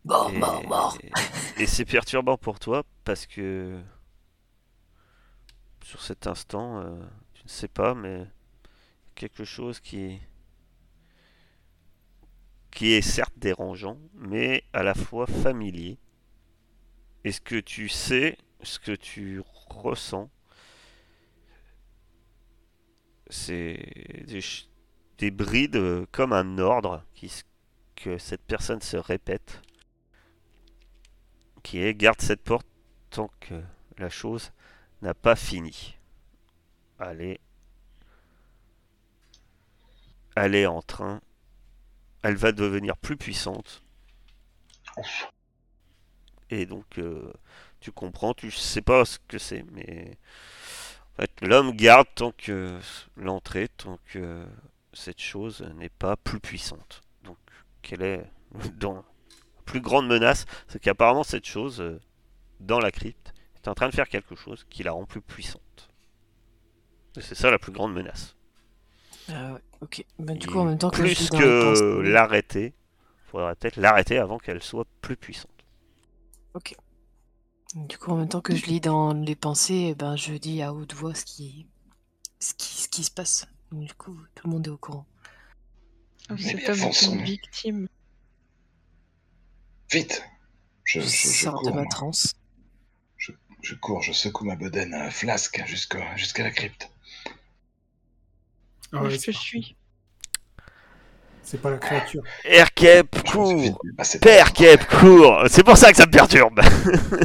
Mort, 0.04 0.32
Et, 0.32 0.38
mort, 0.38 0.68
mort. 0.68 0.98
et 1.58 1.66
c'est 1.66 1.86
perturbant 1.86 2.38
pour 2.38 2.60
toi 2.60 2.84
parce 3.04 3.26
que 3.26 3.80
sur 5.84 6.02
cet 6.02 6.28
instant, 6.28 6.80
euh, 6.80 7.00
tu 7.34 7.44
ne 7.44 7.50
sais 7.50 7.68
pas, 7.68 7.94
mais 7.94 8.26
quelque 9.16 9.44
chose 9.44 9.80
qui 9.80 10.20
qui 12.72 12.94
est 12.94 13.02
certes 13.02 13.38
dérangeant, 13.38 13.98
mais 14.16 14.64
à 14.74 14.82
la 14.82 14.94
fois 14.94 15.28
familier. 15.28 16.00
Et 17.24 17.32
ce 17.32 17.42
que 17.42 17.60
tu 17.60 17.90
sais, 17.90 18.38
ce 18.64 18.80
que 18.80 18.94
tu 18.94 19.42
ressens, 19.68 20.30
c'est 23.30 24.26
des, 25.18 25.32
brides 25.32 26.06
comme 26.12 26.34
un 26.34 26.58
ordre 26.58 27.04
qui, 27.14 27.32
que 27.96 28.18
cette 28.18 28.44
personne 28.44 28.82
se 28.82 28.98
répète 28.98 29.62
qui 31.64 31.82
est 31.82 31.94
garde 31.94 32.22
cette 32.22 32.44
porte 32.44 32.68
tant 33.10 33.30
que 33.40 33.62
la 33.98 34.10
chose 34.10 34.52
n'a 35.02 35.14
pas 35.14 35.36
fini. 35.36 35.98
Est, 37.20 37.40
elle 40.36 40.56
est 40.56 40.68
en 40.68 40.82
train, 40.82 41.20
elle 42.22 42.36
va 42.36 42.52
devenir 42.52 42.96
plus 42.98 43.18
puissante. 43.18 43.84
Et 46.52 46.66
donc, 46.66 47.00
euh, 47.00 47.34
tu 47.80 47.92
comprends, 47.92 48.34
tu 48.34 48.52
sais 48.52 48.82
pas 48.82 49.06
ce 49.06 49.18
que 49.28 49.40
c'est, 49.40 49.64
mais 49.72 50.18
fait, 51.22 51.32
l'homme 51.42 51.72
garde 51.72 52.08
tant 52.16 52.32
que 52.32 52.80
l'entrée, 53.16 53.68
tant 53.70 54.00
que 54.06 54.46
cette 54.94 55.22
chose 55.22 55.62
n'est 55.76 55.90
pas 55.90 56.16
plus 56.18 56.40
puissante. 56.40 57.02
Donc, 57.24 57.38
quelle 57.82 58.02
est 58.02 58.32
dans 58.76 59.04
plus 59.62 59.82
grande 59.82 60.08
menace 60.08 60.46
c'est 60.68 60.80
qu'apparemment 60.82 61.24
cette 61.24 61.46
chose, 61.48 61.82
euh, 61.82 62.00
dans 62.60 62.80
la 62.80 62.92
crypte, 62.92 63.34
est 63.56 63.68
en 63.68 63.74
train 63.76 63.90
de 63.90 63.96
faire 63.96 64.10
quelque 64.10 64.36
chose 64.36 64.66
qui 64.70 64.84
la 64.84 64.92
rend 64.94 65.06
plus 65.06 65.22
puissante. 65.22 65.90
Et 67.16 67.22
c'est 67.22 67.36
ça 67.36 67.50
la 67.52 67.58
plus 67.60 67.72
grande 67.72 67.94
menace. 67.94 68.36
Ah 69.30 69.54
ouais, 69.54 69.62
ok. 69.82 70.06
Ben, 70.20 70.38
du 70.38 70.48
Et 70.48 70.48
coup, 70.48 70.60
en 70.60 70.66
même 70.66 70.78
temps 70.78 70.90
que 70.92 71.06
je 71.06 71.14
plus 71.16 71.20
lis 71.24 71.30
dans 71.30 71.40
les 71.40 71.46
que 71.46 71.64
pensées- 71.64 72.04
l'arrêter, 72.12 72.74
faudra 73.26 73.56
peut-être 73.56 73.78
l'arrêter 73.78 74.18
avant 74.18 74.38
qu'elle 74.40 74.62
soit 74.64 74.86
plus 75.02 75.18
puissante. 75.18 75.50
Du 77.76 77.98
coup, 77.98 78.12
en 78.12 78.18
même 78.18 78.30
temps 78.30 78.42
que 78.42 78.56
je 78.56 78.66
lis 78.66 78.80
dans 78.82 79.14
les 79.14 79.36
pensées, 79.36 79.88
eh 79.92 79.96
ben, 79.96 80.16
je 80.16 80.34
dis 80.34 80.62
à 80.62 80.74
haute 80.74 80.94
voix 80.94 81.14
ce 81.16 81.24
qui, 81.26 81.68
ce 82.40 82.54
qui, 82.56 82.82
ce 82.84 82.90
qui 82.90 83.04
se 83.04 83.12
passe. 83.12 83.48
Donc, 83.72 83.86
du 83.86 83.94
coup, 83.96 84.18
tout 84.36 84.48
le 84.48 84.54
monde 84.54 84.68
est 84.68 84.72
au 84.72 84.78
courant. 84.78 85.06
Oh, 86.30 86.36
Mais 86.40 86.42
Cet 86.42 86.56
bien, 86.58 86.70
homme 86.70 86.80
est 86.80 86.82
fonçons. 86.84 87.14
une 87.14 87.24
victime. 87.24 87.88
Vite 89.92 90.24
je, 90.86 91.00
Je, 91.02 91.06
je, 91.06 91.10
je 91.10 91.28
sors 91.28 91.54
de 91.64 91.68
cours, 91.68 91.76
ma 91.76 91.82
moi. 91.82 91.90
transe. 91.90 92.34
je 93.62 93.76
cours, 93.76 94.02
je 94.02 94.12
secoue 94.12 94.46
ma 94.46 94.56
bedaine 94.56 94.94
euh, 94.94 95.12
flasque 95.12 95.62
jusqu'à 95.68 96.16
jusqu'à 96.18 96.44
la 96.44 96.52
crypte. 96.52 96.90
Ah 98.94 99.04
je 99.10 99.16
c'est 99.18 99.32
te 99.32 99.38
pas- 99.38 99.40
suis? 99.40 99.76
C'est 101.44 101.62
pas 101.62 101.70
la 101.72 101.78
créature. 101.78 102.24
Erkep, 102.46 103.16
suis 103.16 103.24
cours 103.32 103.54
vite 103.56 103.76
passé 103.98 104.20
Père 104.20 104.54
Kep, 104.54 104.86
cours 104.88 105.44
C'est 105.50 105.64
pour 105.64 105.76
ça 105.78 105.92
que 105.92 105.98
ça 105.98 106.06
me 106.06 106.12
perturbe 106.12 106.62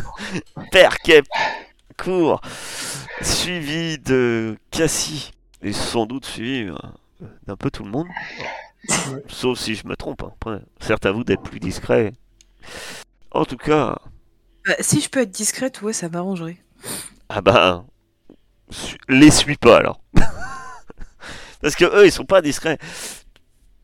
Père 0.72 0.98
Kep, 0.98 1.26
cours 1.96 2.40
Suivi 3.22 3.98
de 3.98 4.58
Cassie, 4.70 5.30
et 5.62 5.72
sans 5.72 6.06
doute 6.06 6.26
suivi 6.26 6.68
euh, 6.68 7.26
d'un 7.46 7.56
peu 7.56 7.70
tout 7.70 7.84
le 7.84 7.90
monde. 7.90 8.08
Ouais. 8.88 9.22
Sauf 9.28 9.58
si 9.58 9.74
je 9.74 9.86
me 9.86 9.96
trompe. 9.96 10.22
hein. 10.22 10.32
Après, 10.34 10.60
certes 10.80 11.06
à 11.06 11.12
vous 11.12 11.24
d'être 11.24 11.42
plus 11.42 11.60
discret. 11.60 12.12
En 13.30 13.44
tout 13.44 13.56
cas, 13.56 13.96
Bah, 14.66 14.74
si 14.80 15.00
je 15.00 15.08
peux 15.08 15.20
être 15.20 15.30
discrète, 15.30 15.80
ouais, 15.82 15.92
ça 15.92 16.08
m'arrangerait. 16.08 16.58
ah 17.28 17.40
ben, 17.40 17.86
su- 18.70 18.98
les 19.08 19.30
suis 19.32 19.56
pas 19.56 19.78
alors. 19.78 20.00
Parce 21.60 21.74
que 21.74 21.84
eux, 21.84 22.06
ils 22.06 22.12
sont 22.12 22.24
pas 22.24 22.42
discrets. 22.42 22.78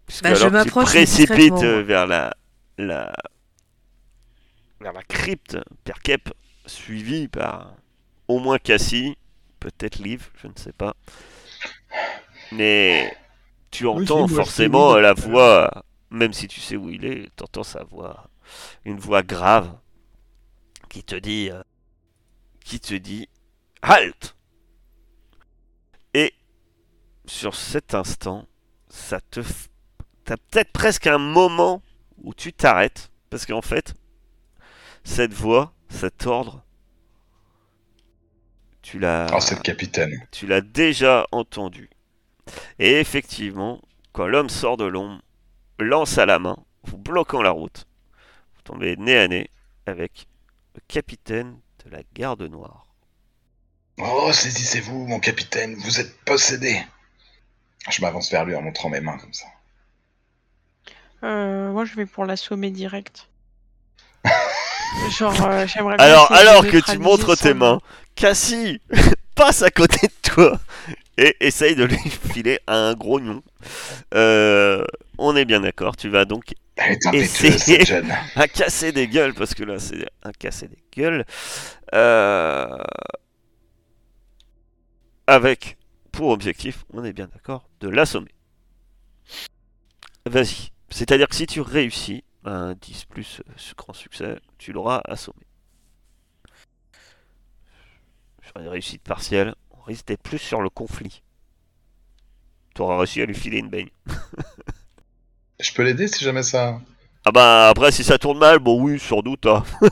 Puisque 0.07 0.25
Bah, 0.25 0.35
je 0.35 0.49
alors 0.49 0.55
tu 0.55 0.71
m'approche 0.71 0.73
précipites 0.73 1.63
euh, 1.63 1.83
moi. 1.83 1.83
vers 1.83 2.07
la, 2.07 2.35
la, 2.79 3.13
vers 4.81 4.93
la 4.93 5.03
crypte, 5.03 5.59
Père 5.85 6.01
Kep, 6.01 6.31
suivi 6.67 7.29
par 7.29 7.75
au 8.29 8.39
moins 8.39 8.59
Cassie, 8.59 9.17
peut-être 9.61 9.99
Liv, 9.99 10.29
je 10.41 10.49
ne 10.49 10.53
sais 10.57 10.73
pas. 10.73 10.95
Mais 12.51 13.17
tu 13.71 13.87
entends 13.89 14.29
forcément 14.29 14.97
la 14.97 15.15
Liv. 15.17 15.29
voix, 15.29 15.71
même 16.11 16.33
si 16.33 16.49
tu 16.49 16.61
sais 16.61 16.77
où 16.77 16.91
il 16.91 17.05
est, 17.07 17.31
tu 17.37 17.45
entends 17.45 17.63
sa 17.65 17.85
voix, 17.85 18.29
une 18.85 18.99
voix 18.99 19.23
grave 19.23 19.77
qui 20.89 21.03
te 21.05 21.15
dit, 21.15 21.51
euh, 21.51 21.63
qui 22.65 22.81
te 22.81 22.95
dit, 22.95 23.29
halte. 23.83 24.37
Et 26.15 26.35
sur 27.25 27.55
cet 27.55 27.95
instant, 27.95 28.47
ça 28.89 29.21
te, 29.21 29.41
f- 29.41 29.69
t'as 30.25 30.37
peut-être 30.37 30.73
presque 30.73 31.07
un 31.07 31.19
moment 31.19 31.83
où 32.23 32.35
tu 32.35 32.53
t'arrêtes 32.53 33.11
parce 33.31 33.47
qu'en 33.47 33.63
fait, 33.63 33.95
cette 35.05 35.33
voix, 35.33 35.73
cet 35.89 36.27
ordre, 36.27 36.63
tu 38.83 38.99
l'as, 38.99 39.29
Oh, 39.33 39.41
c'est 39.41 39.55
le 39.55 39.61
capitaine. 39.63 40.27
tu 40.31 40.47
l'as 40.47 40.61
déjà 40.61 41.27
entendu. 41.33 41.89
Et 42.79 42.99
effectivement, 43.01 43.81
quand 44.13 44.27
l'homme 44.27 44.51
sort 44.51 44.77
de 44.77 44.85
l'ombre, 44.85 45.23
lance 45.79 46.19
à 46.19 46.27
la 46.27 46.39
main, 46.39 46.57
vous 46.85 46.99
bloquant 46.99 47.43
la 47.43 47.51
route, 47.51 47.87
tombez 48.65 48.97
nez 48.97 49.19
à 49.19 49.29
nez 49.29 49.51
avec 49.87 50.27
le 50.75 50.81
capitaine 50.89 51.59
de 51.85 51.91
la 51.91 52.03
garde 52.15 52.43
noire. 52.43 52.87
Oh, 53.99 54.33
saisissez-vous, 54.33 55.07
mon 55.07 55.21
capitaine, 55.21 55.75
vous 55.77 56.01
êtes 56.01 56.17
possédé. 56.25 56.83
Je 57.91 58.01
m'avance 58.01 58.31
vers 58.31 58.45
lui 58.45 58.55
en 58.55 58.63
montrant 58.63 58.89
mes 58.89 59.01
mains 59.01 59.19
comme 59.19 59.33
ça. 59.33 59.47
Euh, 61.25 61.71
moi, 61.73 61.85
je 61.85 61.95
vais 61.95 62.07
pour 62.07 62.25
l'assommer 62.25 62.71
direct. 62.71 63.29
Genre, 65.19 65.47
euh, 65.47 65.67
j'aimerais 65.67 65.97
bien 65.97 66.05
Alors, 66.05 66.33
alors 66.33 66.63
que 66.65 66.79
tu 66.79 66.99
montres 66.99 67.37
tes 67.37 67.55
mains, 67.55 67.81
Cassie 68.15 68.81
passe 69.35 69.63
à 69.63 69.71
côté 69.71 70.07
de 70.07 70.31
toi 70.31 70.61
et 71.19 71.37
essaye 71.41 71.75
de 71.75 71.85
lui 71.85 71.99
filer 71.99 72.61
un 72.67 72.95
gros 72.95 73.21
gnon. 73.21 73.43
Euh, 74.15 74.85
on 75.19 75.37
est 75.37 75.45
bien 75.45 75.61
d'accord, 75.61 75.97
tu 75.97 76.09
vas 76.09 76.25
donc 76.25 76.55
jeune. 77.85 78.13
à 78.37 78.49
casser 78.49 78.93
des 78.93 79.09
gueules, 79.09 79.35
parce 79.35 79.55
que 79.55 79.65
là 79.65 79.79
c'est 79.79 80.07
un 80.23 80.33
casser 80.33 80.69
des 80.69 80.83
gueules, 80.97 81.25
euh, 81.95 82.79
avec 85.27 85.77
pour 86.11 86.29
objectif, 86.29 86.85
on 86.93 87.05
est 87.05 87.13
bien 87.13 87.29
d'accord, 87.29 87.69
de 87.81 87.89
l'assommer. 87.89 88.35
Vas-y. 90.27 90.71
C'est-à-dire 90.91 91.27
que 91.29 91.35
si 91.35 91.47
tu 91.47 91.61
réussis 91.61 92.23
un 92.45 92.75
10 92.75 93.07
plus 93.07 93.41
euh, 93.41 93.53
ce 93.57 93.75
grand 93.75 93.95
succès, 93.95 94.39
tu 94.59 94.73
l'auras 94.73 95.01
assommé. 95.05 95.47
Sur 98.43 98.61
une 98.61 98.69
réussite 98.69 99.03
partielle, 99.03 99.55
on 99.83 99.85
risque 99.85 100.07
d'être 100.07 100.23
plus 100.23 100.39
sur 100.39 100.63
le 100.63 100.71
conflit. 100.71 101.23
Tu 102.75 102.81
auras 102.83 102.97
réussi 102.99 103.21
à 103.21 103.27
lui 103.27 103.35
filer 103.35 103.59
une 103.59 103.69
baigne. 103.69 103.91
Je 105.61 105.73
peux 105.73 105.83
l'aider 105.83 106.09
si 106.09 106.25
jamais 106.25 106.43
ça. 106.43 106.81
Ah 107.25 107.31
bah 107.31 107.69
après 107.69 107.93
si 107.93 108.03
ça 108.03 108.19
tourne 108.19 108.39
mal, 108.39 108.59
bon 108.59 108.81
oui, 108.83 108.99
sans 108.99 109.23
doute. 109.23 109.47
hein. 109.47 109.63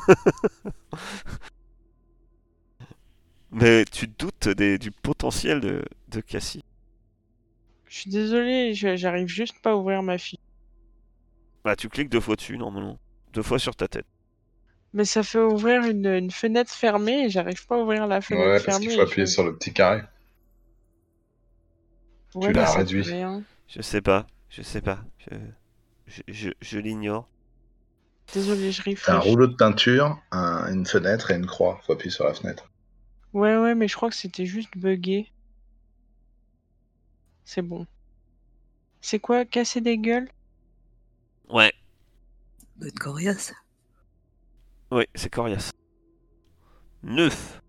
Mais 3.53 3.85
tu 3.85 4.07
doutes 4.09 4.49
des- 4.49 4.79
du 4.79 4.91
potentiel 4.91 5.61
de, 5.61 5.85
de 6.09 6.21
Cassie? 6.21 6.65
Je 7.87 7.99
suis 7.99 8.11
désolé, 8.11 8.73
j'arrive 8.75 9.27
juste 9.29 9.61
pas 9.61 9.73
à 9.73 9.77
ouvrir 9.77 10.03
ma 10.03 10.17
fille. 10.17 10.39
Bah 11.65 11.77
tu 11.77 11.89
cliques 11.89 12.09
deux 12.11 12.21
fois 12.21 12.37
dessus 12.37 12.59
normalement. 12.59 12.99
Deux 13.33 13.43
fois 13.43 13.59
sur 13.59 13.75
ta 13.77 13.89
tête. 13.89 14.07
Mais 14.93 15.05
ça 15.05 15.23
fait 15.25 15.41
ouvrir 15.41 15.85
une, 15.85 16.07
une 16.07 16.31
fenêtre 16.31 16.73
fermée 16.73 17.25
et 17.25 17.29
j'arrive 17.31 17.67
pas 17.67 17.75
à 17.77 17.79
ouvrir 17.81 18.07
la 18.07 18.21
fenêtre 18.21 18.45
Ouais, 18.47 18.55
parce 18.61 18.65
fermée. 18.65 18.87
qu'il 18.87 18.95
faut 18.95 19.01
appuyer 19.01 19.27
je- 19.27 19.33
sur 19.33 19.43
le 19.45 19.57
petit 19.57 19.73
carré. 19.73 20.03
Ouais, 22.35 22.53
l'as 22.53 22.61
mais 22.61 22.67
ça 22.67 22.79
réduit. 22.79 23.05
Je 23.69 23.83
sais 23.83 24.01
pas, 24.01 24.27
je 24.49 24.63
sais 24.63 24.81
pas. 24.81 25.05
Je, 25.19 25.37
je, 26.07 26.23
je- 26.29 26.51
je 26.61 26.79
l'ignore. 26.79 27.29
Désolé, 28.33 28.73
je 28.73 28.83
T'as 29.05 29.15
un 29.17 29.19
rouleau 29.19 29.47
de 29.47 29.55
peinture, 29.55 30.19
un- 30.33 30.73
une 30.73 30.87
fenêtre 30.87 31.31
et 31.31 31.35
une 31.37 31.47
croix. 31.47 31.81
Faut 31.87 31.93
appuyer 31.93 32.11
sur 32.11 32.25
la 32.25 32.35
fenêtre. 32.35 32.71
Ouais, 33.33 33.57
ouais, 33.57 33.75
mais 33.75 33.89
je 33.89 33.97
crois 33.97 34.09
que 34.09 34.15
c'était 34.15 34.47
juste 34.47 34.77
buggé. 34.77 35.33
C'est 37.45 37.61
bon. 37.63 37.87
C'est 39.03 39.19
quoi? 39.19 39.45
Casser 39.45 39.83
des 39.83 39.99
gueules? 39.99 40.31
Ouais, 41.49 41.73
Mode 42.81 42.99
coriace. 42.99 43.53
Ouais, 44.91 45.09
c'est 45.15 45.31
coriace. 45.31 45.71
Neuf. 47.03 47.61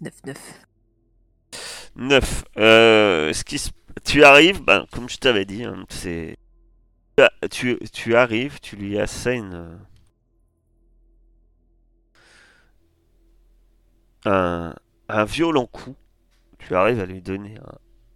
9-9. 0.00 0.36
9. 1.96 2.44
Euh, 2.58 3.32
ce 3.32 3.44
qui 3.44 3.58
se- 3.58 3.70
Tu 4.04 4.24
arrives, 4.24 4.62
ben, 4.62 4.86
comme 4.92 5.08
je 5.08 5.16
t'avais 5.18 5.44
dit, 5.44 5.64
hein, 5.64 5.84
c'est. 5.88 6.36
Tu, 7.50 8.16
arrives, 8.16 8.58
tu 8.60 8.76
lui 8.76 8.98
assènes 8.98 9.54
euh, 9.54 9.76
un, 14.24 14.74
un 15.08 15.24
violent 15.24 15.66
coup. 15.66 15.94
Tu 16.58 16.74
arrives 16.74 17.00
à 17.00 17.06
lui 17.06 17.20
donner 17.22 17.56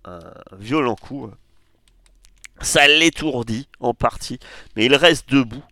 un, 0.05 0.13
un 0.13 0.57
violent 0.57 0.97
coup. 0.97 1.27
euh. 1.27 1.35
Ça 2.61 2.89
l'étourdit 2.89 3.69
en 3.79 3.95
partie, 3.95 4.39
mais 4.75 4.87
il 4.87 4.95
reste 4.95 5.29
debout. 5.31 5.63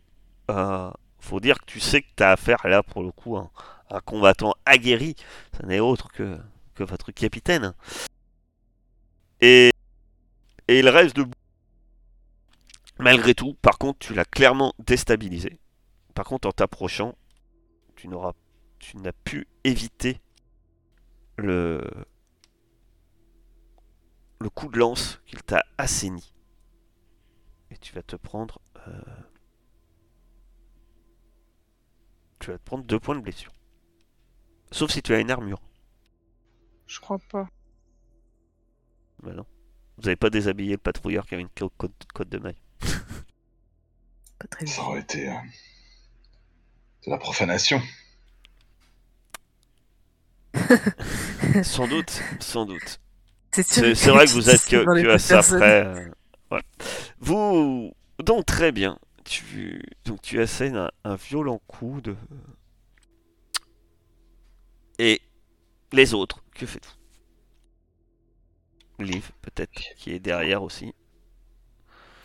Euh, 0.50 0.90
faut 1.26 1.40
dire 1.40 1.58
que 1.60 1.66
tu 1.66 1.80
sais 1.80 2.02
que 2.02 2.08
tu 2.16 2.22
as 2.22 2.32
affaire 2.32 2.66
là 2.66 2.82
pour 2.82 3.02
le 3.02 3.10
coup 3.10 3.36
à 3.36 3.50
un, 3.90 4.00
combattant 4.00 4.54
aguerri. 4.64 5.16
Ça 5.56 5.66
n'est 5.66 5.80
autre 5.80 6.08
que, 6.12 6.38
votre 6.78 7.10
capitaine. 7.10 7.74
Et, 9.40 9.72
et 10.68 10.78
il 10.78 10.88
reste 10.88 11.16
debout. 11.16 11.32
Malgré 12.98 13.34
tout, 13.34 13.54
par 13.54 13.76
contre, 13.78 13.98
tu 13.98 14.14
l'as 14.14 14.24
clairement 14.24 14.74
déstabilisé. 14.78 15.58
Par 16.14 16.24
contre, 16.24 16.48
en 16.48 16.52
t'approchant, 16.52 17.14
tu 17.94 18.08
n'auras, 18.08 18.32
n'as 18.94 19.12
pu 19.12 19.46
éviter 19.64 20.20
le, 21.36 21.82
le 24.40 24.50
coup 24.50 24.68
de 24.68 24.78
lance 24.78 25.20
qu'il 25.26 25.42
t'a 25.42 25.64
assaini. 25.76 26.32
Et 27.70 27.76
tu 27.76 27.94
vas 27.94 28.02
te 28.02 28.16
prendre, 28.16 28.60
euh, 28.88 29.00
tu 32.38 32.50
vas 32.50 32.58
te 32.58 32.64
prendre 32.64 32.84
deux 32.84 33.00
points 33.00 33.14
de 33.16 33.20
blessure. 33.20 33.52
Sauf 34.70 34.90
si 34.90 35.02
tu 35.02 35.14
as 35.14 35.20
une 35.20 35.30
armure. 35.30 35.60
Je 36.86 37.00
crois 37.00 37.18
pas. 37.30 37.48
Bah 39.22 39.32
non. 39.32 39.46
Vous 39.96 40.04
n'avez 40.04 40.16
pas 40.16 40.30
déshabillé 40.30 40.72
le 40.72 40.78
patrouilleur 40.78 41.26
qui 41.26 41.34
avait 41.34 41.42
une 41.42 41.68
côte, 41.78 42.28
de 42.28 42.38
maille. 42.38 42.60
Pas 44.38 44.46
très 44.50 44.66
Ça 44.66 44.82
aurait 44.82 45.00
été 45.00 45.28
euh, 45.30 45.34
de 47.06 47.10
la 47.10 47.18
profanation. 47.18 47.80
Sans 51.62 51.86
doute, 51.88 52.22
sans 52.40 52.66
doute. 52.66 53.00
C'est 53.52 53.62
sûr 53.66 53.82
C'est 53.82 53.94
c'est 53.94 54.10
vrai 54.10 54.26
que 54.26 54.32
vous 54.32 54.50
êtes 54.50 54.64
que, 54.68 54.84
que 54.84 55.08
à 55.08 55.18
ça 55.18 55.42
près. 55.42 55.86
euh, 55.86 56.10
voilà. 56.50 56.64
Vous. 57.20 57.92
Donc, 58.22 58.46
très 58.46 58.72
bien. 58.72 58.98
Tu, 59.26 59.82
donc, 60.06 60.22
tu 60.22 60.40
assènes 60.40 60.76
un, 60.76 60.90
un 61.04 61.16
violent 61.16 61.60
coup 61.66 62.00
de. 62.00 62.16
Et 64.98 65.22
les 65.92 66.14
autres, 66.14 66.42
que 66.54 66.66
faites-vous? 66.66 66.92
Liv, 68.98 69.30
peut-être, 69.40 69.72
qui 69.96 70.10
est 70.10 70.18
derrière 70.18 70.62
aussi. 70.62 70.92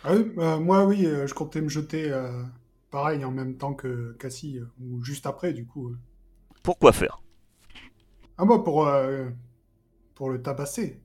Ah 0.04 0.14
oui, 0.14 0.32
euh, 0.38 0.58
moi, 0.60 0.84
oui, 0.86 1.06
euh, 1.06 1.26
je 1.26 1.34
comptais 1.34 1.60
me 1.60 1.68
jeter 1.68 2.10
euh, 2.12 2.42
pareil 2.90 3.24
en 3.24 3.30
même 3.32 3.56
temps 3.56 3.74
que 3.74 4.12
Cassie, 4.18 4.60
ou 4.80 5.02
juste 5.04 5.26
après, 5.26 5.52
du 5.52 5.66
coup. 5.66 5.94
Pourquoi 6.62 6.92
faire? 6.92 7.20
Ah, 8.36 8.44
moi, 8.44 8.62
pour, 8.64 8.86
pour 10.14 10.30
le 10.30 10.40
tabasser. 10.42 11.02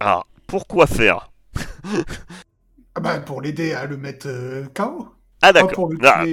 Ah, 0.00 0.22
pourquoi 0.46 0.86
faire? 0.86 1.30
Ah 2.94 3.00
bah, 3.00 3.20
pour 3.20 3.40
l'aider 3.40 3.72
à 3.72 3.86
le 3.86 3.96
mettre 3.96 4.28
euh, 4.28 4.66
KO. 4.74 5.08
Ah, 5.42 5.52
Pas 5.56 5.66
d'accord. 5.66 5.84
Ah, 6.02 6.26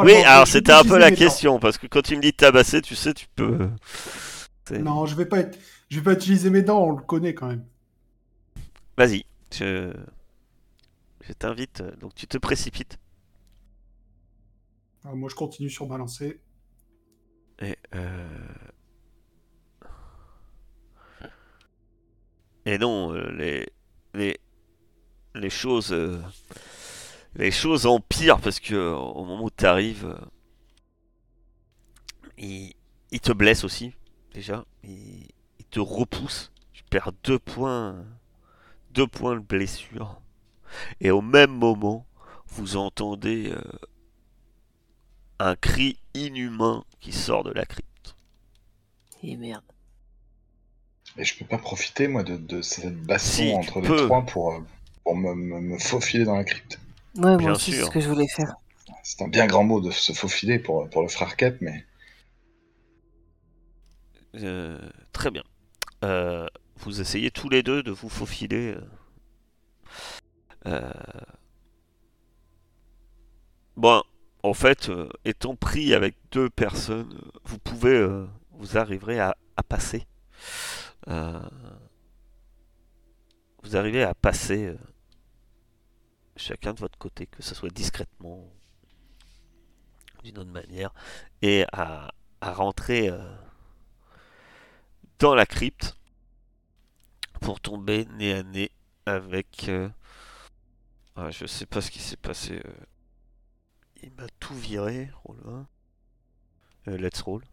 oui, 0.00 0.22
alors 0.24 0.46
c'était 0.46 0.72
un 0.72 0.84
peu 0.84 0.98
la 0.98 1.12
question, 1.12 1.58
parce 1.60 1.78
que 1.78 1.86
quand 1.86 2.02
tu 2.02 2.16
me 2.16 2.22
dis 2.22 2.32
tabasser, 2.32 2.80
tu 2.82 2.94
sais, 2.94 3.14
tu 3.14 3.26
peux. 3.36 3.68
c'est- 4.68 4.84
Non, 4.84 5.06
je 5.06 5.14
vais 5.16 5.24
pas 5.26 5.38
être... 5.40 5.58
je 5.88 5.96
vais 5.98 6.02
pas 6.04 6.12
utiliser 6.12 6.50
mes 6.50 6.60
dents, 6.62 6.82
on 6.84 6.90
le 6.92 7.02
connaît 7.02 7.34
quand 7.34 7.46
même. 7.48 7.66
Vas-y, 8.96 9.24
je, 9.52 9.92
je 11.22 11.32
t'invite. 11.32 11.80
euh, 11.80 11.96
Donc 11.96 12.14
tu 12.14 12.26
te 12.26 12.38
précipites. 12.38 12.98
Ah, 15.04 15.14
moi, 15.14 15.28
je 15.30 15.36
continue 15.36 15.70
sur 15.70 15.86
ma 15.86 15.96
lancée. 15.96 16.40
Et, 17.60 17.76
euh, 17.94 18.28
et 22.64 22.78
non, 22.78 23.12
euh, 23.12 23.30
les, 23.32 23.68
les, 24.14 24.38
les 25.34 25.50
choses, 25.50 25.92
euh, 25.92 26.20
les 27.34 27.50
choses 27.50 27.86
empirent 27.86 28.40
parce 28.40 28.60
que 28.60 28.74
euh, 28.74 28.94
au 28.96 29.24
moment 29.24 29.44
où 29.44 29.50
tu 29.50 29.66
arrives, 29.66 30.16
il, 32.38 32.74
il 33.10 33.20
te 33.20 33.32
blesse 33.32 33.64
aussi 33.64 33.92
déjà. 34.34 34.64
Il, 34.84 35.26
il 35.58 35.64
te 35.70 35.80
repousse. 35.80 36.52
Tu 36.72 36.82
perds 36.84 37.12
deux 37.24 37.38
points, 37.38 38.04
deux 38.90 39.06
points 39.06 39.34
de 39.36 39.40
blessure. 39.40 40.20
Et 41.00 41.10
au 41.10 41.20
même 41.20 41.52
moment, 41.52 42.06
vous 42.48 42.76
entendez 42.76 43.50
euh, 43.50 43.60
un 45.38 45.56
cri 45.56 45.98
inhumain 46.14 46.84
qui 47.00 47.12
sort 47.12 47.44
de 47.44 47.52
la 47.52 47.64
crypte. 47.66 48.16
Et 49.22 49.36
merde. 49.36 49.64
Et 51.16 51.24
je 51.24 51.36
peux 51.38 51.44
pas 51.44 51.58
profiter, 51.58 52.08
moi, 52.08 52.22
de, 52.22 52.36
de 52.36 52.62
cette 52.62 52.96
baston 53.02 53.32
Si, 53.32 53.58
tu 53.60 53.68
entre 53.68 53.80
les 53.80 53.88
peux. 53.88 53.96
trois 53.96 54.24
pour, 54.26 54.52
euh, 54.52 54.60
pour 55.04 55.16
me, 55.16 55.34
me- 55.34 55.60
me 55.60 55.78
faufiler 55.78 56.24
dans 56.24 56.36
la 56.36 56.44
crypte. 56.44 56.78
Ouais, 57.16 57.36
Bien 57.36 57.48
moi 57.48 57.52
aussi, 57.52 57.72
c'est 57.72 57.84
ce 57.84 57.90
que 57.90 58.00
je 58.00 58.08
voulais 58.08 58.28
faire. 58.28 58.54
C'est 59.02 59.22
un 59.22 59.28
bien 59.28 59.46
grand 59.46 59.64
mot 59.64 59.80
de 59.80 59.90
se 59.90 60.12
faufiler 60.12 60.58
pour, 60.58 60.88
pour 60.90 61.02
le 61.02 61.08
frère 61.08 61.36
Kep, 61.36 61.58
mais 61.60 61.84
Euh, 64.36 64.78
très 65.12 65.30
bien. 65.30 65.42
Euh, 66.04 66.46
vous 66.76 67.00
essayez 67.00 67.30
tous 67.30 67.48
les 67.48 67.62
deux 67.62 67.82
de 67.82 67.90
vous 67.90 68.08
faufiler. 68.08 68.76
euh. 70.66 70.90
Bon, 73.76 74.02
en 74.42 74.54
fait, 74.54 74.88
euh, 74.88 75.08
étant 75.24 75.56
pris 75.56 75.94
avec 75.94 76.14
deux 76.30 76.50
personnes, 76.50 77.18
vous 77.44 77.58
pouvez, 77.58 77.90
euh, 77.96 78.26
vous 78.52 78.76
arriverez 78.76 79.18
à, 79.20 79.36
à 79.56 79.62
passer. 79.62 80.06
Euh, 81.08 81.40
Vous 83.62 83.76
arrivez 83.76 84.02
à 84.02 84.14
passer 84.14 84.66
euh, 84.66 84.76
chacun 86.36 86.72
de 86.74 86.80
votre 86.80 86.98
côté, 86.98 87.26
que 87.26 87.42
ce 87.42 87.54
soit 87.54 87.70
discrètement, 87.70 88.48
d'une 90.24 90.38
autre 90.38 90.50
manière, 90.50 90.92
et 91.42 91.64
à, 91.72 92.12
rentrer 92.40 93.08
euh, 93.08 93.34
dans 95.18 95.34
la 95.34 95.46
crypte 95.46 95.96
pour 97.40 97.60
tomber 97.60 98.06
nez 98.16 98.32
à 98.32 98.42
nez 98.42 98.70
avec. 99.06 99.68
euh, 99.68 99.88
ah, 101.16 101.30
je 101.30 101.46
sais 101.46 101.66
pas 101.66 101.80
ce 101.80 101.90
qui 101.90 102.00
s'est 102.00 102.16
passé. 102.16 102.60
euh. 102.64 102.72
Il 104.02 104.10
m'a 104.12 104.26
tout 104.40 104.54
viré. 104.54 105.10
Roll 105.24 105.38
1. 105.46 106.90
Euh, 106.90 106.98
let's 106.98 107.20
roll. 107.20 107.44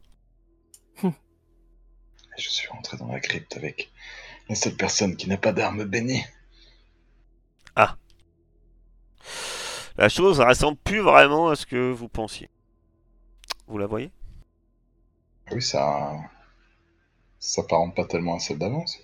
je 1.03 2.49
suis 2.49 2.67
rentré 2.69 2.97
dans 2.97 3.11
la 3.11 3.19
crypte 3.19 3.57
avec 3.57 3.91
la 4.47 4.55
seule 4.55 4.75
personne 4.75 5.15
qui 5.15 5.27
n'a 5.27 5.37
pas 5.37 5.51
d'arme 5.51 5.83
bénie. 5.83 6.23
La 9.99 10.09
chose 10.09 10.39
ressemble 10.39 10.79
plus 10.79 10.97
vraiment 10.99 11.49
à 11.49 11.55
ce 11.55 11.67
que 11.67 11.91
vous 11.91 12.09
pensiez. 12.09 12.49
Vous 13.67 13.77
la 13.77 13.85
voyez? 13.85 14.11
Oui, 15.51 15.61
ça. 15.61 16.17
Ça 17.39 17.63
s'apparente 17.63 17.95
pas 17.95 18.05
tellement 18.05 18.35
à 18.35 18.39
celle 18.39 18.59
d'avance. 18.59 18.97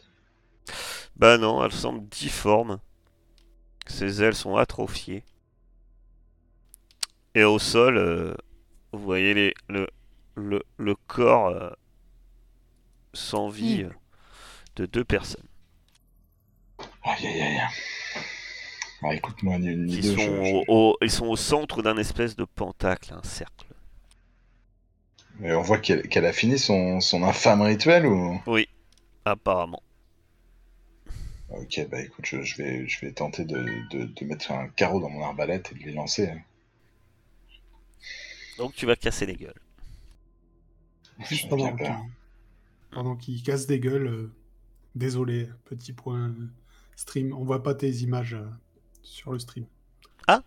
Bah 1.17 1.37
non, 1.37 1.63
elle 1.63 1.71
semble 1.73 2.07
difforme. 2.07 2.79
Ses 3.87 4.21
ailes 4.21 4.35
sont 4.35 4.57
atrophiées. 4.57 5.23
Et 7.35 7.43
au 7.43 7.59
sol, 7.59 7.97
euh, 7.97 8.33
vous 8.93 8.99
voyez 9.03 9.33
les, 9.33 9.53
le, 9.69 9.87
le, 10.35 10.63
le 10.77 10.95
corps 11.07 11.47
euh, 11.49 11.69
sans 13.13 13.49
vie 13.49 13.83
euh, 13.83 13.89
de 14.77 14.85
deux 14.87 15.05
personnes 15.05 15.47
Aïe 17.03 17.27
aïe 17.27 17.41
aïe. 17.41 17.61
Ah, 19.05 19.15
écoute-moi, 19.15 19.57
ni 19.57 19.67
une 19.69 19.85
ni 19.85 19.95
qui 19.95 20.01
deux. 20.01 20.15
sont, 20.15 20.17
je- 20.17 20.43
je- 20.43 20.55
au, 20.57 20.63
au- 20.67 20.97
ils 21.01 21.09
sont 21.09 21.27
au 21.27 21.37
centre 21.37 21.81
d'un 21.81 21.97
espèce 21.97 22.35
de 22.35 22.43
pentacle, 22.43 23.13
un 23.13 23.23
cercle. 23.23 23.67
Mais 25.39 25.53
on 25.55 25.61
voit 25.61 25.77
qu'elle 25.77 26.09
qu'elle 26.09 26.25
a 26.25 26.33
fini 26.33 26.59
son, 26.59 26.99
son 26.99 27.23
infâme 27.23 27.61
rituel 27.61 28.05
ou? 28.05 28.37
Oui, 28.47 28.67
apparemment. 29.25 29.83
Ok, 31.49 31.87
bah 31.89 32.01
écoute, 32.01 32.25
je, 32.27 32.43
je 32.43 32.55
vais, 32.57 32.87
je 32.87 32.99
vais 33.03 33.11
tenter 33.11 33.45
de, 33.45 33.57
de, 33.91 34.05
de 34.05 34.25
mettre 34.25 34.51
un 34.51 34.67
carreau 34.67 34.99
dans 34.99 35.09
mon 35.09 35.23
arbalète 35.23 35.71
et 35.71 35.75
de 35.75 35.83
les 35.83 35.91
lancer. 35.93 36.29
Donc 38.57 38.73
tu 38.75 38.85
vas 38.85 38.95
casser 38.95 39.25
les 39.25 39.35
gueules. 39.35 39.61
Juste 41.19 41.49
pendant 41.49 41.75
qu'il 41.75 41.93
pendant 42.91 43.15
qu'il 43.15 43.43
casse 43.43 43.67
des 43.67 43.79
gueules, 43.79 44.07
euh, 44.07 44.31
désolé, 44.95 45.49
petit 45.65 45.93
point 45.93 46.29
euh, 46.29 46.47
stream, 46.95 47.33
on 47.33 47.43
voit 47.45 47.63
pas 47.63 47.75
tes 47.75 47.91
images 47.97 48.35
euh, 48.35 48.45
sur 49.05 49.31
le 49.31 49.39
stream. 49.39 49.65
Ah 50.27 50.41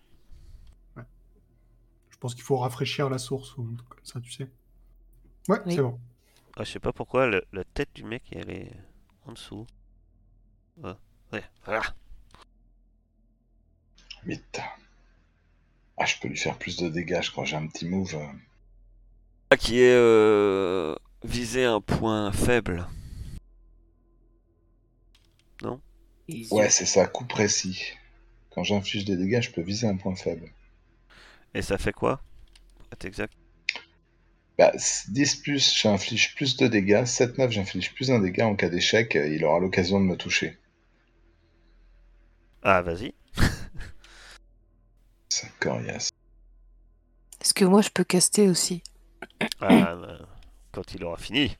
Ouais. 0.97 1.03
Je 2.11 2.17
pense 2.19 2.35
qu'il 2.35 2.45
faut 2.45 2.57
rafraîchir 2.59 3.09
la 3.09 3.19
source 3.19 3.57
ou 3.57 3.65
comme 3.89 4.05
ça, 4.05 4.21
tu 4.21 4.31
sais. 4.31 4.49
Ouais, 5.49 5.59
Oui. 5.67 5.75
c'est 5.77 5.83
bon. 5.83 5.99
Ah, 6.57 6.65
je 6.65 6.73
sais 6.73 6.81
pas 6.81 6.93
pourquoi 6.93 7.27
le- 7.27 7.45
la 7.53 7.65
tête 7.65 7.91
du 7.95 8.05
mec 8.05 8.23
elle 8.33 8.51
est 8.51 8.73
en 9.27 9.33
dessous. 9.33 9.67
Ouais, 10.79 10.93
ouais, 11.33 11.45
voilà. 11.65 11.83
Vite. 14.25 14.61
Ah, 15.97 16.05
je 16.07 16.17
peux 16.21 16.29
lui 16.29 16.37
faire 16.37 16.59
plus 16.59 16.77
de 16.77 16.89
dégâts, 16.89 17.23
je 17.23 17.31
crois. 17.31 17.45
J'ai 17.45 17.57
un 17.57 17.67
petit 17.67 17.87
move. 17.89 18.15
euh. 18.15 18.27
Ah, 19.51 19.57
Qui 19.57 19.81
est 19.81 19.95
euh, 19.95 20.95
viser 21.25 21.65
un 21.65 21.81
point 21.81 22.31
faible. 22.33 22.87
Ouais, 26.51 26.69
c'est 26.69 26.85
ça, 26.87 27.07
coup 27.07 27.25
précis. 27.25 27.95
Quand 28.59 28.65
j'inflige 28.65 29.05
des 29.05 29.17
dégâts, 29.17 29.41
je 29.41 29.53
peux 29.53 29.63
viser 29.63 29.87
un 29.87 29.97
point 29.97 30.17
faible. 30.17 30.51
Et 31.55 31.63
ça 31.63 31.79
fait 31.79 31.93
quoi? 31.93 32.21
Exact. 33.05 33.33
Bah, 34.59 34.73
10 35.11 35.37
plus, 35.37 35.77
j'inflige 35.81 36.35
plus 36.35 36.57
de 36.57 36.67
dégâts. 36.67 37.05
7-9, 37.05 37.53
j'inflige 37.53 37.95
plus 37.95 38.11
un 38.11 38.19
dégât. 38.19 38.49
En 38.49 38.57
cas 38.57 38.69
d'échec, 38.69 39.15
euh, 39.15 39.29
il 39.29 39.45
aura 39.45 39.61
l'occasion 39.61 40.01
de 40.01 40.07
me 40.07 40.17
toucher. 40.17 40.59
Ah, 42.65 42.83
vas-y. 42.83 43.15
C'est 45.29 45.57
coriace. 45.61 46.11
Est-ce 47.41 47.55
que 47.55 47.65
moi 47.65 47.81
je 47.81 47.91
peux 47.91 48.03
caster 48.03 48.49
aussi? 48.49 48.83
Ah, 49.61 49.95
bah, 49.95 50.19
quand 50.73 50.95
il 50.95 51.05
aura 51.05 51.17
fini. 51.17 51.57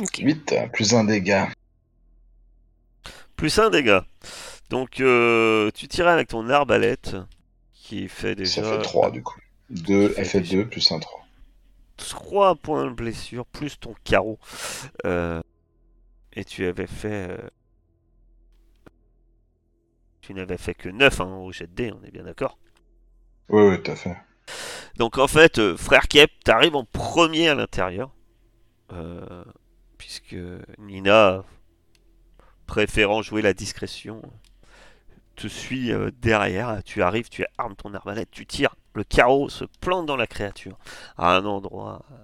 Ok. 0.00 0.20
8, 0.22 0.54
plus 0.72 0.94
un 0.94 1.04
dégât. 1.04 1.50
Plus 3.36 3.58
un 3.58 3.68
dégât. 3.68 4.06
Donc 4.70 5.00
euh, 5.00 5.70
tu 5.74 5.88
tires 5.88 6.08
avec 6.08 6.28
ton 6.28 6.48
arbalète 6.50 7.16
qui 7.72 8.08
fait 8.08 8.34
déjà 8.34 8.62
Ça 8.62 8.76
fait 8.76 8.82
3 8.82 9.10
du 9.10 9.22
coup. 9.22 9.38
2, 9.70 10.14
elle 10.16 10.24
fait 10.26 10.40
2 10.40 10.68
plus 10.68 10.90
un 10.92 10.98
3. 10.98 11.24
3 11.96 12.54
points 12.56 12.86
de 12.86 12.90
blessure 12.92 13.46
plus 13.46 13.78
ton 13.78 13.94
carreau. 14.04 14.38
Euh, 15.04 15.42
et 16.34 16.44
tu 16.44 16.64
avais 16.66 16.86
fait. 16.86 17.30
euh, 17.30 17.48
Tu 20.20 20.32
n'avais 20.34 20.58
fait 20.58 20.74
que 20.74 20.88
9 20.88 21.20
hein, 21.20 21.36
au 21.38 21.50
jet 21.52 21.66
de 21.66 21.72
dés, 21.74 21.92
on 21.92 22.04
est 22.04 22.10
bien 22.12 22.22
d'accord. 22.24 22.58
Oui, 23.48 23.62
oui, 23.62 23.82
tout 23.82 23.90
à 23.90 23.96
fait. 23.96 24.16
Donc 24.96 25.18
en 25.18 25.28
fait, 25.28 25.58
euh, 25.58 25.76
frère 25.76 26.08
Kep, 26.08 26.30
t'arrives 26.44 26.76
en 26.76 26.84
premier 26.84 27.48
à 27.48 27.54
l'intérieur. 27.54 28.10
Euh, 28.92 29.44
puisque 29.98 30.36
Nina, 30.78 31.44
préférant 32.66 33.22
jouer 33.22 33.42
la 33.42 33.54
discrétion, 33.54 34.22
te 35.38 35.92
euh, 35.92 36.10
derrière. 36.20 36.82
Tu 36.84 37.02
arrives, 37.02 37.28
tu 37.28 37.44
armes 37.56 37.76
ton 37.76 37.94
arbalète, 37.94 38.30
tu 38.30 38.46
tires. 38.46 38.74
Le 38.94 39.04
carreau 39.04 39.48
se 39.48 39.64
plante 39.80 40.06
dans 40.06 40.16
la 40.16 40.26
créature 40.26 40.78
à 41.16 41.36
un 41.36 41.44
endroit 41.44 42.04
euh, 42.10 42.16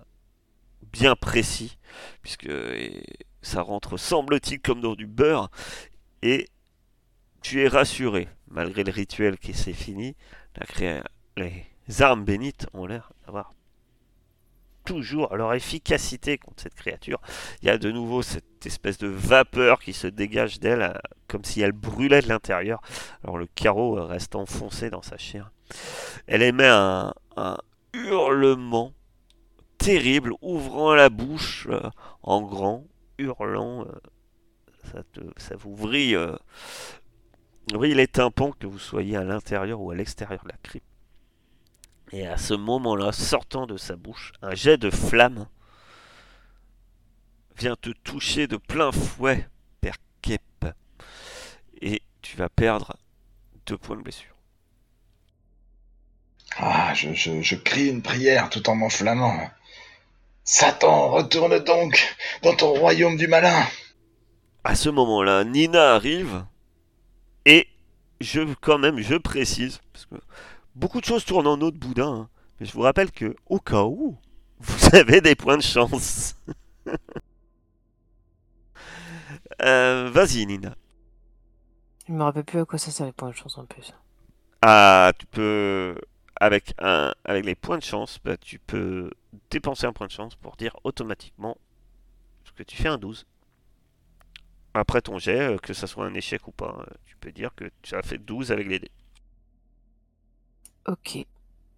bien 0.93 1.15
précis, 1.15 1.79
puisque 2.23 2.51
ça 3.43 3.63
rentre, 3.63 3.97
semble-t-il, 3.97 4.61
comme 4.61 4.81
dans 4.81 4.95
du 4.95 5.07
beurre. 5.07 5.51
Et 6.23 6.49
tu 7.43 7.63
es 7.63 7.69
rassuré, 7.69 8.29
malgré 8.49 8.85
le 8.85 8.93
rituel 8.93 9.39
qui 9.39 9.55
s'est 9.55 9.73
fini. 9.73 10.17
Les 11.37 11.67
armes 12.01 12.25
bénites 12.25 12.67
ont 12.73 12.87
l'air 12.87 13.13
d'avoir 13.27 13.51
toujours 14.85 15.35
leur 15.35 15.55
efficacité 15.55 16.39
contre 16.39 16.63
cette 16.63 16.75
créature. 16.75 17.21
Il 17.63 17.67
y 17.67 17.71
a 17.71 17.79
de 17.79 17.91
nouveau 17.91 18.23
cette 18.23 18.67
espèce 18.67 18.99
de 18.99 19.09
vapeur 19.09 19.81
qui 19.81 19.93
se 19.93 20.07
dégage 20.07 20.61
d'elle, 20.61 20.83
euh, 20.83 20.93
comme 21.29 21.45
si 21.45 21.61
elle 21.61 21.73
brûlait 21.73 22.21
de 22.21 22.29
l'intérieur. 22.29 22.81
Alors 23.25 23.39
le 23.39 23.47
carreau 23.47 23.99
euh, 23.99 24.05
reste 24.05 24.37
enfoncé 24.37 24.91
dans 24.91 25.03
sa 25.03 25.17
chair. 25.17 25.51
Elle 26.27 26.43
émet 26.43 26.69
un, 26.69 27.15
hurlement 27.93 28.93
terrible, 29.79 30.35
ouvrant 30.41 30.95
la 30.95 31.09
bouche 31.09 31.67
euh, 31.71 31.91
en 32.23 32.43
grand, 32.43 32.85
hurlant. 33.19 33.87
ça, 35.39 35.57
vous 35.57 35.75
vrille 35.75 36.17
les 37.73 38.07
tympans 38.07 38.53
que 38.59 38.67
vous 38.67 38.79
soyez 38.79 39.17
à 39.17 39.25
l'intérieur 39.25 39.81
ou 39.81 39.91
à 39.91 39.95
l'extérieur 39.95 40.43
de 40.45 40.49
la 40.49 40.57
crypte. 40.63 40.94
Et 42.13 42.27
à 42.27 42.37
ce 42.37 42.55
moment-là, 42.55 43.13
sortant 43.13 43.67
de 43.67 43.77
sa 43.77 43.97
bouche, 43.97 44.33
un 44.43 44.55
jet 44.55 44.77
de 44.77 44.91
flamme 44.91 45.47
vient 47.57 47.77
te 47.77 47.91
toucher 47.91 48.47
de 48.47 48.57
plein 48.57 48.93
fouet, 48.93 49.49
Père 49.81 49.97
Kep. 50.23 50.67
Et 51.81 52.03
tu 52.23 52.37
vas 52.37 52.49
perdre 52.49 52.97
deux 53.67 53.79
points 53.79 53.97
de 53.97 54.03
blessure. 54.03 54.35
Ah, 56.57 56.95
je, 56.95 57.13
je, 57.15 57.43
je 57.43 57.57
crie 57.57 57.89
une 57.89 58.03
prière 58.03 58.49
tout 58.49 58.69
en 58.69 58.77
m'enflammant. 58.77 59.51
Satan, 60.45 61.11
retourne 61.11 61.59
donc 61.61 62.17
dans 62.43 62.55
ton 62.55 62.75
royaume 62.75 63.17
du 63.17 63.27
malin. 63.27 63.67
À 64.63 64.75
ce 64.75 64.89
moment-là, 64.91 65.45
Nina 65.45 65.95
arrive 65.95 66.45
et 67.47 67.67
je 68.21 68.41
quand 68.61 68.79
même 68.79 69.01
je 69.01 69.17
précise 69.17 69.81
parce 69.93 70.07
que 70.07 70.15
beaucoup 70.75 71.01
de 71.01 71.07
choses 71.07 71.25
tournent 71.25 71.47
en 71.47 71.61
eau 71.61 71.71
de 71.71 71.79
boudin, 71.79 72.15
hein, 72.15 72.29
mais 72.59 72.67
je 72.67 72.73
vous 72.73 72.81
rappelle 72.81 73.11
que 73.11 73.35
au 73.47 73.59
cas 73.59 73.85
où 73.85 74.17
vous 74.61 74.97
avez 74.97 75.21
des 75.21 75.35
points 75.35 75.57
de 75.57 75.63
chance. 75.63 76.37
Euh, 79.63 80.11
Vas-y 80.13 80.45
Nina. 80.47 80.75
Je 82.09 82.13
me 82.13 82.23
rappelle 82.23 82.45
plus 82.45 82.59
à 82.59 82.65
quoi 82.65 82.79
ça 82.79 82.91
sert 82.91 83.07
les 83.07 83.13
points 83.13 83.31
de 83.31 83.35
chance 83.35 83.57
en 83.57 83.65
plus. 83.65 83.95
Ah, 84.63 85.13
tu 85.19 85.27
peux 85.27 85.97
avec 86.41 86.75
un 86.79 87.15
avec 87.25 87.45
les 87.45 87.55
points 87.55 87.79
de 87.79 87.83
chance, 87.83 88.19
bah, 88.25 88.37
tu 88.37 88.59
peux 88.59 89.11
dépenser 89.51 89.87
un 89.87 89.93
point 89.93 90.09
de 90.09 90.13
chance 90.13 90.35
pour 90.35 90.57
dire 90.57 90.77
automatiquement 90.83 91.57
que 92.55 92.63
tu 92.63 92.77
fais 92.77 92.89
un 92.89 92.99
12. 92.99 93.27
Après 94.75 95.01
ton 95.01 95.19
jet, 95.19 95.55
euh, 95.55 95.59
que 95.59 95.73
ça 95.73 95.87
soit 95.87 96.07
un 96.07 96.15
échec 96.15 96.47
ou 96.49 96.53
pas, 96.53 96.77
euh, 96.81 96.95
tu 97.07 97.17
peux 97.17 97.33
dire 97.33 97.55
que 97.55 97.71
tu 97.83 97.95
as 97.95 98.03
fait 98.03 98.19
12 98.19 98.53
avec 98.53 98.67
les 98.67 98.79
dés. 98.79 98.91
Ok. 100.87 101.15
Il 101.17 101.27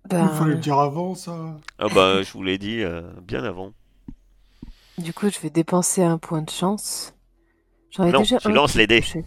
Ben, 0.08 0.28
fallait 0.28 0.54
le 0.54 0.60
dire 0.60 0.78
avant, 0.78 1.14
ça. 1.14 1.56
Ah 1.78 1.88
bah 1.94 2.22
je 2.22 2.32
vous 2.32 2.42
l'ai 2.42 2.58
dit 2.58 2.82
euh, 2.82 3.02
bien 3.22 3.42
avant. 3.44 3.72
du 4.98 5.12
coup, 5.12 5.28
je 5.30 5.38
vais 5.40 5.50
dépenser 5.50 6.02
un 6.02 6.18
point 6.18 6.42
de 6.42 6.50
chance. 6.50 7.14
J'en 7.90 8.04
ai 8.04 8.12
Non, 8.12 8.20
déjà 8.20 8.38
tu 8.38 8.52
lances 8.52 8.74
les 8.74 8.86
dés. 8.86 9.02
Je 9.02 9.18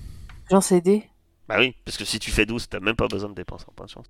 lance 0.52 0.72
les 0.72 0.82
dés 0.82 1.10
Bah 1.48 1.56
oui, 1.60 1.76
parce 1.86 1.98
que 1.98 2.06
si 2.06 2.20
tu 2.20 2.32
fais 2.32 2.46
12, 2.46 2.70
t'as 2.70 2.80
même 2.80 2.96
pas 2.96 3.08
besoin 3.08 3.30
de 3.30 3.36
dépenser 3.36 3.66
un 3.70 3.74
point 3.74 3.86
de 3.86 3.92
chance. 3.92 4.06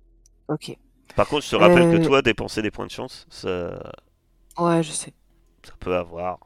Ok. 0.48 0.76
Par 1.16 1.26
contre, 1.26 1.44
je 1.44 1.50
te 1.50 1.56
rappelle 1.56 1.90
que 1.90 2.02
Euh. 2.02 2.06
toi, 2.06 2.22
dépenser 2.22 2.62
des 2.62 2.70
points 2.70 2.86
de 2.86 2.90
chance, 2.90 3.26
ça, 3.30 3.92
Ouais, 4.58 4.82
je 4.82 4.92
sais. 4.92 5.12
ça 5.64 5.72
peut 5.80 5.96
avoir. 5.96 6.38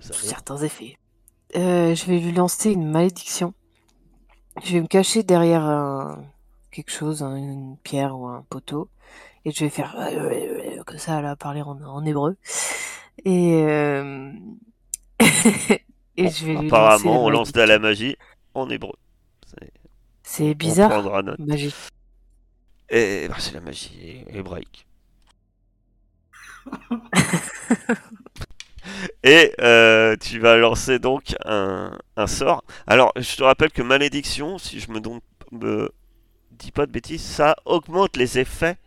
Certains 0.00 0.58
effets. 0.58 0.98
Euh, 1.56 1.94
je 1.94 2.04
vais 2.06 2.18
lui 2.18 2.32
lancer 2.32 2.72
une 2.72 2.90
malédiction. 2.90 3.54
Je 4.64 4.72
vais 4.72 4.80
me 4.80 4.86
cacher 4.86 5.22
derrière 5.22 5.62
un... 5.62 6.24
quelque 6.76 6.90
chose, 6.92 7.22
un- 7.22 7.36
une 7.36 7.76
pierre 7.82 8.16
ou 8.18 8.26
un 8.26 8.44
poteau. 8.50 8.90
Et 9.44 9.50
je 9.52 9.64
vais 9.64 9.70
faire 9.70 9.96
comme 10.84 10.98
ça, 10.98 11.22
là, 11.22 11.36
parler 11.36 11.62
en, 11.62 11.80
en 11.82 12.04
hébreu. 12.04 12.36
Et, 13.24 13.62
euh... 13.62 14.32
et 16.16 16.28
je 16.30 16.46
vais 16.46 16.54
lui 16.54 16.66
apparemment, 16.66 17.24
on 17.24 17.28
la 17.28 17.36
lance 17.38 17.52
de 17.52 17.60
la 17.62 17.78
magie 17.78 18.16
en 18.54 18.68
hébreu. 18.68 18.94
C'est- 20.22 20.54
bizarre. 20.54 20.90
Magie. 21.38 21.74
Et 22.90 23.26
bah, 23.28 23.36
c'est 23.38 23.54
la 23.54 23.60
magie 23.60 23.98
hé- 24.02 24.26
hébraïque. 24.38 24.86
Et 29.22 29.52
euh, 29.60 30.16
tu 30.20 30.38
vas 30.38 30.56
lancer 30.56 30.98
donc 30.98 31.34
un, 31.44 31.96
un 32.16 32.26
sort. 32.26 32.62
Alors, 32.86 33.12
je 33.16 33.36
te 33.36 33.42
rappelle 33.42 33.70
que 33.72 33.82
malédiction, 33.82 34.58
si 34.58 34.78
je 34.80 34.90
me, 34.90 35.00
don- 35.00 35.20
me 35.52 35.90
dis 36.56 36.72
pas 36.72 36.86
de 36.86 36.92
bêtises, 36.92 37.22
ça 37.22 37.56
augmente 37.64 38.16
les 38.16 38.38
effets 38.38 38.78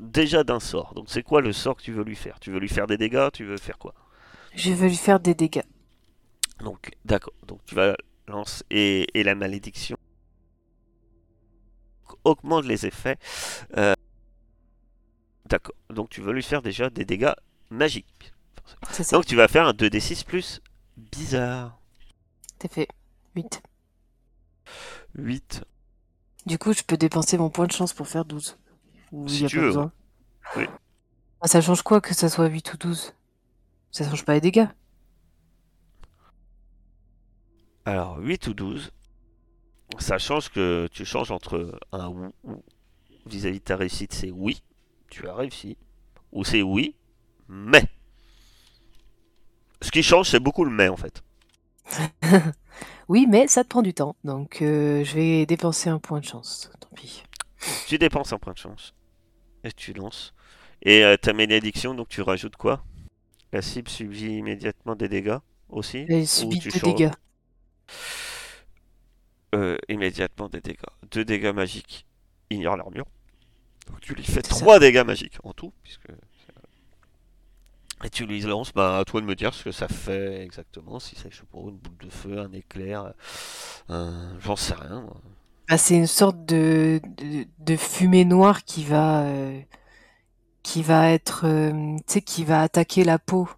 déjà 0.00 0.44
d'un 0.44 0.60
sort. 0.60 0.94
Donc, 0.94 1.06
c'est 1.08 1.22
quoi 1.22 1.40
le 1.40 1.52
sort 1.52 1.76
que 1.76 1.82
tu 1.82 1.92
veux 1.92 2.04
lui 2.04 2.16
faire? 2.16 2.38
Tu 2.40 2.50
veux 2.50 2.58
lui 2.58 2.68
faire 2.68 2.86
des 2.86 2.98
dégâts? 2.98 3.28
Tu 3.32 3.44
veux 3.44 3.56
faire 3.56 3.78
quoi? 3.78 3.94
Je 4.54 4.72
vais 4.72 4.88
lui 4.88 4.96
faire 4.96 5.20
des 5.20 5.34
dégâts. 5.34 5.62
Donc, 6.60 6.90
d'accord. 7.04 7.34
Donc, 7.46 7.60
tu 7.64 7.74
vas 7.74 7.96
lancer 8.26 8.64
et, 8.70 9.06
et 9.18 9.22
la 9.22 9.34
malédiction 9.34 9.96
augmente 12.24 12.64
les 12.64 12.86
effets. 12.86 13.16
Euh, 13.76 13.94
d'accord. 15.46 15.74
Donc, 15.90 16.10
tu 16.10 16.20
veux 16.20 16.32
lui 16.32 16.42
faire 16.42 16.62
déjà 16.62 16.90
des 16.90 17.04
dégâts 17.04 17.34
magiques. 17.70 18.32
Ça. 18.90 19.16
Donc, 19.16 19.26
tu 19.26 19.36
vas 19.36 19.48
faire 19.48 19.66
un 19.66 19.72
2d6 19.72 20.24
plus 20.24 20.60
bizarre. 20.96 21.80
C'est 22.60 22.72
fait. 22.72 22.88
8. 23.34 23.62
8. 25.14 25.64
Du 26.48 26.56
coup, 26.56 26.72
je 26.72 26.82
peux 26.82 26.96
dépenser 26.96 27.36
mon 27.36 27.50
point 27.50 27.66
de 27.66 27.72
chance 27.72 27.92
pour 27.92 28.08
faire 28.08 28.24
12. 28.24 28.56
Ou 29.12 29.28
Si 29.28 29.42
y 29.42 29.44
a 29.44 29.48
tu 29.48 29.56
pas 29.56 29.62
veux, 29.62 29.68
besoin 29.68 29.92
Oui. 30.56 30.64
Ah, 31.42 31.46
ça 31.46 31.60
change 31.60 31.82
quoi 31.82 32.00
que 32.00 32.14
ça 32.14 32.30
soit 32.30 32.46
8 32.46 32.72
ou 32.72 32.76
12 32.78 33.12
Ça 33.90 34.08
change 34.08 34.24
pas 34.24 34.32
les 34.32 34.40
dégâts. 34.40 34.66
Alors, 37.84 38.18
8 38.18 38.46
ou 38.46 38.54
12. 38.54 38.90
Ça 39.98 40.16
change 40.16 40.48
que 40.48 40.88
tu 40.90 41.04
changes 41.04 41.30
entre 41.30 41.78
un 41.92 42.08
ou 42.08 42.32
ou 42.44 42.62
vis-à-vis 43.26 43.58
de 43.58 43.64
ta 43.64 43.76
réussite, 43.76 44.14
c'est 44.14 44.30
oui, 44.30 44.62
tu 45.10 45.28
as 45.28 45.34
réussi. 45.34 45.76
Ou 46.32 46.44
c'est 46.44 46.62
oui, 46.62 46.94
mais. 47.46 47.84
Ce 49.82 49.90
qui 49.90 50.02
change, 50.02 50.30
c'est 50.30 50.40
beaucoup 50.40 50.64
le 50.64 50.70
mais 50.70 50.88
en 50.88 50.96
fait. 50.96 51.22
Oui, 53.08 53.26
mais 53.28 53.48
ça 53.48 53.64
te 53.64 53.68
prend 53.68 53.82
du 53.82 53.94
temps. 53.94 54.16
Donc, 54.24 54.62
euh, 54.62 55.02
je 55.04 55.14
vais 55.14 55.46
dépenser 55.46 55.88
un 55.88 55.98
point 55.98 56.20
de 56.20 56.24
chance. 56.24 56.70
Tant 56.80 56.88
pis. 56.94 57.22
Tu 57.86 57.98
dépenses 57.98 58.32
un 58.32 58.38
point 58.38 58.52
de 58.52 58.58
chance. 58.58 58.94
Et 59.64 59.72
tu 59.72 59.92
lances. 59.92 60.34
Et 60.82 61.04
euh, 61.04 61.16
ta 61.16 61.32
malédiction, 61.32 61.94
donc 61.94 62.08
tu 62.08 62.22
rajoutes 62.22 62.56
quoi? 62.56 62.84
La 63.52 63.62
cible 63.62 63.88
subit 63.88 64.36
immédiatement 64.36 64.94
des 64.94 65.08
dégâts 65.08 65.38
aussi? 65.68 66.06
Elle 66.08 66.28
subit 66.28 66.58
des 66.58 66.70
dégâts. 66.80 67.10
Euh, 69.54 69.78
immédiatement 69.88 70.48
des 70.48 70.60
dégâts. 70.60 70.76
Deux 71.10 71.24
dégâts 71.24 71.52
magiques. 71.54 72.06
Ignore 72.50 72.76
l'armure. 72.76 73.06
Donc 73.86 74.00
tu 74.00 74.14
lui 74.14 74.22
fais 74.22 74.42
ça. 74.42 74.50
trois 74.50 74.78
dégâts 74.78 75.04
magiques 75.04 75.38
en 75.42 75.52
tout. 75.52 75.72
Puisque... 75.82 76.08
Et 78.04 78.10
tu 78.10 78.26
lui 78.26 78.40
lances, 78.42 78.72
bah 78.72 78.98
à 78.98 79.04
toi 79.04 79.20
de 79.20 79.26
me 79.26 79.34
dire 79.34 79.52
ce 79.52 79.64
que 79.64 79.72
ça 79.72 79.88
fait 79.88 80.42
exactement. 80.42 81.00
Si 81.00 81.16
c'est, 81.16 81.30
pas, 81.30 81.58
une 81.58 81.78
boule 81.78 81.98
de 82.00 82.10
feu, 82.10 82.38
un 82.38 82.52
éclair, 82.52 83.12
un... 83.88 84.38
j'en 84.40 84.56
sais 84.56 84.74
rien. 84.74 85.00
moi. 85.00 85.20
Bah, 85.68 85.76
c'est 85.76 85.96
une 85.96 86.06
sorte 86.06 86.44
de, 86.46 87.00
de, 87.16 87.44
de 87.58 87.76
fumée 87.76 88.24
noire 88.24 88.64
qui 88.64 88.84
va, 88.84 89.22
euh, 89.24 89.60
qui 90.62 90.82
va 90.82 91.10
être, 91.10 91.46
euh, 91.46 91.96
tu 91.98 92.04
sais, 92.06 92.22
qui 92.22 92.44
va 92.44 92.62
attaquer 92.62 93.04
la 93.04 93.18
peau. 93.18 93.48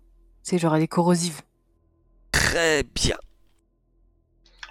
Tu 0.43 0.51
sais, 0.51 0.59
genre 0.59 0.74
elle 0.74 0.82
est 0.82 0.88
corrosive. 0.88 1.43
Très 2.32 2.82
bien. 2.82 3.18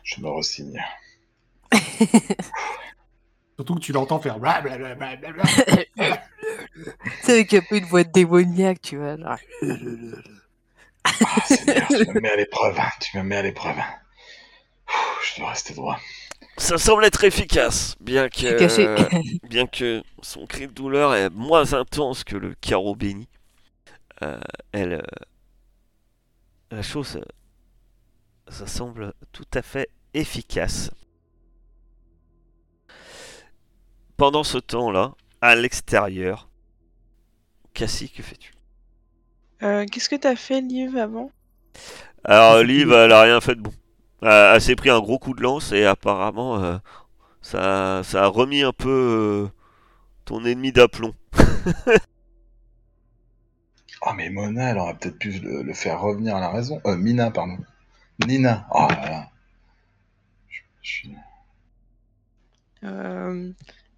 Je 0.04 0.20
me 0.22 0.30
ressigne. 0.30 0.84
Surtout 3.60 3.76
que 3.76 3.82
tu 3.82 3.92
l'entends 3.92 4.22
faire 4.22 4.40
blablabla. 4.40 5.44
C'est 7.24 7.34
avec 7.34 7.54
un 7.54 7.60
peu 7.60 7.76
une 7.76 7.84
voix 7.84 8.06
démoniaque, 8.06 8.82
tu 8.82 8.96
vois. 8.96 9.18
genre. 9.18 9.36
Ah, 11.04 11.42
Seigneur, 11.46 11.86
tu 11.90 12.08
me 12.10 12.22
mets 12.22 12.32
à 12.32 12.38
l'épreuve. 12.38 12.80
hein, 12.80 12.88
Tu 13.02 13.18
me 13.18 13.24
mets 13.24 13.36
à 13.36 13.42
l'épreuve. 13.42 13.76
Ouh, 13.76 14.92
Je 15.22 15.42
dois 15.42 15.50
rester 15.50 15.74
droit. 15.74 16.00
Ça 16.56 16.78
semble 16.78 17.04
être 17.04 17.22
efficace, 17.26 17.98
bien 18.00 18.30
que, 18.30 18.58
Caché. 18.58 18.88
bien 19.50 19.68
que 19.68 20.04
son 20.22 20.46
cri 20.46 20.68
de 20.68 20.72
douleur 20.72 21.14
est 21.14 21.30
moins 21.30 21.74
intense 21.74 22.24
que 22.24 22.38
le 22.38 22.56
carreau 22.62 22.96
béni. 22.96 23.28
Euh, 24.22 24.40
elle, 24.72 24.94
euh, 24.94 25.02
la 26.72 26.82
chose, 26.82 27.18
euh, 27.18 27.26
ça 28.48 28.68
semble 28.68 29.14
tout 29.34 29.48
à 29.54 29.62
fait 29.62 29.90
efficace. 30.14 30.92
Pendant 34.20 34.44
ce 34.44 34.58
temps-là, 34.58 35.14
à 35.40 35.56
l'extérieur, 35.56 36.50
Cassie, 37.74 38.12
que 38.12 38.22
fais-tu? 38.22 38.52
Euh, 39.64 39.86
Qu'est-ce 39.90 40.10
que 40.10 40.18
t'as 40.18 40.36
fait, 40.36 40.60
Liv, 40.60 40.98
avant? 40.98 41.32
Alors, 42.26 42.62
Liv, 42.62 42.92
elle 42.92 43.14
a 43.14 43.22
rien 43.22 43.40
fait 43.40 43.56
de 43.56 43.62
bon. 43.62 43.72
Euh, 44.24 44.54
elle 44.54 44.62
s'est 44.62 44.76
pris 44.76 44.90
un 44.90 45.00
gros 45.00 45.20
coup 45.20 45.34
de 45.34 45.42
lance 45.42 45.72
et 45.72 45.86
apparemment, 45.86 46.62
euh, 46.62 46.78
ça, 47.42 48.02
ça 48.04 48.26
a 48.26 48.28
remis 48.28 48.62
un 48.62 48.74
peu 48.74 48.90
euh, 48.90 49.48
ton 50.26 50.44
ennemi 50.44 50.74
d'aplomb. 50.74 51.14
Oh, 54.02 54.14
mais 54.16 54.30
Mona, 54.30 54.70
elle 54.70 54.78
aurait 54.78 54.96
peut-être 54.96 55.20
pu 55.20 55.32
le, 55.40 55.62
le 55.62 55.74
faire 55.74 56.00
revenir 56.00 56.36
à 56.36 56.40
la 56.40 56.50
raison. 56.50 56.80
Euh, 56.86 56.96
Mina, 56.96 57.32
pardon. 57.32 57.58
Nina. 58.26 58.66
Oh 58.72 58.88
là 58.90 59.10
là. 59.10 59.30
Je, 60.48 60.62
je 60.82 60.90
suis... 60.90 61.16
Euh, 62.86 63.52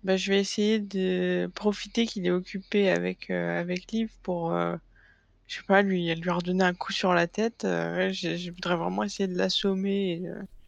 bah, 0.04 0.18
je 0.18 0.32
vais 0.32 0.40
essayer 0.40 0.80
de 0.80 1.50
profiter 1.56 2.06
qu'il 2.06 2.26
est 2.26 2.32
occupé 2.32 2.90
avec, 2.90 3.30
euh, 3.30 3.60
avec 3.60 3.92
Liv 3.92 4.12
pour, 4.24 4.54
euh, 4.54 4.76
je 5.48 5.58
sais 5.58 5.64
pas, 5.64 5.82
lui, 5.82 6.14
lui 6.16 6.30
redonner 6.30 6.64
un 6.64 6.74
coup 6.74 6.92
sur 6.94 7.14
la 7.14 7.28
tête. 7.28 7.66
Euh, 7.66 7.96
ouais, 7.98 8.14
je, 8.14 8.36
je 8.38 8.52
voudrais 8.52 8.76
vraiment 8.78 9.04
essayer 9.04 9.28
de 9.28 9.38
l'assommer. 9.38 10.14
et, 10.14 10.24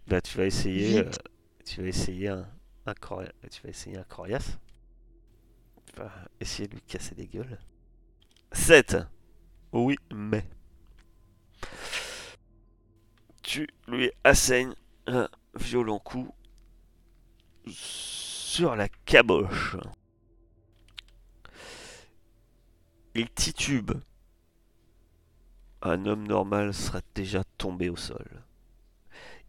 Là, 0.08 0.22
tu 0.22 0.38
vas 0.38 0.46
essayer, 0.46 1.04
Vite. 1.04 1.20
tu 1.66 1.82
vas 1.82 1.88
essayer 1.88 2.28
un, 2.30 2.48
un 2.86 2.94
Coria- 2.94 3.32
tu 3.52 3.62
vas 3.64 3.70
essayer 3.70 3.98
un 3.98 4.04
Corias. 4.04 4.58
Tu 5.86 6.00
vas 6.00 6.12
essayer 6.40 6.68
de 6.68 6.74
lui 6.76 6.82
casser 6.82 7.16
des 7.16 7.28
gueules. 7.28 7.58
7. 8.52 8.98
Oui, 9.72 9.96
mais. 10.14 10.44
Tu 13.42 13.68
lui 13.88 14.12
assaignes 14.24 14.74
un 15.08 15.28
violent 15.56 16.00
coup 16.00 16.34
sur 18.54 18.76
la 18.76 18.88
caboche. 18.88 19.78
Il 23.16 23.28
titube. 23.32 23.94
Un 25.82 26.06
homme 26.06 26.28
normal 26.28 26.72
serait 26.72 27.02
déjà 27.16 27.44
tombé 27.58 27.90
au 27.90 27.96
sol. 27.96 28.44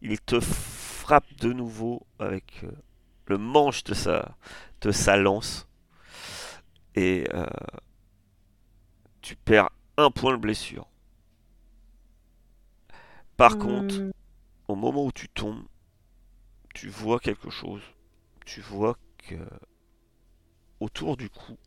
Il 0.01 0.19
te 0.19 0.39
frappe 0.39 1.31
de 1.35 1.53
nouveau 1.53 2.07
avec 2.17 2.63
euh, 2.63 2.71
le 3.27 3.37
manche 3.37 3.83
de 3.83 3.93
sa, 3.93 4.35
de 4.81 4.91
sa 4.91 5.17
lance. 5.17 5.67
Et 6.95 7.27
euh, 7.31 7.45
tu 9.21 9.35
perds 9.35 9.69
un 9.97 10.09
point 10.09 10.31
de 10.31 10.41
blessure. 10.41 10.87
Par 13.37 13.59
contre, 13.59 13.99
euh, 13.99 14.11
au 14.67 14.73
moment 14.73 15.05
où 15.05 15.11
tu 15.11 15.29
tombes, 15.29 15.63
tu 16.73 16.89
vois 16.89 17.19
quelque 17.19 17.51
chose. 17.51 17.83
Tu 18.45 18.61
vois 18.61 18.97
que 19.17 19.35
autour 20.79 21.17
du 21.17 21.29
cou, 21.29 21.57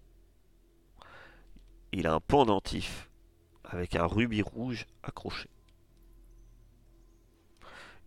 il 1.93 2.07
a 2.07 2.14
un 2.14 2.20
pendentif 2.20 3.11
avec 3.64 3.95
un 3.97 4.07
rubis 4.07 4.41
rouge 4.43 4.87
accroché. 5.03 5.51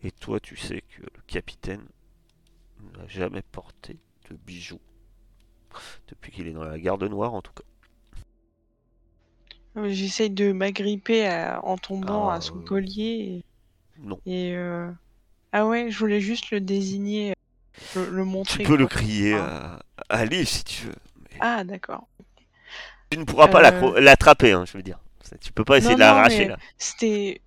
Et 0.04 0.12
toi, 0.12 0.40
tu 0.40 0.58
sais 0.58 0.82
que 0.82 1.02
le 1.02 1.22
capitaine 1.28 1.88
n'a 2.98 3.08
jamais 3.08 3.42
porté 3.44 4.00
de 4.30 4.36
bijoux. 4.36 4.82
Depuis 6.08 6.32
qu'il 6.32 6.48
est 6.48 6.54
dans 6.54 6.64
la 6.64 6.80
garde 6.80 7.04
noire, 7.04 7.34
en 7.34 7.42
tout 7.42 7.54
cas. 7.54 7.64
euh, 9.78 9.90
J'essaye 9.90 10.30
de 10.30 10.52
m'agripper 10.52 11.28
à- 11.28 11.64
en 11.66 11.78
tombant 11.78 12.30
Ah, 12.30 12.36
à 12.36 12.42
son 12.42 12.60
euh, 12.60 12.62
collier. 12.62 13.44
Non. 14.00 14.20
Et, 14.26 14.56
euh, 14.56 14.92
ah 15.54 15.68
ouais, 15.68 15.92
je 15.92 16.00
voulais 16.00 16.22
juste 16.22 16.52
le 16.52 16.62
désigner, 16.62 17.32
euh, 17.32 17.34
le, 17.96 18.10
le 18.10 18.26
montrer. 18.26 18.64
Tu 18.64 18.70
peux 18.70 18.78
le 18.78 18.88
crier 18.88 19.36
Ah. 19.36 19.80
à, 20.10 20.18
à 20.20 20.26
Liv 20.26 20.48
si 20.48 20.64
tu 20.64 20.86
veux. 20.88 20.96
Ah, 21.40 21.64
d'accord. 21.64 22.08
Tu 23.10 23.18
ne 23.18 23.24
pourras 23.24 23.48
pas 23.48 23.62
Euh. 23.72 24.00
l'attraper, 24.00 24.52
hein, 24.54 24.66
je 24.66 24.74
veux 24.78 24.84
dire. 24.84 25.00
Tu 25.40 25.52
peux 25.54 25.64
pas 25.64 25.78
essayer 25.78 25.92
Non, 25.92 25.96
de 25.96 26.00
l'arracher 26.02 26.48
là. 26.48 26.58
C'était 26.78 27.42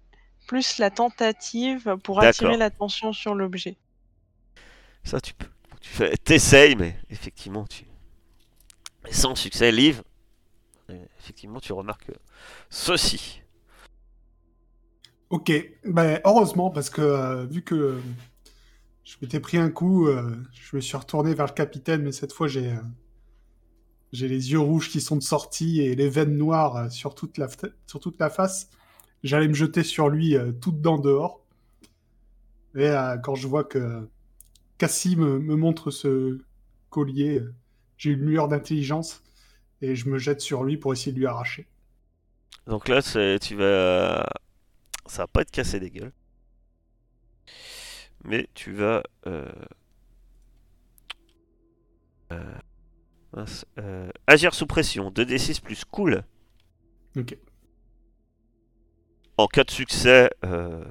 plus 0.47 0.79
la 0.79 0.91
tentative 0.91 1.97
pour 2.03 2.21
attirer 2.23 2.57
l'attention 2.57 3.13
sur 3.13 3.35
l'objet. 3.35 3.77
Ça, 5.03 5.21
tu 5.21 5.35
peux. 5.35 5.47
Tu 5.83 5.91
fais, 5.91 6.17
t'essayes, 6.17 6.77
mais 6.77 6.97
effectivement, 7.11 7.67
tu. 7.67 7.85
sans 9.11 9.35
succès, 9.35 9.71
Liv. 9.71 10.03
euh, 10.91 11.05
Effectivement, 11.21 11.61
tu 11.61 11.73
remarques 11.75 12.11
ceci. 12.71 13.43
Ok, 15.31 15.53
ben, 15.85 16.21
heureusement, 16.25 16.71
parce 16.71 16.89
que 16.91 17.03
euh, 17.03 17.45
vu 17.47 17.63
que 17.63 17.75
euh, 17.75 18.01
je 19.05 19.17
m'étais 19.21 19.41
pris 19.41 19.59
un 19.59 19.71
coup, 19.71 20.09
euh, 20.09 20.35
je 20.53 20.77
me 20.77 20.81
suis 20.81 20.97
retourné 20.97 21.35
vers 21.35 21.47
le 21.47 21.53
capitaine, 21.53 22.03
mais 22.03 22.13
cette 22.13 22.33
fois 22.33 22.49
j'ai 22.49 22.73
euh, 22.73 22.81
les 24.13 24.53
yeux 24.53 24.59
rouges 24.59 24.89
qui 24.91 25.01
sont 25.01 25.21
sortis 25.21 25.83
et 25.83 25.95
les 25.95 26.09
veines 26.09 26.37
noires 26.37 26.77
euh, 26.77 26.89
sur, 26.89 27.15
toute 27.15 27.37
la, 27.37 27.49
sur 27.87 28.01
toute 28.01 28.19
la 28.19 28.31
face. 28.31 28.71
J'allais 29.23 29.49
me 29.49 29.55
jeter 29.55 29.83
sur 29.83 30.09
lui 30.09 30.37
tout 30.61 30.73
dedans 30.73 30.99
dehors. 30.99 31.41
Et 32.77 32.93
quand 33.23 33.35
je 33.35 33.49
vois 33.49 33.65
que 33.65 34.07
Cassie 34.77 35.17
me, 35.17 35.39
me 35.39 35.57
montre 35.57 35.91
ce 35.91 36.41
collier, 36.91 37.41
j'ai 37.97 38.11
une 38.11 38.21
lueur 38.21 38.49
d'intelligence 38.49 39.23
et 39.81 39.97
je 39.97 40.11
me 40.11 40.19
jette 40.19 40.43
sur 40.43 40.63
lui 40.63 40.77
pour 40.77 40.93
essayer 40.93 41.13
de 41.13 41.19
lui 41.19 41.27
arracher. 41.27 41.67
Donc 42.67 42.89
là, 42.89 43.01
tu 43.01 43.55
vas. 43.55 44.29
Ça 45.07 45.23
va 45.23 45.27
pas 45.27 45.41
être 45.41 45.51
cassé 45.51 45.81
des 45.81 45.91
gueules. 45.91 46.13
Mais 48.25 48.49
tu 48.55 48.73
vas. 48.73 49.03
euh, 49.27 49.45
euh, 52.33 52.55
euh, 53.79 54.11
agir 54.27 54.55
sous 54.55 54.67
pression. 54.67 55.11
2d6 55.11 55.61
plus 55.61 55.85
cool. 55.85 56.23
Ok. 57.17 57.37
En 59.37 59.47
cas 59.47 59.65
de 59.65 59.71
succès, 59.71 60.31
euh, 60.45 60.85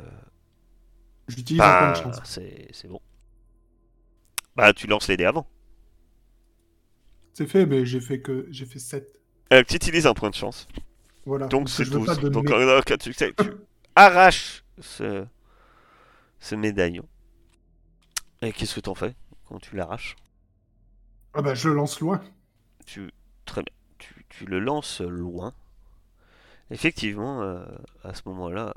J'utilise 1.30 1.62
un 1.62 1.78
point 1.78 1.92
Bah, 1.92 1.92
de 1.92 1.98
chance. 1.98 2.20
c'est 2.26 2.88
bon. 2.88 3.00
Bah, 4.56 4.74
tu 4.74 4.88
lances 4.88 5.08
les 5.08 5.18
dés 5.18 5.26
avant. 5.26 5.48
C'est 7.34 7.48
fait, 7.48 7.66
mais 7.66 7.86
j'ai 7.86 8.00
fait 8.02 8.20
que 8.22 8.46
j'ai 8.52 8.66
fait 8.66 8.80
7. 8.80 9.20
Euh, 9.54 9.64
tu 9.68 9.76
utilises 9.76 10.06
un 10.06 10.14
point 10.14 10.30
de 10.30 10.36
chance. 10.36 10.68
Voilà. 11.26 11.48
Donc 11.48 11.70
c'est 11.70 11.86
je 11.86 11.92
veux 11.92 12.06
pas 12.06 12.16
12. 12.16 12.24
de 12.26 12.30
Donc 12.30 12.52
en 12.52 12.82
cas 12.82 12.98
de 12.98 13.02
succès, 13.04 13.34
tu 13.38 13.50
arraches 13.96 14.64
ce, 14.80 15.26
ce 16.40 16.56
médaillon. 16.56 17.08
Et 18.44 18.54
qu'est-ce 18.54 18.76
que 18.76 18.80
t'en 18.82 18.94
fais 18.94 19.16
quand 19.48 19.58
tu 19.60 19.76
l'arraches? 19.76 20.16
Ah 21.36 21.42
bah 21.44 21.54
je 21.54 21.70
le 21.70 21.76
lance 21.76 22.00
loin. 22.00 22.22
tu, 22.86 23.12
Très 23.46 23.62
bien. 23.62 23.74
Tu, 23.98 24.26
tu 24.30 24.46
le 24.46 24.60
lances 24.60 25.02
loin. 25.02 25.54
Effectivement, 26.72 27.42
euh, 27.42 27.64
à 28.04 28.14
ce 28.14 28.22
moment-là, 28.26 28.74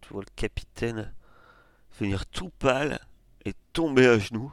tu 0.00 0.12
vois 0.12 0.22
le 0.22 0.32
capitaine 0.36 1.14
venir 2.00 2.26
tout 2.26 2.50
pâle 2.58 3.00
et 3.44 3.54
tomber 3.72 4.06
à 4.06 4.18
genoux, 4.18 4.52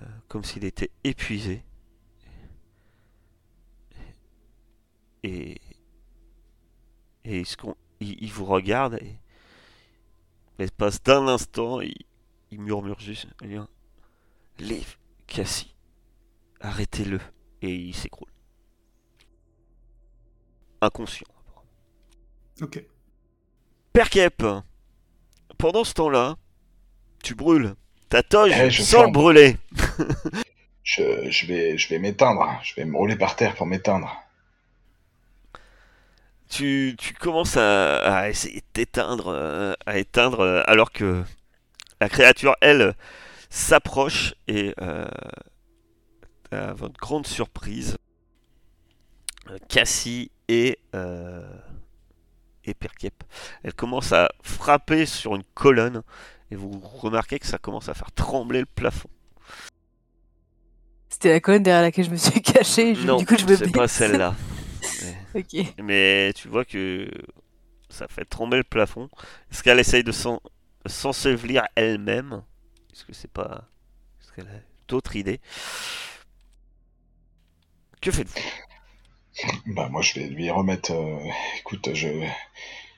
euh, 0.00 0.06
comme 0.28 0.44
s'il 0.44 0.64
était 0.64 0.90
épuisé. 1.04 1.62
Et, 5.22 5.60
et 7.24 7.40
il, 7.40 7.46
se 7.46 7.56
con- 7.56 7.74
il- 8.00 8.22
il 8.22 8.32
vous 8.32 8.44
regarde 8.44 8.94
et 8.94 9.16
l'espace 10.58 11.02
d'un 11.02 11.28
instant, 11.28 11.80
il, 11.82 11.94
il 12.52 12.60
murmure 12.60 13.00
juste 13.00 13.26
rien. 13.40 13.66
Liv, 14.58 14.98
Cassie, 15.26 15.74
arrêtez-le. 16.60 17.18
Et 17.62 17.74
il 17.74 17.94
s'écroule. 17.94 18.28
Inconscient. 20.80 21.26
Ok. 22.60 22.84
Perkep, 23.92 24.42
pendant 25.58 25.84
ce 25.84 25.94
temps-là, 25.94 26.36
tu 27.22 27.34
brûles 27.34 27.74
ta 28.08 28.22
toge 28.22 28.52
Eh, 28.54 28.68
je 28.70 28.82
sans 28.82 29.04
le 29.04 29.12
brûler. 29.12 29.56
Je, 30.84 31.30
je 31.30 31.46
vais, 31.46 31.78
je 31.78 31.88
vais 31.88 32.00
m'éteindre. 32.00 32.58
Je 32.64 32.74
vais 32.74 32.84
me 32.84 32.96
rouler 32.96 33.14
par 33.14 33.36
terre 33.36 33.54
pour 33.54 33.66
m'éteindre. 33.66 34.20
tu, 36.48 36.96
tu 36.98 37.14
commences 37.14 37.56
à, 37.56 37.98
à 37.98 38.28
essayer 38.28 38.60
de 38.60 38.66
t'éteindre, 38.72 39.28
euh, 39.28 39.74
à 39.86 39.98
éteindre, 39.98 40.40
euh, 40.40 40.62
alors 40.66 40.90
que 40.92 41.22
la 42.02 42.08
créature, 42.08 42.56
elle, 42.60 42.94
s'approche 43.48 44.34
et, 44.48 44.74
euh, 44.80 45.06
à 46.50 46.72
votre 46.72 46.98
grande 46.98 47.28
surprise, 47.28 47.96
euh, 49.48 49.58
Cassie 49.68 50.32
et, 50.48 50.80
euh, 50.96 51.46
et 52.64 52.74
Perkep, 52.74 53.22
elle 53.62 53.74
commence 53.74 54.12
à 54.12 54.30
frapper 54.42 55.06
sur 55.06 55.36
une 55.36 55.44
colonne 55.54 56.02
et 56.50 56.56
vous 56.56 56.72
remarquez 56.80 57.38
que 57.38 57.46
ça 57.46 57.58
commence 57.58 57.88
à 57.88 57.94
faire 57.94 58.10
trembler 58.10 58.60
le 58.60 58.66
plafond. 58.66 59.08
C'était 61.08 61.30
la 61.30 61.40
colonne 61.40 61.62
derrière 61.62 61.82
laquelle 61.82 62.06
je 62.06 62.10
me 62.10 62.16
suis 62.16 62.42
caché. 62.42 62.94
non, 62.94 63.18
du 63.18 63.26
coup, 63.26 63.36
je 63.38 63.46
me 63.46 63.54
c'est 63.54 63.70
pas 63.70 63.86
celle-là. 63.86 64.34
Mais 65.78 66.32
tu 66.34 66.48
vois 66.48 66.64
que 66.64 67.08
ça 67.88 68.08
fait 68.08 68.24
trembler 68.24 68.58
le 68.58 68.64
plafond. 68.64 69.08
Est-ce 69.52 69.62
qu'elle 69.62 69.78
essaye 69.78 70.02
de 70.02 70.10
s'en- 70.10 70.40
s'ensevelir 70.86 71.64
elle-même 71.76 72.42
Est-ce 72.92 73.04
que 73.04 73.14
c'est 73.14 73.30
pas. 73.30 73.68
Est-ce 74.20 74.32
qu'elle 74.32 74.48
a 74.48 74.60
d'autres 74.88 75.16
idées? 75.16 75.40
Que 78.00 78.10
faites-vous? 78.10 78.42
Bah 79.66 79.88
moi 79.88 80.02
je 80.02 80.14
vais 80.14 80.26
lui 80.28 80.50
remettre. 80.50 80.92
euh, 80.92 81.18
écoute, 81.58 81.92
je 81.94 82.08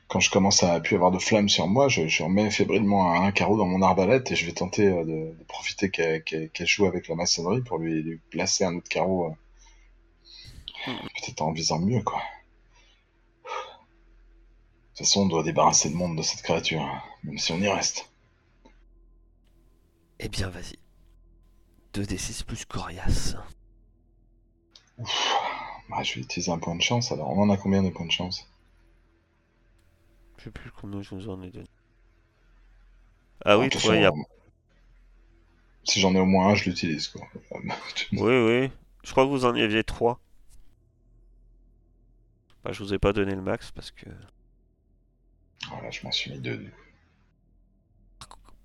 quand 0.09 0.21
je 0.21 0.31
commence 0.31 0.63
à 0.65 0.81
plus 0.81 0.97
avoir 0.97 1.11
de 1.13 1.19
flammes 1.19 1.49
sur 1.49 1.67
moi, 1.69 1.89
je, 1.89 2.09
je 2.09 2.23
remets 2.25 2.51
fébrilement 2.51 3.13
un, 3.15 3.33
carreau 3.33 3.59
dans 3.59 3.67
mon 3.67 3.83
arbalète 3.83 4.31
et 4.33 4.37
je 4.37 4.47
vais 4.47 4.53
tenter 4.53 4.89
euh, 4.89 5.05
de, 5.05 5.39
de 5.39 5.45
profiter 5.49 5.91
qu'elle 5.91 6.51
joue 6.67 6.87
avec 6.87 7.09
la 7.09 7.17
maçonnerie 7.17 7.63
pour 7.63 7.79
lui, 7.79 8.03
lui 8.03 8.21
placer 8.31 8.65
un 8.65 8.77
autre 8.77 8.89
carreau. 8.89 9.27
euh, 9.29 9.31
Peut-être 11.17 11.43
en 11.43 11.53
visant 11.53 11.79
mieux 11.79 12.03
quoi. 12.03 12.23
De 14.95 14.99
toute 14.99 15.07
façon, 15.09 15.23
on 15.23 15.27
doit 15.27 15.43
débarrasser 15.43 15.89
le 15.89 15.97
monde 15.97 16.17
de 16.17 16.23
cette 16.23 16.43
créature, 16.43 16.87
même 17.25 17.37
si 17.37 17.51
on 17.51 17.59
y 17.59 17.69
reste. 17.69 18.09
Eh 20.21 20.29
bien, 20.29 20.49
vas-y. 20.51 20.79
2d6 21.95 22.45
plus 22.45 22.65
coriace. 22.65 23.35
Ouf. 24.99 25.35
Bah, 25.91 26.05
je 26.05 26.15
vais 26.15 26.21
utiliser 26.21 26.53
un 26.53 26.59
point 26.59 26.77
de 26.77 26.81
chance. 26.81 27.11
Alors, 27.11 27.29
on 27.31 27.43
en 27.43 27.51
a 27.51 27.57
combien 27.57 27.83
de 27.83 27.91
points 27.91 28.07
de 28.07 28.13
chance? 28.13 28.49
Je 30.39 30.45
sais 30.45 30.51
plus 30.53 30.71
combien 30.71 31.03
je 31.03 31.13
vous 31.13 31.29
en 31.29 31.43
ai 31.43 31.51
donné. 31.51 31.67
Ah 33.45 33.59
oui, 33.59 33.67
il 33.67 33.75
y 33.75 34.05
a. 34.05 34.11
façon, 34.11 34.25
Si 35.83 36.01
j'en 36.01 36.15
ai 36.15 36.21
au 36.21 36.27
moins 36.27 36.51
un, 36.51 36.55
je 36.55 36.71
l'utilise 36.71 37.09
quoi. 37.09 37.27
Oui, 38.13 38.21
oui. 38.33 38.71
Je 39.03 39.11
crois 39.11 39.25
que 39.25 39.31
vous 39.31 39.45
en 39.45 39.57
y 39.57 39.61
aviez 39.63 39.83
3. 39.83 40.21
Bah, 42.63 42.71
je 42.73 42.83
vous 42.83 42.95
ai 42.95 42.99
pas 43.01 43.13
donné 43.13 43.35
le 43.35 43.43
max 43.43 43.73
parce 43.73 43.91
que. 43.91 44.07
Voilà, 45.71 45.91
je 45.91 46.03
m'en 46.05 46.13
suis 46.13 46.31
mis 46.33 46.39
deux. 46.39 46.67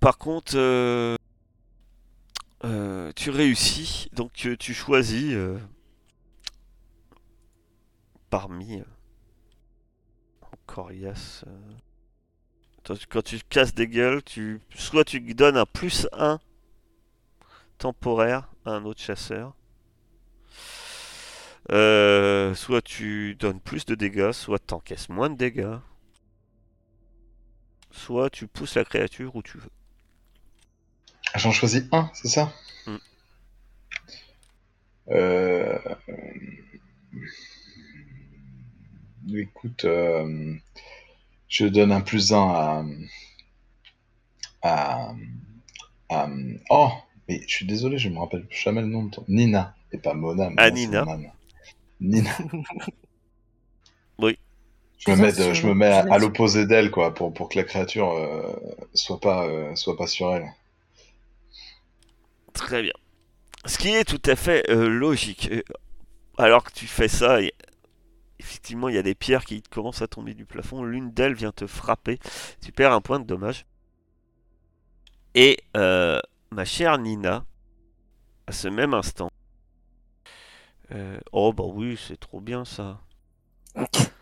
Par 0.00 0.16
contre, 0.18 0.52
euh, 0.56 1.16
euh, 2.64 3.12
tu 3.16 3.30
réussis, 3.30 4.08
donc 4.12 4.46
euh, 4.46 4.56
tu 4.56 4.72
choisis 4.74 5.32
euh, 5.34 5.58
parmi 8.30 8.80
euh, 8.80 8.84
Corias. 10.66 11.44
euh, 11.46 12.96
quand 13.10 13.22
tu- 13.22 13.40
casses 13.48 13.74
des 13.74 13.88
gueules, 13.88 14.22
tu 14.22 14.60
soit 14.74 15.04
tu 15.04 15.20
donnes 15.34 15.56
un 15.56 15.66
plus 15.66 16.06
1 16.12 16.38
temporaire 17.78 18.48
à 18.64 18.70
un 18.72 18.84
autre 18.84 19.00
chasseur, 19.00 19.54
euh, 21.70 22.54
soit 22.54 22.82
tu 22.82 23.34
donnes 23.36 23.60
plus 23.60 23.84
de 23.86 23.94
dégâts, 23.94 24.32
soit 24.32 24.58
tu 24.58 24.74
encaisses 24.74 25.08
moins 25.08 25.30
de 25.30 25.36
dégâts, 25.36 25.76
soit 27.90 28.30
tu 28.30 28.46
pousses 28.46 28.76
la 28.76 28.84
créature 28.84 29.34
où 29.36 29.42
tu 29.42 29.58
veux. 29.58 29.70
J'en 31.36 31.52
choisis 31.52 31.84
un, 31.92 32.10
c'est 32.14 32.28
ça 32.28 32.52
Mm. 32.86 32.96
Euh... 35.10 35.78
Écoute, 39.34 39.84
euh, 39.84 40.54
je 41.48 41.66
donne 41.66 41.92
un 41.92 42.00
plus 42.00 42.32
un 42.32 42.48
à... 42.48 42.84
à... 44.62 45.14
à- 46.08 46.28
Oh, 46.70 46.90
mais 47.28 47.42
je 47.46 47.54
suis 47.54 47.66
désolé, 47.66 47.98
je 47.98 48.08
me 48.08 48.18
rappelle 48.18 48.46
jamais 48.50 48.80
le 48.80 48.88
nom 48.88 49.04
de 49.04 49.10
ton... 49.10 49.24
Nina, 49.28 49.76
et 49.92 49.98
pas 49.98 50.14
Mona. 50.14 50.50
Ah, 50.56 50.70
Nina. 50.70 51.04
Nina. 52.00 52.30
Je 55.00 55.10
me 55.10 55.16
mets, 55.16 55.32
de- 55.32 55.42
sur- 55.42 55.54
je 55.54 55.66
me 55.66 55.74
mets 55.74 55.86
à, 55.86 56.18
l'opposé 56.18 56.66
d'elle, 56.66 56.90
quoi, 56.90 57.14
pour, 57.14 57.32
pour 57.32 57.48
que 57.48 57.58
la 57.58 57.64
créature 57.64 58.10
euh, 58.12 58.52
soit, 58.94 59.18
pas, 59.20 59.46
euh, 59.46 59.74
soit 59.74 59.96
pas 59.96 60.06
sur 60.06 60.34
elle. 60.34 60.46
Très 62.52 62.82
bien. 62.82 62.92
Ce 63.66 63.78
qui 63.78 63.88
est 63.94 64.04
tout 64.04 64.22
à 64.30 64.36
fait 64.36 64.68
euh, 64.70 64.88
logique. 64.88 65.48
Euh, 65.52 65.62
Alors 66.38 66.64
que 66.64 66.72
tu 66.72 66.86
fais 66.86 67.08
ça, 67.08 67.40
et- 67.42 67.54
effectivement, 68.38 68.88
il 68.88 68.94
y 68.94 68.98
a 68.98 69.02
des 69.02 69.14
pierres 69.14 69.44
qui 69.44 69.62
commencent 69.62 70.02
à 70.02 70.08
tomber 70.08 70.34
du 70.34 70.44
plafond. 70.46 70.82
L'une 70.82 71.10
d'elles 71.12 71.34
vient 71.34 71.52
te 71.52 71.66
frapper. 71.66 72.18
Tu 72.62 72.72
perds 72.72 72.92
un 72.92 73.00
point 73.00 73.20
de 73.20 73.24
dommage. 73.26 73.66
Et 75.34 75.58
euh, 75.76 76.20
ma 76.50 76.64
chère 76.64 76.98
Nina, 76.98 77.44
à 78.46 78.52
ce 78.52 78.68
même 78.68 78.94
instant. 78.94 79.30
euh, 80.92 81.18
oh 81.32 81.52
bah 81.52 81.64
oui, 81.66 81.98
c'est 82.08 82.18
trop 82.18 82.40
bien 82.40 82.64
ça. 82.64 83.00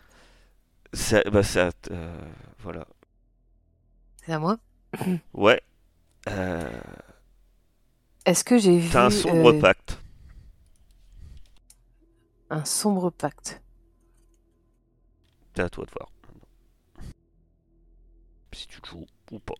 Ça, 0.93 1.22
bah 1.30 1.43
ça, 1.43 1.70
euh, 1.91 2.20
voilà. 2.61 2.86
C'est 4.24 4.32
à 4.32 4.39
moi. 4.39 4.59
Ouais. 5.34 5.61
Euh, 6.28 6.80
Est-ce 8.24 8.43
que 8.45 8.59
j'ai 8.59 8.78
vu 8.78 8.89
T'as 8.91 9.07
un 9.07 9.11
sombre 9.11 9.53
euh, 9.53 9.61
pacte. 9.61 9.99
un 12.51 12.64
sombre 12.64 13.11
pacte 13.11 13.61
C'est 15.55 15.62
à 15.62 15.68
toi 15.68 15.84
de 15.84 15.91
voir. 15.91 16.11
Si 18.53 18.66
tu 18.66 18.80
le 18.82 18.89
joues 18.89 19.07
ou 19.30 19.39
pas. 19.39 19.55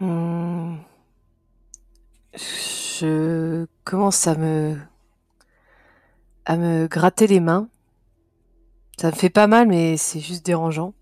Hmm. 0.00 0.76
Je 2.34 3.66
commence 3.84 4.26
à 4.26 4.34
me 4.36 4.76
à 6.44 6.56
me 6.56 6.86
gratter 6.88 7.26
les 7.26 7.40
mains. 7.40 7.68
Ça 8.98 9.10
me 9.12 9.16
fait 9.16 9.30
pas 9.30 9.46
mal, 9.46 9.68
mais 9.68 9.96
c'est 9.96 10.18
juste 10.20 10.44
dérangeant. 10.44 10.94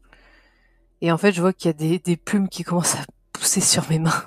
Et 1.00 1.12
en 1.12 1.18
fait, 1.18 1.32
je 1.32 1.40
vois 1.40 1.52
qu'il 1.52 1.66
y 1.68 1.70
a 1.70 1.72
des, 1.74 1.98
des 1.98 2.16
plumes 2.16 2.48
qui 2.48 2.62
commencent 2.64 2.94
à 2.96 3.04
pousser 3.32 3.60
sur 3.60 3.88
mes 3.90 3.98
mains. 3.98 4.24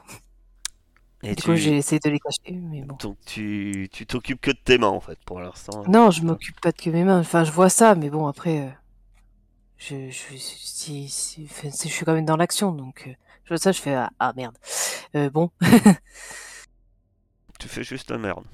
Et 1.24 1.36
Du 1.36 1.44
tu, 1.44 1.44
coup, 1.44 1.56
j'ai 1.56 1.78
essayé 1.78 2.00
de 2.00 2.10
les 2.10 2.20
cacher, 2.20 2.54
mais 2.58 2.82
bon. 2.82 2.98
donc 3.00 3.18
tu 3.26 3.88
tu 3.92 4.06
t'occupes 4.06 4.42
que 4.42 4.52
de 4.52 4.58
tes 4.58 4.78
mains 4.78 4.88
en 4.88 5.00
fait 5.00 5.20
pour 5.26 5.40
l'instant. 5.40 5.88
Non, 5.88 6.12
je 6.12 6.22
m'occupe 6.24 6.60
pas 6.62 6.72
de 6.72 6.78
que 6.80 6.92
mes 6.92 7.04
mains. 7.04 7.20
Enfin, 7.22 7.44
je 7.44 7.52
vois 7.52 7.70
ça, 7.70 7.96
mais 7.96 8.10
bon, 8.12 8.28
après. 8.28 8.60
euh, 8.68 8.70
Je, 9.78 10.10
je, 10.10 10.38
si, 10.38 11.08
si- 11.10 11.48
enfin, 11.52 11.70
si 11.72 11.90
je 11.90 11.94
suis 11.94 12.06
quand 12.06 12.14
même 12.14 12.26
dans 12.26 12.38
l'action, 12.38 12.72
donc 12.72 13.04
euh, 13.08 13.12
je 13.44 13.50
vois 13.50 13.58
ça, 13.58 13.72
je 13.72 13.82
fais 13.82 13.94
ah, 13.94 14.10
ah, 14.20 14.34
merde. 14.36 14.58
Euh, 15.16 15.30
bon, 15.30 15.52
Tu 17.60 17.68
fais 17.68 17.84
juste 17.84 18.12
la 18.12 18.18
merde. 18.18 18.46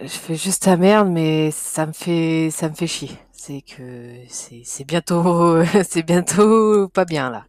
je 0.00 0.06
fais 0.08 0.34
juste 0.34 0.66
la 0.66 0.76
merde, 0.76 1.08
mais 1.08 1.50
ça 1.50 1.86
me 1.86 1.92
fait 1.92 2.50
ça 2.50 2.68
me 2.68 2.74
fait 2.74 2.86
chier. 2.86 3.10
C'est 3.44 3.62
que 3.62 4.22
c'est 4.28 4.84
bientôt 4.84 5.64
c'est 5.84 6.04
bientôt 6.04 6.88
pas 6.88 7.04
bien 7.04 7.28
là. 7.28 7.44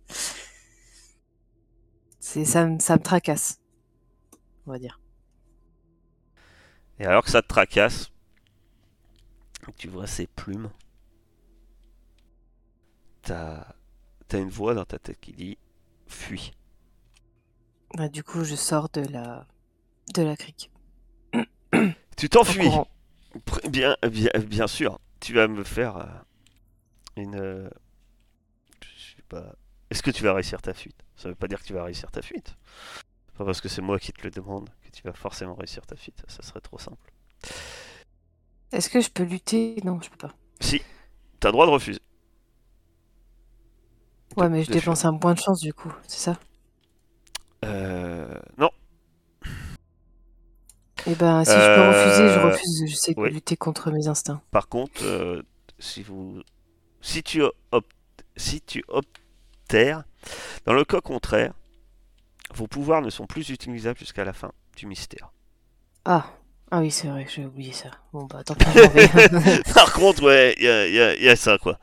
C'est 2.20 2.46
ça 2.46 2.66
me 2.66 2.80
ça 2.80 2.96
me 2.96 3.04
tracasse, 3.04 3.60
on 4.66 4.72
va 4.72 4.80
dire. 4.80 5.00
Et 6.98 7.06
alors 7.06 7.24
que 7.24 7.30
ça 7.30 7.44
te 7.44 7.48
tracasse, 7.48 8.12
tu 9.78 9.88
vois 9.88 10.08
ces 10.08 10.26
plumes. 10.26 10.72
T'as 13.22 13.76
as 14.32 14.38
une 14.38 14.50
voix 14.50 14.74
dans 14.74 14.86
ta 14.86 14.98
tête 14.98 15.20
qui 15.20 15.34
dit 15.34 15.58
fuis. 16.08 16.54
Ah, 18.00 18.10
du 18.10 18.24
coup, 18.24 18.44
je 18.44 18.56
sors 18.56 18.89
de 18.89 19.02
la 19.02 19.46
de 20.16 20.24
la 20.24 20.36
crique. 20.36 20.72
Tu 22.18 22.26
En 22.26 22.30
t'enfuis. 22.30 22.72
Bien, 23.70 23.96
bien, 24.10 24.32
bien 24.39 24.66
sûr. 24.66 25.00
Tu 25.24 25.34
vas 25.34 25.48
me 25.48 25.64
faire 25.64 25.96
euh, 25.96 26.06
une. 27.16 27.36
euh, 27.36 27.70
je 28.82 29.16
sais 29.16 29.22
pas. 29.30 29.56
Est-ce 29.90 30.04
que 30.04 30.12
tu 30.12 30.22
vas 30.22 30.34
réussir 30.34 30.62
ta 30.62 30.74
fuite? 30.74 30.98
Ça 31.16 31.30
veut 31.30 31.36
pas 31.36 31.48
dire 31.48 31.62
que 31.62 31.66
tu 31.66 31.72
vas 31.74 31.86
réussir 31.86 32.12
ta 32.12 32.22
fuite. 32.22 32.58
Pas 33.38 33.46
parce 33.46 33.62
que 33.62 33.70
c'est 33.70 33.82
moi 33.82 34.00
qui 34.00 34.12
te 34.12 34.22
le 34.22 34.32
demande 34.32 34.70
que 34.82 34.90
tu 34.92 35.02
vas 35.04 35.14
forcément 35.14 35.56
réussir 35.56 35.86
ta 35.86 35.96
fuite. 35.96 36.24
Ça 36.28 36.44
serait 36.44 36.60
trop 36.60 36.78
simple. 36.78 37.14
Est-ce 38.74 38.90
que 38.90 39.00
je 39.00 39.10
peux 39.10 39.24
lutter? 39.24 39.78
Non, 39.86 40.02
je 40.02 40.10
peux 40.10 40.18
pas. 40.18 40.34
Si, 40.60 40.82
t'as 41.40 41.48
le 41.48 41.54
droit 41.54 41.68
de 41.68 41.72
refuser. 41.72 42.02
Ouais, 44.36 44.50
mais 44.50 44.64
je 44.64 44.72
dépense 44.72 45.06
un 45.06 45.16
point 45.16 45.36
de 45.36 45.40
chance 45.40 45.62
du 45.62 45.74
coup, 45.74 45.94
c'est 46.08 46.20
ça? 46.20 46.40
Euh, 47.64 48.40
non, 48.58 48.72
Eh 51.06 51.16
ben, 51.16 51.43
si 51.45 51.62
je 51.62 51.70
peux 51.70 51.82
refuser, 51.82 52.30
je 52.30 52.39
Euh, 52.39 52.41
refuse. 52.41 52.86
Je 52.88 52.95
sais 52.95 53.16
oui. 53.16 53.30
lutter 53.30 53.58
contre 53.58 53.91
mes 53.91 54.08
instincts. 54.08 54.41
Par 54.51 54.68
contre, 54.70 55.04
euh, 55.04 55.41
si 55.80 56.01
vous, 56.04 56.41
si 57.01 57.24
tu 57.24 57.43
optes, 57.72 57.91
si 58.38 58.62
tu 58.62 58.84
obtères, 58.89 60.04
dans 60.66 60.74
le 60.74 60.86
cas 60.86 61.01
contraire, 61.01 61.54
vos 62.56 62.68
pouvoirs 62.68 63.01
ne 63.01 63.10
sont 63.10 63.26
plus 63.28 63.49
utilisables 63.49 63.99
jusqu'à 63.99 64.24
la 64.24 64.34
fin 64.34 64.51
du 64.78 64.86
mystère. 64.88 65.32
Ah, 66.06 66.26
ah 66.72 66.80
oui, 66.80 66.91
c'est 66.91 67.08
vrai, 67.10 67.26
j'ai 67.30 67.45
oublié 67.45 67.72
ça. 67.74 67.91
Bon 68.14 68.26
bah 68.26 68.43
tant 68.43 68.56
pis. 68.56 68.66
Par 69.74 69.93
contre, 69.93 70.24
ouais, 70.24 70.54
il 70.58 70.64
y 70.64 70.68
a, 70.70 70.88
y 70.88 70.99
a- 70.99 71.16
y 71.18 71.30
a 71.30 71.36
ça 71.36 71.58
quoi. 71.58 71.80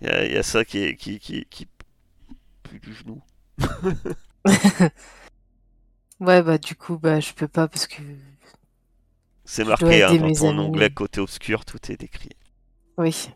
Il 0.00 0.06
y 0.08 0.10
a, 0.10 0.24
y 0.26 0.36
a 0.36 0.42
ça 0.42 0.64
qui 0.64 0.78
est 0.84 0.96
qui 0.96 1.18
qui 1.20 1.46
qui 1.50 1.66
pue 2.64 2.80
du 2.80 2.94
genou. 2.94 3.22
ouais, 6.20 6.42
bah 6.42 6.56
du 6.58 6.74
coup, 6.74 6.96
bah 6.98 7.20
je 7.20 7.32
peux 7.34 7.48
pas 7.48 7.68
parce 7.68 7.86
que 7.86 8.00
C'est 9.44 9.64
marqué 9.64 10.02
hein, 10.02 10.16
dans 10.16 10.30
ton 10.30 10.58
onglet 10.58 10.90
côté 10.90 11.20
obscur, 11.20 11.64
tout 11.64 11.78
est 11.90 11.96
décrit. 11.96 12.30
oui, 12.98 13.28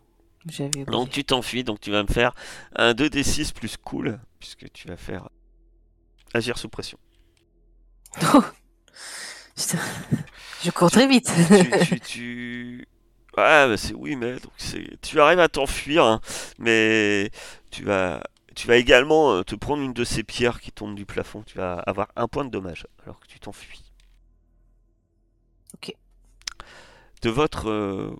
j'avais 0.46 0.82
oublié. 0.82 0.86
Donc 0.86 1.10
tu 1.10 1.24
t'enfuis, 1.24 1.64
donc 1.64 1.80
tu 1.80 1.90
vas 1.90 2.02
me 2.02 2.08
faire 2.08 2.34
un 2.76 2.94
2d6 2.94 3.52
plus 3.52 3.76
cool, 3.76 4.20
puisque 4.40 4.70
tu 4.72 4.88
vas 4.88 4.96
faire 4.96 5.28
agir 6.34 6.56
sous 6.58 6.68
pression. 6.68 6.98
Oh 8.34 8.42
Putain, 9.56 9.78
je 10.64 10.70
cours 10.70 10.90
très 10.90 11.06
vite. 11.06 11.30
tu, 11.48 11.76
tu, 11.78 12.00
tu- 12.00 12.88
Ouais, 13.36 13.68
bah 13.68 13.76
c'est 13.76 13.94
oui, 13.94 14.16
mais 14.16 14.34
donc 14.40 14.52
c'est, 14.56 15.00
tu 15.02 15.20
arrives 15.20 15.40
à 15.40 15.48
t'enfuir, 15.48 16.04
hein, 16.04 16.20
mais 16.58 17.30
tu 17.70 17.84
vas, 17.84 18.22
tu 18.54 18.66
vas 18.66 18.76
également 18.76 19.32
euh, 19.34 19.42
te 19.44 19.54
prendre 19.54 19.82
une 19.82 19.92
de 19.92 20.04
ces 20.04 20.24
pierres 20.24 20.60
qui 20.60 20.72
tombent 20.72 20.94
du 20.94 21.04
plafond. 21.06 21.42
Tu 21.42 21.58
vas 21.58 21.74
avoir 21.80 22.08
un 22.16 22.28
point 22.28 22.44
de 22.46 22.50
dommage 22.50 22.86
alors 23.04 23.20
que 23.20 23.26
tu 23.26 23.38
t'enfuis. 23.40 23.85
Ok. 25.76 25.94
De 27.22 27.30
votre 27.30 27.68
euh, 27.68 28.16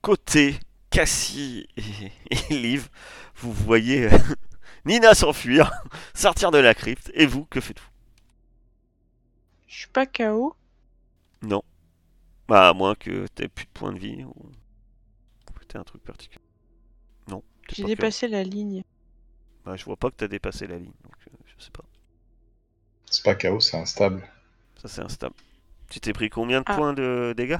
côté, 0.00 0.58
Cassie 0.90 1.68
et, 1.76 2.12
et 2.30 2.54
Liv, 2.54 2.88
vous 3.36 3.52
voyez 3.52 4.04
euh, 4.12 4.18
Nina 4.86 5.14
s'enfuir, 5.14 5.70
sortir 6.14 6.50
de 6.50 6.58
la 6.58 6.74
crypte, 6.74 7.10
et 7.14 7.26
vous, 7.26 7.44
que 7.44 7.60
faites-vous? 7.60 7.88
Je 9.66 9.78
suis 9.80 9.88
pas 9.88 10.06
KO. 10.06 10.56
Non. 11.42 11.62
Bah, 12.48 12.68
à 12.68 12.72
moins 12.72 12.94
que 12.94 13.26
t'aies 13.28 13.48
plus 13.48 13.66
de 13.66 13.70
points 13.70 13.92
de 13.92 13.98
vie 13.98 14.24
ou 14.24 14.34
que 15.58 15.64
t'aies 15.64 15.78
un 15.78 15.84
truc 15.84 16.02
particulier. 16.02 16.44
Non. 17.28 17.42
J'ai 17.70 17.82
pas 17.82 17.88
dépassé 17.88 18.28
la 18.28 18.42
ligne. 18.42 18.82
KO. 18.82 18.88
Bah, 19.64 19.76
je 19.76 19.84
vois 19.84 19.96
pas 19.96 20.10
que 20.10 20.16
t'as 20.16 20.28
dépassé 20.28 20.66
la 20.66 20.78
ligne, 20.78 20.92
donc 21.04 21.14
euh, 21.28 21.36
je 21.44 21.64
sais 21.64 21.70
pas. 21.70 21.84
C'est 23.10 23.24
pas 23.24 23.34
chaos, 23.34 23.60
c'est 23.60 23.76
instable. 23.76 24.26
Ça, 24.80 24.88
c'est 24.88 25.02
instable. 25.02 25.34
Tu 25.92 26.00
t'es 26.00 26.14
pris 26.14 26.30
combien 26.30 26.60
de 26.60 26.64
Ah. 26.66 26.74
points 26.74 26.92
de 26.94 27.34
dégâts? 27.36 27.58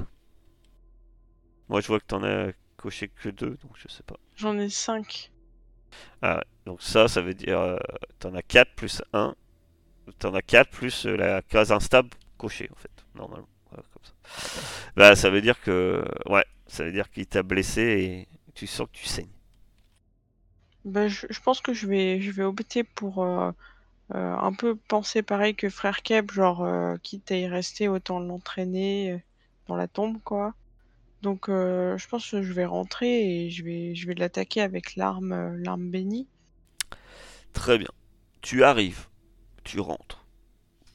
Moi, 1.68 1.80
je 1.82 1.86
vois 1.88 2.00
que 2.00 2.06
t'en 2.06 2.22
as 2.22 2.52
coché 2.78 3.08
que 3.08 3.28
deux, 3.28 3.56
donc 3.62 3.72
je 3.76 3.88
sais 3.88 4.02
pas. 4.02 4.16
J'en 4.36 4.58
ai 4.58 4.70
5. 4.70 5.30
Ah 6.22 6.36
ouais. 6.36 6.44
Donc 6.66 6.82
ça, 6.82 7.08
ça 7.08 7.20
veut 7.20 7.34
dire 7.34 7.60
euh, 7.60 7.76
t'en 8.18 8.34
as 8.34 8.42
4 8.42 8.74
plus 8.74 9.02
1. 9.12 9.34
T'en 10.18 10.34
as 10.34 10.42
4 10.42 10.70
plus 10.70 11.06
euh, 11.06 11.16
la 11.16 11.42
case 11.42 11.72
instable 11.72 12.10
cochée, 12.38 12.68
en 12.72 12.76
fait, 12.76 12.90
normalement. 13.14 13.48
Voilà, 13.70 13.84
comme 13.92 14.04
ça. 14.04 14.12
Bah, 14.96 15.16
ça 15.16 15.30
veut 15.30 15.40
dire 15.42 15.60
que... 15.60 16.04
Ouais, 16.26 16.44
ça 16.66 16.84
veut 16.84 16.92
dire 16.92 17.10
qu'il 17.10 17.26
t'a 17.26 17.42
blessé 17.42 17.82
et 17.82 18.28
tu 18.54 18.66
sens 18.66 18.86
que 18.88 18.96
tu 18.98 19.06
saignes. 19.06 19.28
Bah, 20.84 21.08
je, 21.08 21.26
je 21.30 21.40
pense 21.40 21.60
que 21.60 21.72
je 21.74 21.86
vais, 21.86 22.20
je 22.20 22.30
vais 22.30 22.42
opter 22.42 22.82
pour 22.84 23.22
euh, 23.24 23.52
euh, 24.14 24.36
un 24.36 24.52
peu 24.52 24.76
penser 24.76 25.22
pareil 25.22 25.54
que 25.54 25.70
Frère 25.70 26.02
Keb, 26.02 26.30
genre 26.30 26.62
euh, 26.64 26.96
quitte 27.02 27.30
à 27.32 27.36
y 27.36 27.46
rester, 27.46 27.88
autant 27.88 28.20
l'entraîner 28.20 29.12
euh, 29.12 29.18
dans 29.68 29.76
la 29.76 29.88
tombe, 29.88 30.18
quoi. 30.22 30.54
Donc 31.22 31.46
je 31.46 32.08
pense 32.08 32.32
que 32.32 32.42
je 32.42 32.52
vais 32.52 32.64
rentrer 32.64 33.44
et 33.44 33.50
je 33.50 33.62
vais, 33.62 33.94
je 33.94 34.08
vais 34.08 34.14
l'attaquer 34.14 34.60
avec 34.60 34.96
l'arme, 34.96 35.56
l'arme 35.58 35.88
bénie. 35.88 36.26
Très 37.52 37.78
bien. 37.78 37.90
Tu 38.40 38.64
arrives, 38.64 39.06
tu 39.62 39.78
rentres, 39.78 40.26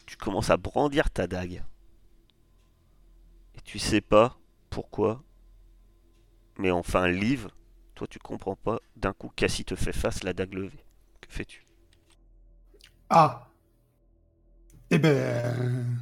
tu 0.06 0.18
commences 0.18 0.50
à 0.50 0.58
brandir 0.58 1.10
ta 1.12 1.28
dague. 1.28 1.64
Et 3.56 3.62
tu 3.64 3.80
sais 3.80 4.02
pas 4.02 4.38
pourquoi, 4.70 5.24
mais 6.58 6.72
enfin, 6.72 7.08
Liv, 7.08 7.48
toi 7.96 8.06
tu 8.06 8.20
comprends 8.20 8.58
pas, 8.58 8.80
d'un 8.98 9.14
coup 9.14 9.32
Cassie 9.34 9.64
te 9.64 9.76
fait 9.76 9.94
face, 9.94 10.24
la 10.24 10.34
dague 10.34 10.56
levée. 10.56 10.84
Que 11.22 11.32
fais-tu? 11.32 11.67
Ah. 13.10 13.48
Eh 14.90 15.00
ben. 15.00 16.00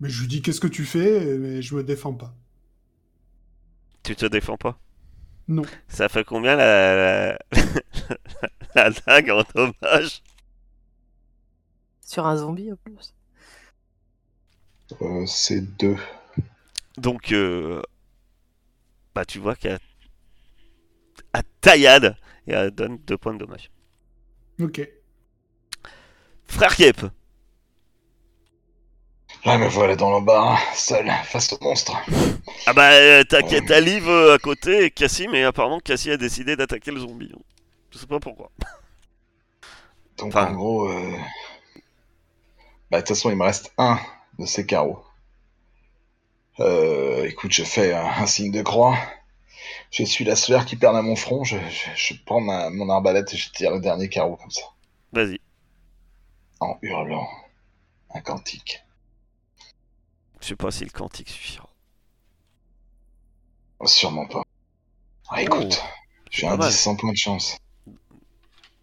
Mais 0.00 0.08
je 0.10 0.20
lui 0.20 0.28
dis 0.28 0.42
qu'est-ce 0.42 0.60
que 0.60 0.66
tu 0.66 0.84
fais, 0.84 1.38
mais 1.38 1.62
je 1.62 1.74
me 1.74 1.82
défends 1.84 2.12
pas. 2.14 2.34
Tu 4.04 4.14
te 4.16 4.26
défends 4.26 4.56
pas? 4.56 4.78
Non. 5.48 5.68
Ça 5.88 6.08
fait 6.08 6.24
combien 6.24 6.56
la, 6.56 7.32
la, 7.32 7.38
la 8.74 8.90
dague 8.90 9.30
en 9.30 9.44
dommage? 9.54 10.22
Sur 12.00 12.26
un 12.26 12.36
zombie 12.36 12.70
en 12.70 12.76
plus. 12.76 13.12
Euh, 15.00 15.26
c'est 15.26 15.60
deux. 15.78 15.96
Donc, 16.96 17.32
euh, 17.32 17.82
bah 19.14 19.24
tu 19.24 19.38
vois 19.38 19.56
qu'elle 19.56 19.78
à 21.34 21.42
taillade 21.60 22.16
et 22.46 22.52
elle 22.52 22.70
donne 22.70 22.96
deux 22.98 23.18
points 23.18 23.34
de 23.34 23.38
dommage. 23.38 23.70
Ok. 24.60 24.80
Frère 26.52 26.76
Kiep, 26.76 27.00
Là, 29.44 29.58
me 29.58 29.66
voilà 29.66 29.96
dans 29.96 30.10
l'embarras, 30.10 30.58
seul, 30.74 31.10
face 31.24 31.52
au 31.52 31.58
monstre. 31.62 31.96
Ah 32.66 32.72
bah 32.72 32.92
euh, 32.92 33.24
Liv 33.80 34.08
euh, 34.08 34.34
à 34.34 34.38
côté 34.38 34.84
et 34.84 34.90
Cassie, 34.90 35.26
mais 35.28 35.42
apparemment 35.42 35.80
Cassie 35.80 36.10
a 36.12 36.16
décidé 36.16 36.54
d'attaquer 36.54 36.90
le 36.92 37.00
zombie. 37.00 37.32
Je 37.90 37.98
sais 37.98 38.06
pas 38.06 38.20
pourquoi. 38.20 38.50
Donc, 40.18 40.28
Enfin- 40.28 40.48
en 40.48 40.52
gros, 40.54 40.88
euh... 40.88 41.16
bah, 42.90 42.98
de 42.98 43.02
toute 43.06 43.08
façon, 43.16 43.30
il 43.30 43.36
me 43.36 43.44
reste 43.44 43.72
un 43.78 43.98
de 44.38 44.46
ces 44.46 44.66
carreaux. 44.66 45.02
Euh, 46.60 47.24
écoute, 47.26 47.52
je 47.52 47.62
fais 47.64 47.92
un, 47.92 48.04
un 48.06 48.26
signe 48.26 48.52
de 48.52 48.62
croix. 48.62 48.96
Je 49.92 50.04
suis 50.04 50.24
la 50.24 50.36
sueur 50.36 50.66
qui 50.66 50.76
perd 50.76 50.96
à 50.96 51.02
mon 51.02 51.16
front. 51.16 51.44
Je, 51.44 51.58
je, 51.70 51.90
je 51.96 52.14
prends 52.26 52.40
ma, 52.40 52.70
mon 52.70 52.90
arbalète 52.90 53.32
et 53.34 53.36
je 53.36 53.50
tire 53.52 53.72
le 53.72 53.80
dernier 53.80 54.08
carreau 54.08 54.36
comme 54.36 54.50
ça, 54.50 54.62
Vas-y. 55.12 55.38
En 56.62 56.78
hurlant 56.82 57.28
un 58.14 58.20
cantique. 58.20 58.80
Je 60.40 60.48
sais 60.48 60.56
pas 60.56 60.70
si 60.70 60.84
le 60.84 60.90
cantique 60.90 61.28
suffira. 61.28 61.68
Oh, 63.80 63.86
sûrement 63.86 64.26
pas. 64.26 64.42
Ah, 65.28 65.42
écoute, 65.42 65.80
j'ai 66.30 66.46
un 66.46 66.56
mal. 66.56 66.70
10 66.70 66.78
sans 66.78 66.96
point 66.96 67.12
de 67.12 67.16
chance. 67.16 67.56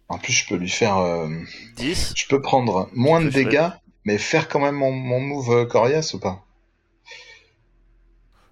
En 0.08 0.18
plus, 0.18 0.32
je 0.32 0.48
peux 0.48 0.56
lui 0.56 0.68
faire. 0.68 0.96
euh, 0.98 1.28
10 1.76 2.12
Je 2.16 2.26
peux 2.28 2.42
prendre 2.42 2.88
moins 2.92 3.20
de 3.24 3.30
faire- 3.30 3.44
dégâts, 3.44 3.70
mais 4.04 4.18
faire 4.18 4.48
quand 4.48 4.60
même 4.60 4.74
mon, 4.74 4.92
mon 4.92 5.20
move 5.20 5.50
euh, 5.50 5.64
coriace 5.66 6.14
ou 6.14 6.20
pas? 6.20 6.44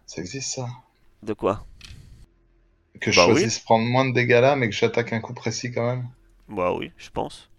Ça 0.07 0.21
existe 0.23 0.55
ça? 0.55 0.69
De 1.23 1.35
quoi? 1.35 1.65
Que 3.01 3.11
je 3.13 3.17
Bah 3.17 3.27
oui. 3.27 3.33
choisisse 3.35 3.59
prendre 3.61 3.85
moins 3.87 4.05
de 4.07 4.13
dégâts 4.15 4.41
là, 4.41 4.57
mais 4.57 4.69
que 4.69 4.75
j'attaque 4.75 5.13
un 5.13 5.21
coup 5.21 5.35
précis 5.35 5.71
quand 5.73 5.87
même? 5.87 6.09
Bah 6.49 6.73
oui, 6.73 6.93
je 6.97 7.11
pense. 7.11 7.51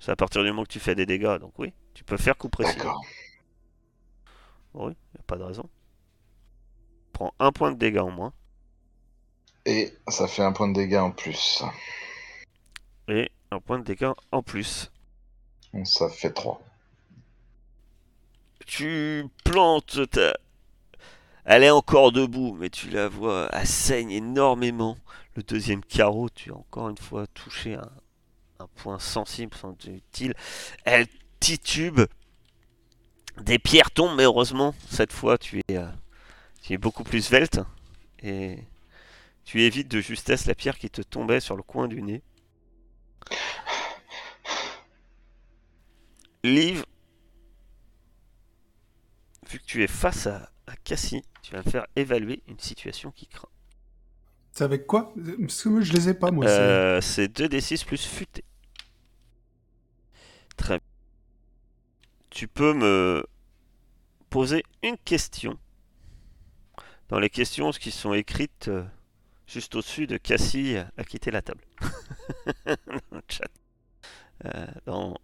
C'est 0.00 0.10
à 0.12 0.16
partir 0.16 0.42
du 0.42 0.48
moment 0.48 0.62
que 0.64 0.68
tu 0.68 0.80
fais 0.80 0.94
des 0.94 1.06
dégâts, 1.06 1.38
donc 1.38 1.58
oui, 1.58 1.72
tu 1.94 2.04
peux 2.04 2.16
faire 2.16 2.36
coup 2.36 2.48
précis. 2.48 2.76
D'accord. 2.76 3.02
Oui, 4.74 4.92
y 5.14 5.18
a 5.18 5.22
pas 5.26 5.36
de 5.36 5.42
raison. 5.42 5.68
Prends 7.12 7.34
un 7.38 7.50
point 7.52 7.72
de 7.72 7.76
dégâts 7.78 7.98
en 7.98 8.10
moins 8.10 8.32
Et 9.66 9.92
ça 10.08 10.28
fait 10.28 10.42
un 10.42 10.52
point 10.52 10.68
de 10.68 10.74
dégâts 10.74 10.96
en 10.98 11.10
plus. 11.10 11.64
et 13.08 13.30
un 13.50 13.60
point 13.60 13.78
de 13.78 13.84
dégâts 13.84 14.12
en 14.30 14.42
plus. 14.42 14.92
Ça 15.84 16.08
fait 16.08 16.32
3. 16.32 16.60
Tu 18.66 19.24
plantes 19.44 20.10
ta... 20.10 20.34
Elle 21.44 21.64
est 21.64 21.70
encore 21.70 22.12
debout, 22.12 22.54
mais 22.58 22.68
tu 22.68 22.90
la 22.90 23.08
vois, 23.08 23.48
elle 23.52 23.66
saigne 23.66 24.10
énormément. 24.10 24.96
Le 25.34 25.42
deuxième 25.42 25.82
carreau, 25.82 26.28
tu 26.28 26.52
as 26.52 26.56
encore 26.56 26.90
une 26.90 26.98
fois 26.98 27.26
touché 27.28 27.74
un, 27.74 27.90
un 28.60 28.66
point 28.66 28.98
sensible, 28.98 29.56
utile. 29.86 30.34
Elle 30.84 31.06
titube. 31.38 32.00
Des 33.40 33.60
pierres 33.60 33.92
tombent, 33.92 34.16
mais 34.16 34.24
heureusement, 34.24 34.74
cette 34.90 35.12
fois, 35.12 35.38
tu 35.38 35.60
es, 35.68 35.76
euh, 35.76 35.86
tu 36.62 36.72
es 36.72 36.78
beaucoup 36.78 37.04
plus 37.04 37.22
svelte. 37.22 37.60
Et 38.20 38.58
tu 39.44 39.62
évites 39.62 39.88
de 39.88 40.00
justesse 40.00 40.46
la 40.46 40.56
pierre 40.56 40.76
qui 40.76 40.90
te 40.90 41.02
tombait 41.02 41.38
sur 41.38 41.56
le 41.56 41.62
coin 41.62 41.86
du 41.86 42.02
nez. 42.02 42.22
Liv, 46.42 46.84
vu 49.48 49.60
que 49.60 49.64
tu 49.64 49.84
es 49.84 49.86
face 49.86 50.26
à, 50.26 50.50
à 50.66 50.74
Cassie, 50.76 51.22
tu 51.42 51.52
vas 51.52 51.62
me 51.62 51.70
faire 51.70 51.86
évaluer 51.94 52.42
une 52.48 52.58
situation 52.58 53.12
qui 53.12 53.28
craint. 53.28 53.48
C'est 54.58 54.64
avec 54.64 54.88
quoi? 54.88 55.14
Parce 55.40 55.62
que 55.62 55.68
moi, 55.68 55.82
je 55.82 55.92
les 55.92 56.08
ai 56.08 56.14
pas, 56.14 56.32
moi. 56.32 56.44
Euh, 56.46 57.00
c'est 57.00 57.28
2d6 57.28 57.84
plus 57.84 58.04
futé. 58.04 58.42
Très 60.56 60.78
bien. 60.78 60.86
Tu 62.30 62.48
peux 62.48 62.74
me 62.74 63.24
poser 64.30 64.64
une 64.82 64.98
question. 64.98 65.56
Dans 67.08 67.20
les 67.20 67.30
questions 67.30 67.70
qui 67.70 67.92
sont 67.92 68.14
écrites 68.14 68.66
euh, 68.66 68.82
juste 69.46 69.76
au-dessus 69.76 70.08
de 70.08 70.16
Cassie 70.16 70.74
a 70.96 71.04
quitté 71.04 71.30
la 71.30 71.40
table. 71.40 71.62
Dans 72.66 73.20
chat. 73.28 73.44
Euh, 74.44 74.66
dans 74.86 75.16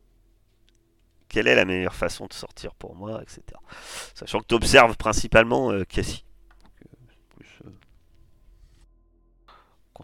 quelle 1.29 1.49
est 1.49 1.57
la 1.57 1.65
meilleure 1.65 1.97
façon 1.97 2.27
de 2.27 2.33
sortir 2.35 2.73
pour 2.77 2.95
moi, 2.95 3.21
etc. 3.21 3.43
Sachant 4.15 4.39
que 4.43 4.47
tu 4.47 4.55
observes 4.55 4.97
principalement 4.97 5.73
Cassie. 5.89 6.25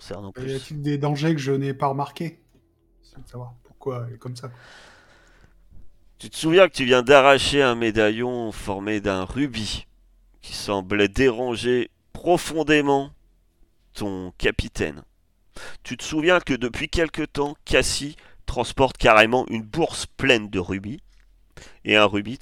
Concernant 0.00 0.32
Y 0.36 0.54
a-t-il 0.54 0.82
des 0.82 0.98
dangers 0.98 1.34
que 1.34 1.40
je 1.40 1.52
n'ai 1.52 1.74
pas 1.74 1.88
remarqués 1.88 2.40
savoir 3.26 3.54
pourquoi 3.64 4.06
elle 4.08 4.14
est 4.14 4.18
comme 4.18 4.36
ça. 4.36 4.50
Tu 6.18 6.30
te 6.30 6.36
souviens 6.36 6.68
que 6.68 6.74
tu 6.74 6.84
viens 6.84 7.02
d'arracher 7.02 7.62
un 7.62 7.74
médaillon 7.74 8.50
formé 8.52 9.00
d'un 9.00 9.24
rubis 9.24 9.86
qui 10.40 10.54
semblait 10.54 11.08
déranger 11.08 11.90
profondément 12.12 13.10
ton 13.94 14.32
capitaine. 14.38 15.02
Tu 15.82 15.96
te 15.96 16.04
souviens 16.04 16.40
que 16.40 16.54
depuis 16.54 16.88
quelque 16.88 17.22
temps, 17.22 17.56
Cassie 17.64 18.16
transporte 18.46 18.96
carrément 18.96 19.46
une 19.48 19.62
bourse 19.62 20.06
pleine 20.06 20.48
de 20.48 20.58
rubis 20.58 21.00
et 21.84 21.96
un 21.96 22.06
rubis 22.06 22.38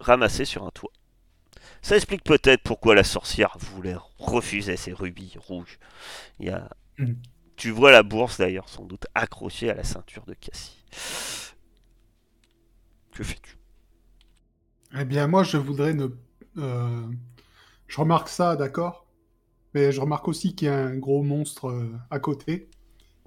ramassé 0.00 0.44
sur 0.44 0.64
un 0.64 0.70
toit. 0.70 0.92
Ça 1.82 1.96
explique 1.96 2.24
peut-être 2.24 2.62
pourquoi 2.62 2.94
la 2.94 3.04
sorcière 3.04 3.56
voulait 3.58 3.96
refuser 4.18 4.76
ces 4.76 4.92
rubis 4.92 5.34
rouges. 5.38 5.78
Il 6.40 6.46
y 6.46 6.50
a... 6.50 6.70
Mhm. 6.98 7.32
Tu 7.56 7.70
vois 7.70 7.92
la 7.92 8.02
bourse 8.04 8.38
d'ailleurs 8.38 8.68
sans 8.68 8.84
doute 8.84 9.06
accrochée 9.14 9.70
à 9.70 9.74
la 9.74 9.84
ceinture 9.84 10.24
de 10.26 10.34
Cassie. 10.34 10.84
Que 13.12 13.22
fais-tu? 13.24 13.56
Eh 14.98 15.04
bien, 15.04 15.26
moi, 15.26 15.42
je 15.42 15.56
voudrais 15.56 15.94
ne. 15.94 16.08
euh, 16.58 17.06
Je 17.88 18.00
remarque 18.00 18.28
ça, 18.28 18.56
d'accord? 18.56 19.06
Mais 19.74 19.92
je 19.92 20.00
remarque 20.00 20.28
aussi 20.28 20.54
qu'il 20.56 20.68
y 20.68 20.70
a 20.70 20.78
un 20.78 20.96
gros 20.98 21.22
monstre 21.22 21.66
euh, 21.70 21.92
à 22.10 22.20
côté. 22.20 22.70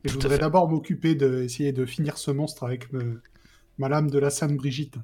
Et 0.05 0.09
je 0.09 0.15
Tout 0.17 0.17
voudrais 0.17 0.39
d'abord 0.39 0.69
m'occuper 0.69 1.15
d'essayer 1.15 1.73
de 1.73 1.85
finir 1.85 2.17
ce 2.17 2.31
monstre 2.31 2.65
avec 2.65 2.91
me- 2.93 3.21
ma 3.79 3.89
lame 3.89 4.11
de 4.11 4.19
la 4.19 4.29
Sainte 4.31 4.55
Brigitte. 4.57 4.97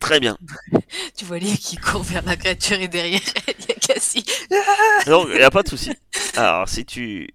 Très 0.00 0.20
bien. 0.20 0.36
Tu 1.16 1.24
vois 1.24 1.38
Liv 1.38 1.56
qui 1.58 1.76
court 1.76 2.02
vers 2.02 2.24
la 2.24 2.36
créature 2.36 2.80
et 2.80 2.88
derrière 2.88 3.20
elle, 3.46 3.54
il 3.58 3.66
y 3.68 3.72
a 3.72 3.74
Cassie. 3.74 4.24
Non, 5.06 5.26
il 5.28 5.34
n'y 5.36 5.42
a 5.42 5.50
pas 5.50 5.62
de 5.62 5.68
souci. 5.68 5.92
Alors, 6.36 6.68
si 6.68 6.84
tu. 6.84 7.28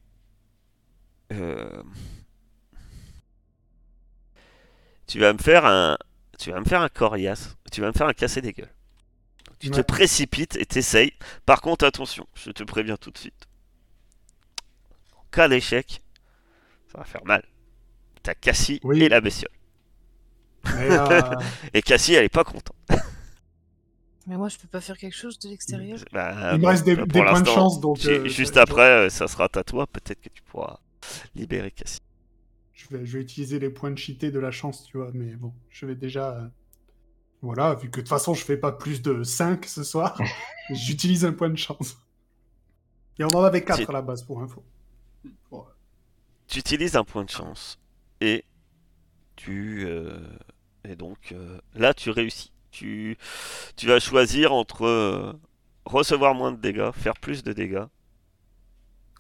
euh, 1.33 1.83
Tu 5.07 5.19
vas 5.19 5.33
me 5.33 5.39
faire 5.39 5.65
un. 5.65 5.97
Tu 6.37 6.51
vas 6.51 6.59
me 6.59 6.65
faire 6.65 6.81
un 6.81 6.89
coriace. 6.89 7.55
Tu 7.71 7.81
vas 7.81 7.87
me 7.87 7.93
faire 7.93 8.07
un 8.07 8.13
casser 8.13 8.41
des 8.41 8.53
gueules. 8.53 8.73
Tu 9.59 9.69
te 9.71 9.81
précipites 9.81 10.55
et 10.55 10.65
t'essayes. 10.65 11.11
Par 11.45 11.59
contre, 11.61 11.85
attention, 11.85 12.25
je 12.33 12.51
te 12.51 12.63
préviens 12.63 12.95
tout 12.95 13.11
de 13.11 13.17
suite. 13.17 13.47
En 15.17 15.23
cas 15.31 15.49
d'échec, 15.49 16.01
ça 16.91 16.97
va 16.99 17.03
faire 17.03 17.25
mal. 17.25 17.43
T'as 18.23 18.35
Cassie 18.35 18.79
Oui. 18.83 19.03
et 19.03 19.09
la 19.09 19.19
bestiole. 19.19 19.51
Mais, 20.65 20.89
euh, 20.91 21.21
Et 21.73 21.81
Cassie, 21.81 22.13
elle 22.13 22.25
est 22.25 22.29
pas 22.29 22.43
contente. 22.43 22.75
Mais 24.27 24.37
moi, 24.37 24.47
je 24.49 24.57
peux 24.57 24.67
pas 24.67 24.81
faire 24.81 24.97
quelque 24.97 25.15
chose 25.15 25.39
de 25.39 25.49
l'extérieur. 25.49 25.97
Bah, 26.11 26.53
il 26.53 26.59
me 26.61 26.67
reste 26.67 26.85
des, 26.85 26.95
points 26.95 27.41
de 27.41 27.47
chance, 27.47 27.79
donc. 27.79 28.03
euh, 28.05 28.27
Juste 28.27 28.57
après, 28.57 29.05
euh, 29.05 29.09
ça 29.09 29.27
sera 29.27 29.45
à 29.45 29.63
toi. 29.63 29.87
Peut-être 29.87 30.21
que 30.21 30.29
tu 30.29 30.43
pourras 30.43 30.79
libérer 31.35 31.71
Cassie. 31.71 31.99
Je 32.73 32.87
vais, 32.89 33.05
je 33.05 33.17
vais 33.17 33.23
utiliser 33.23 33.59
les 33.59 33.69
points 33.69 33.91
de 33.91 33.97
cheaté 33.97 34.31
de 34.31 34.39
la 34.39 34.51
chance, 34.51 34.83
tu 34.85 34.97
vois, 34.97 35.11
mais 35.13 35.35
bon, 35.35 35.53
je 35.69 35.85
vais 35.85 35.95
déjà. 35.95 36.31
euh, 36.35 36.47
Voilà, 37.41 37.73
vu 37.75 37.89
que 37.89 37.97
de 37.97 38.01
toute 38.01 38.09
façon, 38.09 38.33
je 38.33 38.43
fais 38.45 38.57
pas 38.57 38.71
plus 38.71 39.01
de 39.01 39.23
5 39.23 39.65
ce 39.65 39.83
soir, 39.83 40.17
j'utilise 40.69 41.25
un 41.25 41.33
point 41.33 41.49
de 41.49 41.57
chance. 41.57 41.97
Et 43.17 43.23
on 43.23 43.27
en 43.29 43.43
avait 43.43 43.63
4 43.63 43.77
C'est- 43.77 43.89
à 43.89 43.93
la 43.93 44.01
base, 44.01 44.23
pour 44.23 44.41
info. 44.41 44.63
Bon, 45.51 45.65
tu 46.47 46.59
utilises 46.59 46.95
un 46.95 47.03
point 47.03 47.23
de 47.23 47.29
chance 47.29 47.79
et 48.21 48.43
tu 49.39 49.85
euh, 49.87 50.19
et 50.87 50.95
donc 50.95 51.31
euh, 51.33 51.59
là 51.75 51.93
tu 51.93 52.09
réussis. 52.11 52.51
Tu 52.71 53.17
tu 53.77 53.87
vas 53.87 53.99
choisir 53.99 54.53
entre 54.53 54.85
euh, 54.85 55.33
recevoir 55.85 56.35
moins 56.35 56.51
de 56.51 56.57
dégâts, 56.61 56.91
faire 56.93 57.15
plus 57.15 57.43
de 57.43 57.53
dégâts, 57.53 57.85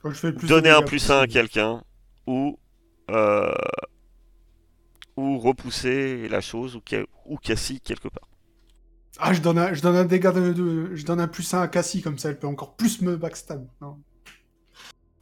quand 0.01 0.11
je 0.11 0.15
fais 0.19 0.31
le 0.31 0.35
plus 0.35 0.53
de 0.53 0.53
donner 0.53 0.69
un 0.69 0.81
plus 0.81 1.09
1 1.09 1.19
à 1.21 1.27
quelqu'un 1.27 1.83
ou 2.27 2.57
ou 5.17 5.37
repousser 5.37 6.27
la 6.29 6.41
chose 6.41 6.75
ou, 6.75 6.81
ca- 6.83 7.05
ou 7.25 7.37
Cassie 7.37 7.79
quelque 7.79 8.07
part. 8.07 8.27
Ah, 9.19 9.33
je 9.33 9.41
donne 9.41 9.57
un, 9.59 9.73
je 9.73 9.81
donne 9.81 9.95
un 9.95 10.05
dégât 10.05 10.31
de, 10.31 10.53
de- 10.53 10.95
Je 10.95 11.05
donne 11.05 11.19
un 11.19 11.27
plus 11.27 11.53
1 11.53 11.61
à 11.61 11.67
Cassie, 11.67 12.01
comme 12.01 12.17
ça 12.17 12.29
elle 12.29 12.39
peut 12.39 12.47
encore 12.47 12.75
plus 12.75 13.01
me 13.01 13.17
backstab. 13.17 13.67
Non? 13.81 13.99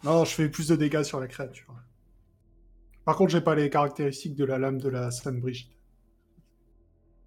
Non, 0.03 0.25
je 0.25 0.31
fais 0.33 0.49
plus 0.49 0.67
de 0.69 0.75
dégâts 0.75 1.03
sur 1.03 1.19
la 1.19 1.27
créature. 1.27 1.73
Par 3.07 3.15
contre, 3.15 3.31
j'ai 3.31 3.39
pas 3.39 3.55
les 3.55 3.69
caractéristiques 3.69 4.35
de 4.35 4.43
la 4.43 4.57
lame 4.57 4.79
de 4.79 4.89
la 4.89 5.11
Sainte 5.11 5.39
Brigitte. 5.39 5.71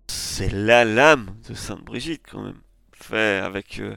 C'est 0.08 0.52
la 0.52 0.84
lame 0.84 1.34
de 1.48 1.54
Sainte 1.54 1.82
Brigitte 1.82 2.22
quand 2.30 2.42
même. 2.42 2.60
Fait 2.92 3.38
avec 3.38 3.80
euh, 3.80 3.96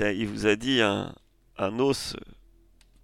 il, 0.00 0.26
vous 0.26 0.46
a 0.46 0.56
dit 0.56 0.80
un, 0.80 1.14
un 1.58 1.78
os 1.80 2.16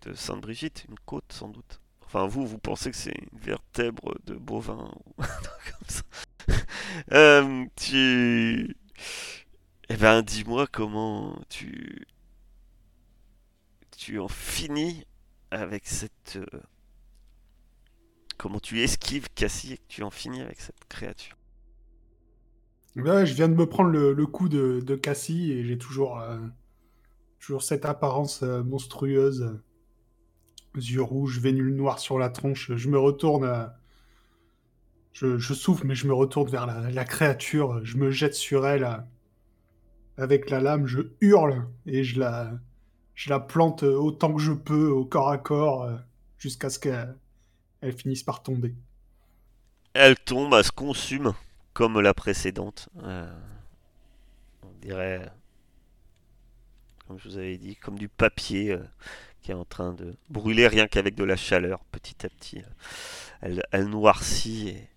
de 0.07 0.15
Sainte 0.15 0.41
Brigitte, 0.41 0.87
une 0.89 0.99
côte 1.05 1.31
sans 1.31 1.49
doute. 1.49 1.83
Enfin 2.01 2.27
vous, 2.27 2.47
vous 2.47 2.57
pensez 2.57 2.91
que 2.91 2.97
c'est 2.97 3.15
une 3.31 3.39
vertèbre 3.39 4.15
de 4.25 4.37
bovin 4.37 4.91
ou 5.05 5.13
comme 5.19 5.89
ça. 5.89 6.03
Euh, 7.13 7.67
tu... 7.77 8.75
Eh 9.91 9.97
ben 9.97 10.23
dis-moi 10.23 10.67
comment 10.67 11.39
tu... 11.51 12.07
Tu 13.99 14.19
en 14.19 14.29
finis 14.29 15.05
avec 15.51 15.87
cette... 15.87 16.37
euh, 16.37 16.61
Comment 18.37 18.61
tu 18.61 18.81
esquives 18.81 19.29
Cassie 19.35 19.75
et 19.75 19.77
que 19.77 19.87
tu 19.89 20.03
en 20.03 20.11
finis 20.11 20.41
avec 20.41 20.61
cette 20.61 20.85
créature. 20.89 21.37
Je 22.95 23.35
viens 23.35 23.49
de 23.49 23.55
me 23.55 23.67
prendre 23.67 23.91
le, 23.91 24.27
coup 24.27 24.49
de, 24.49 24.95
Cassie 24.97 25.53
et 25.53 25.65
j'ai 25.65 25.79
toujours, 25.79 26.21
euh, 26.21 26.39
toujours 27.41 27.63
cette 27.63 27.85
apparence 27.85 28.43
euh, 28.43 28.63
monstrueuse. 28.63 29.59
yeux 30.75 31.03
rouges, 31.03 31.41
vénule 31.41 31.75
noire 31.75 31.99
sur 31.99 32.19
la 32.19 32.29
tronche. 32.29 32.73
Je 32.75 32.89
me 32.89 32.99
retourne. 32.99 33.45
euh, 33.45 33.67
je, 35.13 35.55
souffle, 35.55 35.87
mais 35.87 35.95
je 35.95 36.07
me 36.07 36.13
retourne 36.15 36.51
vers 36.51 36.67
la, 36.67 37.05
créature. 37.05 37.85
Je 37.85 37.97
me 37.97 38.11
jette 38.11 38.35
sur 38.35 38.67
elle. 38.67 39.07
avec 40.19 40.51
la 40.51 40.61
lame, 40.61 40.87
je 40.87 41.01
hurle 41.21 41.67
et 41.87 42.05
je 42.05 42.21
la, 42.21 42.51
je 43.15 43.31
la 43.31 43.41
plante 43.41 43.83
autant 43.83 44.35
que 44.35 44.41
je 44.41 44.53
peux 44.53 44.89
au 44.89 45.07
corps 45.07 45.31
à 45.31 45.39
corps 45.39 45.89
jusqu'à 46.39 46.69
ce 46.69 46.79
qu'elle 46.79 47.17
elle 47.83 47.93
finisse 47.93 48.23
par 48.23 48.43
tomber. 48.43 48.75
Elle 49.93 50.17
tombe, 50.17 50.55
elle 50.55 50.65
se 50.65 50.73
consume 50.73 51.35
comme 51.75 52.01
la 52.01 52.15
précédente. 52.15 52.89
Euh, 53.03 53.31
on 54.63 54.71
dirait. 54.81 55.31
comme 57.07 57.19
je 57.19 57.29
vous 57.29 57.37
avais 57.37 57.59
dit, 57.59 57.77
comme 57.77 57.99
du 57.99 58.09
papier 58.09 58.73
euh, 58.73 58.83
qui 59.43 59.51
est 59.51 59.55
en 59.55 59.65
train 59.65 59.93
de 59.93 60.17
brûler 60.31 60.69
rien 60.69 60.87
qu'avec 60.87 61.15
de 61.15 61.25
la 61.25 61.37
chaleur, 61.37 61.85
petit 61.87 62.25
à 62.25 62.31
petit. 62.31 62.63
Elle, 63.41 63.89
noircit 63.89 64.69
et, 64.69 64.89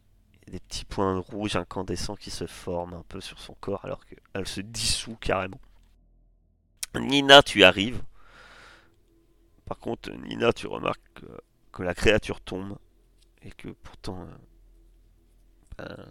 et 0.48 0.52
des 0.52 0.60
petits 0.60 0.86
points 0.86 1.18
rouges 1.18 1.56
incandescents 1.56 2.16
qui 2.16 2.30
se 2.30 2.46
forment 2.46 2.94
un 2.94 3.06
peu 3.10 3.20
sur 3.20 3.40
son 3.40 3.56
corps 3.56 3.84
alors 3.84 4.06
qu'elle 4.06 4.48
se 4.48 4.62
dissout 4.62 5.18
carrément. 5.20 5.60
Nina, 6.96 7.42
tu 7.42 7.64
arrives. 7.64 8.02
Par 9.66 9.80
contre, 9.80 10.12
Nina, 10.12 10.54
tu 10.54 10.68
remarques 10.68 11.02
que, 11.16 11.26
que 11.76 11.84
la 11.84 11.94
créature 11.94 12.40
tombe 12.40 12.78
et 13.42 13.52
que 13.52 13.68
pourtant, 13.68 14.26
euh, 15.82 15.86
ben, 15.86 16.06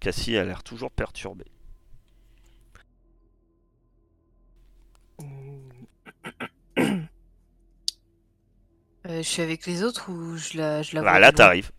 Cassie 0.00 0.36
a 0.38 0.44
l'air 0.44 0.62
toujours 0.64 0.90
perturbée. 0.90 1.44
Euh, 9.06 9.22
je 9.22 9.28
suis 9.28 9.40
avec 9.40 9.64
les 9.64 9.82
autres 9.82 10.10
ou 10.12 10.36
je 10.36 10.58
la, 10.58 10.82
je 10.82 10.94
la 10.94 11.00
Bah, 11.00 11.12
vois 11.12 11.20
là, 11.20 11.32
t'arrives. 11.32 11.72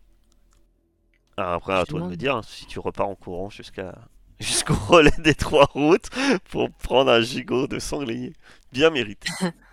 Alors 1.36 1.52
après, 1.52 1.72
à 1.72 1.86
toi 1.86 2.00
de 2.00 2.06
me 2.06 2.16
dire 2.16 2.34
hein, 2.34 2.42
si 2.44 2.66
tu 2.66 2.80
repars 2.80 3.08
en 3.08 3.14
courant 3.14 3.48
jusqu'à 3.48 3.96
jusqu'au 4.40 4.74
relais 4.74 5.12
des 5.18 5.36
trois 5.36 5.66
routes 5.66 6.10
pour 6.50 6.68
prendre 6.72 7.12
un 7.12 7.20
gigot 7.20 7.68
de 7.68 7.78
sanglier. 7.78 8.32
Bien 8.72 8.90
mérité. 8.90 9.28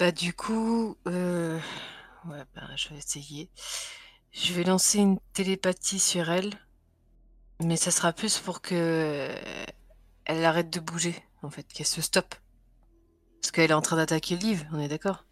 Bah 0.00 0.12
du 0.12 0.32
coup, 0.32 0.96
euh... 1.08 1.60
ouais, 2.24 2.42
bah, 2.54 2.62
je 2.74 2.88
vais 2.88 2.96
essayer. 2.96 3.50
Je 4.32 4.54
vais 4.54 4.64
lancer 4.64 4.98
une 4.98 5.18
télépathie 5.34 5.98
sur 5.98 6.30
elle, 6.30 6.54
mais 7.62 7.76
ça 7.76 7.90
sera 7.90 8.14
plus 8.14 8.38
pour 8.38 8.62
que 8.62 9.28
elle 10.24 10.44
arrête 10.46 10.70
de 10.70 10.80
bouger, 10.80 11.14
en 11.42 11.50
fait, 11.50 11.64
qu'elle 11.64 11.84
se 11.84 12.00
stoppe. 12.00 12.34
Parce 13.42 13.50
qu'elle 13.50 13.70
est 13.70 13.74
en 13.74 13.82
train 13.82 13.96
d'attaquer 13.96 14.36
Liv, 14.36 14.66
on 14.72 14.80
est 14.80 14.88
d'accord? 14.88 15.26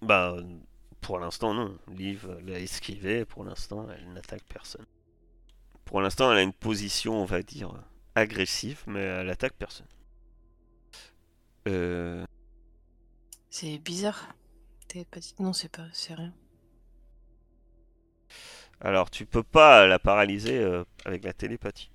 Bah, 0.00 0.34
pour 1.02 1.18
l'instant, 1.18 1.52
non. 1.52 1.76
Liv 1.94 2.26
l'a 2.46 2.60
esquivé. 2.60 3.26
Pour 3.26 3.44
l'instant, 3.44 3.86
elle 3.90 4.10
n'attaque 4.14 4.44
personne. 4.44 4.86
Pour 5.84 6.00
l'instant, 6.00 6.32
elle 6.32 6.38
a 6.38 6.42
une 6.42 6.54
position, 6.54 7.20
on 7.20 7.26
va 7.26 7.42
dire, 7.42 7.74
agressive, 8.14 8.84
mais 8.86 9.02
elle 9.02 9.28
attaque 9.28 9.56
personne. 9.58 9.88
Euh, 11.68 12.24
C'est 13.54 13.78
bizarre. 13.78 14.34
Télépathie... 14.88 15.34
Non, 15.38 15.52
c'est 15.52 15.68
pas, 15.68 15.86
c'est 15.92 16.14
rien. 16.14 16.34
Alors, 18.80 19.10
tu 19.10 19.26
peux 19.26 19.42
pas 19.42 19.86
la 19.86 19.98
paralyser 19.98 20.58
euh, 20.58 20.84
avec 21.04 21.24
la 21.24 21.32
télépathie. 21.32 21.90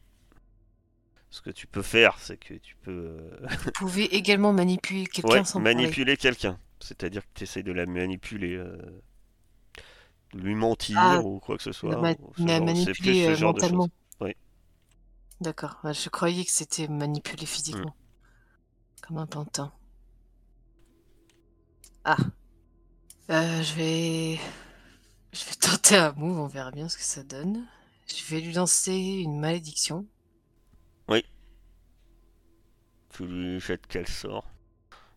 Ce 1.32 1.42
que 1.42 1.52
tu 1.52 1.68
peux 1.68 1.82
faire, 1.84 2.18
c'est 2.20 2.38
que 2.38 2.56
tu 2.56 2.76
peux 2.82 2.92
euh, 2.92 3.48
Vous 3.66 3.72
pouvez 3.72 4.06
également 4.16 4.54
manipuler 4.54 5.06
quelqu'un 5.14 5.30
ouais, 5.30 5.44
sans 5.44 5.60
manipuler 5.60 6.18
quelqu'un. 6.18 6.60
C'est-à-dire 6.80 7.24
que 7.24 7.30
tu 7.36 7.44
essayes 7.44 7.64
de 7.64 7.72
la 7.72 7.86
manipuler, 7.86 8.56
euh, 8.56 8.78
de 10.34 10.40
lui 10.40 10.56
mentir 10.56 10.98
Ah, 10.98 11.20
ou 11.26 11.40
quoi 11.40 11.58
que 11.58 11.64
ce 11.64 11.72
soit. 11.72 11.92
La, 11.92 11.98
ma- 11.98 12.16
ou 12.20 12.34
ce 12.36 12.42
la 12.46 12.56
genre- 12.56 12.70
c'est 12.76 12.96
manipuler 12.96 13.12
plus 13.12 13.26
ce 13.26 13.30
euh, 13.32 13.36
genre 13.36 13.54
de 13.54 13.62
choses. 13.62 13.72
mentalement. 13.72 13.90
Oui. 14.22 14.36
D'accord. 15.42 15.80
Ouais, 15.84 15.94
Je 15.94 16.08
croyais 16.08 16.46
que 16.46 16.52
c'était 16.52 16.88
manipuler 16.88 17.46
physiquement. 17.46 17.94
Comme 19.02 19.18
un 19.18 19.28
pantin. 19.28 19.74
Ah. 22.04 22.18
Euh, 23.30 23.62
je 23.64 23.74
vais... 23.76 24.40
Je 25.32 25.46
vais 25.46 25.56
tenter 25.56 25.96
un 25.96 26.12
move, 26.14 26.40
on 26.40 26.48
verra 26.48 26.72
bien 26.72 26.90
ce 26.90 26.98
que 26.98 27.04
ça 27.04 27.24
donne. 27.24 27.66
Je 28.08 28.24
vais 28.26 28.42
lui 28.42 28.54
lancer 28.54 28.94
une 28.96 29.40
malédiction. 29.40 30.06
Tu 33.10 33.26
lui 33.26 33.60
jettes 33.60 33.86
quel 33.88 34.08
sort? 34.08 34.50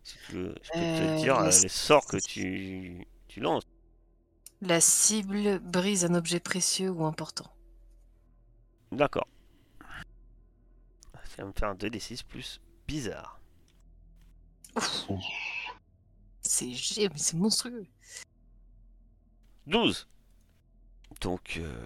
Si 0.03 0.17
tu 0.27 0.33
veux, 0.33 0.55
je 0.61 0.71
peux 0.71 0.79
Euh, 0.79 1.17
te 1.17 1.21
dire 1.21 1.39
la 1.39 1.51
euh, 1.55 1.59
les 1.61 1.69
sorts 1.69 2.05
que 2.07 2.17
tu, 2.17 3.07
tu 3.27 3.39
lances. 3.39 3.63
La 4.61 4.81
cible 4.81 5.59
brise 5.59 6.05
un 6.05 6.15
objet 6.15 6.39
précieux 6.39 6.89
ou 6.89 7.05
important. 7.05 7.53
D'accord. 8.91 9.27
Ça 11.25 11.41
va 11.41 11.45
me 11.47 11.53
faire 11.53 11.69
un 11.69 11.75
2d6 11.75 12.23
plus 12.23 12.61
bizarre. 12.87 13.39
C'est 16.53 16.71
c'est 17.15 17.33
monstrueux. 17.35 17.87
12 19.65 20.07
Donc, 21.21 21.57
euh, 21.57 21.85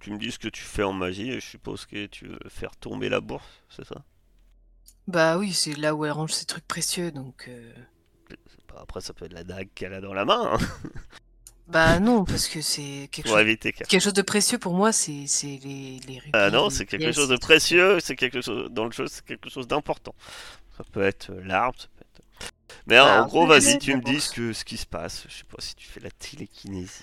tu 0.00 0.10
me 0.10 0.18
dis 0.18 0.30
ce 0.32 0.38
que 0.38 0.48
tu 0.48 0.62
fais 0.62 0.82
en 0.82 0.92
magie, 0.92 1.30
et 1.30 1.40
je 1.40 1.46
suppose 1.46 1.86
que 1.86 2.06
tu 2.06 2.26
veux 2.26 2.38
faire 2.48 2.76
tomber 2.76 3.08
la 3.08 3.20
bourse, 3.20 3.62
c'est 3.70 3.86
ça? 3.86 4.04
Bah 5.08 5.38
oui, 5.38 5.52
c'est 5.54 5.74
là 5.74 5.94
où 5.94 6.04
elle 6.04 6.12
range 6.12 6.32
ses 6.32 6.44
trucs 6.44 6.66
précieux, 6.66 7.10
donc... 7.10 7.46
euh, 7.48 7.72
pas- 8.66 8.80
Après, 8.82 9.00
ça 9.00 9.14
peut 9.14 9.24
être 9.24 9.32
la 9.32 9.44
dague 9.44 9.68
qu'elle 9.74 9.94
a 9.94 10.00
dans 10.00 10.12
la 10.14 10.24
main, 10.24 10.52
hein, 10.54 10.58
Bah 11.68 11.98
non, 11.98 12.24
parce 12.24 12.46
que 12.48 12.60
c'est 12.60 13.08
quelque 13.10 13.28
chose... 13.28 13.40
éviter 13.40 13.72
qu'elle... 13.72 13.86
Quelque 13.86 14.02
chose 14.02 14.12
de 14.12 14.22
précieux 14.22 14.58
pour 14.58 14.74
moi, 14.74 14.92
c'est 14.92 15.24
les, 15.42 15.98
les 16.06 16.18
rubis. 16.18 16.30
Ah 16.34 16.50
non, 16.50 16.70
c'est 16.70 16.86
quelque 16.86 17.02
pièces, 17.04 17.16
chose 17.16 17.28
de 17.28 17.36
précieux, 17.36 17.98
c'est 18.00 18.14
quelque 18.14 18.40
chose 18.40 18.70
dans 18.70 18.84
le 18.84 18.92
jeu, 18.92 19.06
c'est 19.08 19.24
quelque 19.24 19.48
chose 19.50 19.66
d'important. 19.66 20.14
Ça 20.76 20.84
peut 20.92 21.02
être 21.02 21.30
euh, 21.30 21.42
l'arbre, 21.44 21.78
ça. 21.80 21.88
Mais 22.86 22.98
en 23.00 23.26
gros, 23.26 23.46
vas-y, 23.46 23.78
tu 23.78 23.94
me 23.96 24.02
dis 24.02 24.20
ce, 24.20 24.30
que, 24.30 24.52
ce 24.52 24.64
qui 24.64 24.76
se 24.76 24.86
passe. 24.86 25.24
Je 25.28 25.38
sais 25.38 25.44
pas 25.44 25.56
si 25.60 25.74
tu 25.74 25.88
fais 25.88 26.00
la 26.00 26.10
télékinésie. 26.10 27.02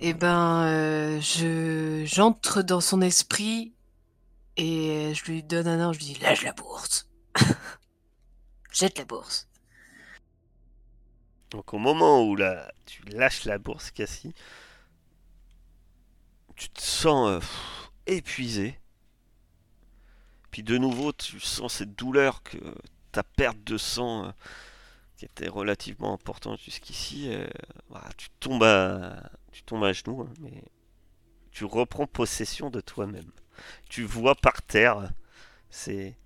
Eh 0.00 0.14
ben, 0.14 0.64
euh, 0.64 1.20
je 1.20 2.04
j'entre 2.06 2.62
dans 2.62 2.80
son 2.80 3.00
esprit 3.00 3.72
et 4.56 5.12
je 5.14 5.24
lui 5.24 5.42
donne 5.42 5.66
un 5.66 5.80
ordre, 5.80 5.94
je 5.94 5.98
lui 5.98 6.14
dis 6.14 6.20
lâche 6.20 6.44
la 6.44 6.52
bourse. 6.52 7.08
Jette 8.72 8.98
la 8.98 9.04
bourse. 9.04 9.48
Donc 11.50 11.74
au 11.74 11.78
moment 11.78 12.24
où 12.24 12.36
là, 12.36 12.72
tu 12.86 13.02
lâches 13.04 13.44
la 13.44 13.58
bourse, 13.58 13.90
Cassie, 13.90 14.34
tu 16.56 16.70
te 16.70 16.80
sens 16.80 17.28
euh, 17.28 17.40
épuisé. 18.06 18.78
Puis 20.50 20.62
de 20.62 20.78
nouveau, 20.78 21.12
tu 21.12 21.40
sens 21.40 21.74
cette 21.74 21.94
douleur 21.94 22.42
que 22.42 22.58
ta 23.10 23.22
perte 23.22 23.62
de 23.64 23.76
sang, 23.76 24.26
euh, 24.26 24.30
qui 25.22 25.26
était 25.26 25.48
relativement 25.48 26.12
importante 26.12 26.58
jusqu'ici, 26.58 27.32
euh, 27.32 27.46
voilà, 27.88 28.08
tu 28.16 28.28
tombes 28.40 28.64
à, 28.64 29.30
tu 29.52 29.62
tombes 29.62 29.84
à 29.84 29.92
genoux, 29.92 30.22
hein, 30.22 30.32
mais 30.40 30.64
tu 31.52 31.64
reprends 31.64 32.08
possession 32.08 32.70
de 32.70 32.80
toi-même. 32.80 33.30
Tu 33.88 34.02
vois 34.02 34.34
par 34.34 34.62
terre 34.62 35.12
ces, 35.70 36.16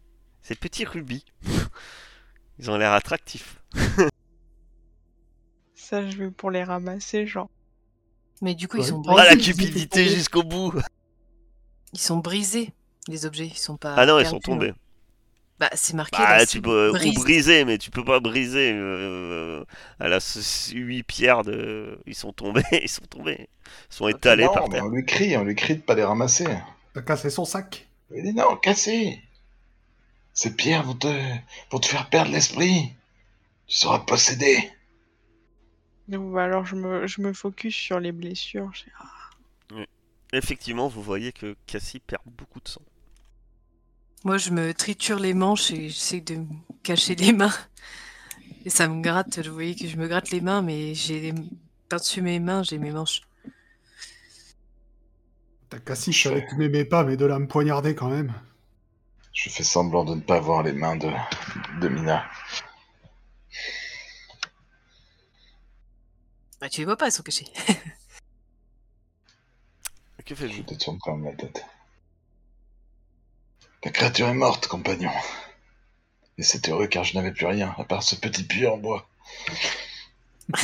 ces 0.40 0.54
petits 0.54 0.86
rubis. 0.86 1.26
Ils 2.58 2.70
ont 2.70 2.78
l'air 2.78 2.92
attractifs. 2.92 3.62
Ça, 5.74 6.08
je 6.08 6.16
vais 6.16 6.30
pour 6.30 6.50
les 6.50 6.64
ramasser, 6.64 7.26
genre. 7.26 7.50
Mais 8.40 8.54
du 8.54 8.66
coup, 8.66 8.78
ils 8.78 8.86
sont 8.86 9.02
Ah 9.08 9.12
brisés. 9.12 9.28
la 9.28 9.36
cupidité 9.36 10.08
jusqu'au 10.08 10.42
bout 10.42 10.72
Ils 11.92 12.00
sont 12.00 12.16
brisés, 12.16 12.72
les 13.08 13.26
objets. 13.26 13.46
Ils 13.46 13.58
sont 13.58 13.76
pas. 13.76 13.94
Ah 13.94 14.06
non, 14.06 14.18
ils 14.18 14.26
sont 14.26 14.40
tombés. 14.40 14.72
Bah, 15.58 15.70
c'est 15.74 15.94
marqué. 15.94 16.22
Bah, 16.22 16.38
là, 16.38 16.46
tu 16.46 16.60
peux 16.60 16.90
ou 16.90 16.92
brise. 16.92 17.14
briser, 17.14 17.64
mais 17.64 17.78
tu 17.78 17.90
peux 17.90 18.04
pas 18.04 18.20
briser. 18.20 18.72
Euh, 18.74 19.64
elle 19.98 20.12
a 20.12 20.20
8 20.72 21.02
pierres 21.04 21.42
de. 21.44 21.98
Ils 22.06 22.14
sont 22.14 22.32
tombés, 22.32 22.62
ils 22.82 22.88
sont 22.88 23.06
tombés. 23.06 23.48
Ils 23.90 23.94
sont 23.94 24.08
étalés 24.08 24.44
non, 24.44 24.52
par 24.52 24.68
mais 24.68 24.76
terre. 24.76 24.84
on 24.84 24.88
lui 24.90 25.04
crie, 25.04 25.36
on 25.36 25.44
lui 25.44 25.54
crie 25.54 25.76
de 25.76 25.80
pas 25.82 25.94
les 25.94 26.04
ramasser. 26.04 26.46
T'as 26.94 27.02
cassé 27.02 27.30
son 27.30 27.44
sac? 27.44 27.88
Il 28.14 28.22
dit 28.22 28.34
non, 28.34 28.56
cassez. 28.56 29.20
Ces 30.34 30.54
pierres 30.54 30.84
vont 30.84 30.94
te, 30.94 31.08
vont 31.72 31.80
te 31.80 31.86
faire 31.86 32.08
perdre 32.08 32.30
l'esprit. 32.30 32.94
Tu 33.68 33.76
seras 33.76 34.00
possédé. 34.00 34.70
Donc, 36.08 36.32
bah, 36.32 36.44
alors, 36.44 36.64
je 36.66 36.74
me, 36.74 37.06
je 37.06 37.20
me 37.20 37.32
focus 37.32 37.74
sur 37.76 38.00
les 38.00 38.10
blessures. 38.12 38.72
Je- 38.74 38.84
ah, 38.98 39.84
Effectivement, 40.32 40.86
vous 40.88 41.02
voyez 41.02 41.32
que 41.32 41.56
Cassie 41.66 41.98
perd 42.00 42.22
beaucoup 42.26 42.60
de 42.60 42.68
sang. 42.68 42.82
Moi, 44.24 44.38
je 44.38 44.50
me 44.50 44.74
triture 44.74 45.18
les 45.18 45.34
manches 45.34 45.70
et 45.70 45.88
j'essaie 45.88 46.20
de 46.20 46.36
me 46.36 46.46
cacher 46.82 47.14
les 47.14 47.32
mains. 47.32 47.54
Et 48.64 48.70
ça 48.70 48.88
me 48.88 49.00
gratte. 49.00 49.38
Vous 49.38 49.54
voyez 49.54 49.76
que 49.76 49.86
je 49.86 49.96
me 49.96 50.08
gratte 50.08 50.30
les 50.30 50.40
mains, 50.40 50.62
mais 50.62 50.94
j'ai 50.94 51.20
les... 51.20 51.34
par-dessus 51.88 52.22
mes 52.22 52.40
mains, 52.40 52.62
j'ai 52.62 52.78
mes 52.78 52.90
manches. 52.90 53.22
T'as 55.68 55.78
Cassie, 55.78 56.12
je 56.12 56.28
savais 56.28 56.44
que 56.44 56.50
tu 56.50 56.56
m'aimais 56.56 56.84
pas, 56.84 57.04
mais 57.04 57.16
de 57.16 57.24
là 57.24 57.36
à 57.36 57.38
me 57.38 57.48
poignarder 57.48 57.94
quand 57.94 58.08
même. 58.08 58.32
Je 59.32 59.50
fais 59.50 59.64
semblant 59.64 60.04
de 60.04 60.14
ne 60.14 60.20
pas 60.20 60.40
voir 60.40 60.62
les 60.62 60.72
mains 60.72 60.96
de, 60.96 61.10
de 61.80 61.88
Mina. 61.88 62.24
Bah, 66.60 66.68
tu 66.68 66.80
les 66.80 66.84
vois 66.86 66.96
pas, 66.96 67.06
elles 67.06 67.12
sont 67.12 67.22
cachées. 67.22 67.46
Que 70.26 70.34
Je 70.34 70.40
faites-vous 70.40 70.62
détourne 70.64 70.98
quand 70.98 71.16
même 71.16 71.30
la 71.30 71.36
tête. 71.36 71.64
La 73.86 73.92
créature 73.92 74.26
est 74.26 74.34
morte, 74.34 74.66
compagnon. 74.66 75.12
Et 76.38 76.42
c'est 76.42 76.68
heureux 76.68 76.88
car 76.88 77.04
je 77.04 77.14
n'avais 77.14 77.30
plus 77.30 77.46
rien, 77.46 77.72
à 77.78 77.84
part 77.84 78.02
ce 78.02 78.16
petit 78.16 78.42
puits 78.42 78.66
en 78.66 78.78
bois. 78.78 79.08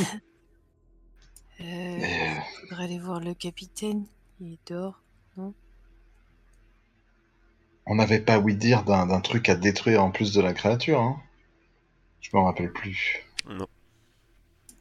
Euh, 1.60 1.64
Et, 1.64 2.28
euh, 2.28 2.40
faudrait 2.68 2.84
aller 2.84 2.98
voir 2.98 3.20
le 3.20 3.34
capitaine. 3.34 4.04
Il 4.40 4.54
est 4.54 4.68
dehors. 4.72 5.00
on 7.86 7.94
n'avait 7.94 8.18
pas 8.18 8.40
ouï 8.40 8.56
dire 8.56 8.82
d'un 8.82 9.20
truc 9.20 9.48
à 9.48 9.54
détruire 9.54 10.02
en 10.02 10.10
plus 10.10 10.32
de 10.32 10.40
la 10.40 10.54
créature, 10.54 11.00
hein? 11.00 11.22
Je 12.20 12.30
me 12.34 12.42
rappelle 12.42 12.72
plus. 12.72 13.24
Non, 13.46 13.68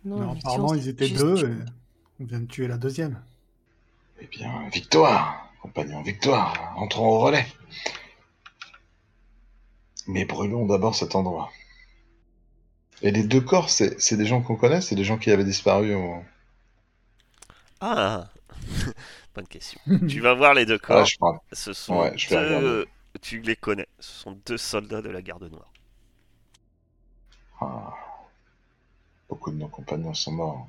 Mais 0.06 0.16
effectivement, 0.16 0.32
apparemment, 0.32 0.74
ils 0.74 0.88
étaient 0.88 1.10
deux 1.10 1.46
et 1.46 1.56
on 2.20 2.26
vient 2.26 2.40
de 2.40 2.48
tuer 2.48 2.68
la 2.68 2.78
deuxième. 2.78 3.22
Eh 4.20 4.26
bien, 4.26 4.68
victoire, 4.70 5.52
compagnon, 5.62 6.02
victoire. 6.02 6.74
Entrons 6.78 7.06
au 7.06 7.20
relais. 7.20 7.46
Mais 10.08 10.26
brûlons 10.26 10.66
d'abord 10.66 10.96
cet 10.96 11.16
endroit. 11.16 11.52
Et 13.02 13.12
les 13.12 13.24
deux 13.24 13.42
corps, 13.42 13.70
c'est 13.70 14.16
des 14.16 14.26
gens 14.26 14.42
qu'on 14.42 14.56
connaît, 14.56 14.82
c'est 14.82 14.96
des 14.96 15.04
gens 15.04 15.18
qui 15.18 15.32
avaient 15.32 15.44
disparu 15.44 15.96
au... 15.96 16.24
Ah 17.80 18.30
Bonne 19.36 19.48
question. 19.48 19.80
tu 20.08 20.20
vas 20.20 20.34
voir 20.34 20.54
les 20.54 20.66
deux 20.66 20.78
corps. 20.78 21.00
Ah, 21.00 21.06
je 21.06 21.18
parle. 21.18 21.40
Ce 21.52 21.74
sont 21.74 22.00
Ouais, 22.00 22.14
je 22.18 22.30
deux... 22.30 22.88
Tu 23.22 23.42
les 23.42 23.56
connais. 23.56 23.88
Ce 24.00 24.22
sont 24.22 24.38
deux 24.46 24.58
soldats 24.58 25.02
de 25.02 25.10
la 25.10 25.22
garde 25.22 25.50
noire. 25.50 25.72
Ah. 27.60 27.94
Beaucoup 29.30 29.52
de 29.52 29.58
nos 29.58 29.68
compagnons 29.68 30.14
sont 30.14 30.32
morts. 30.32 30.68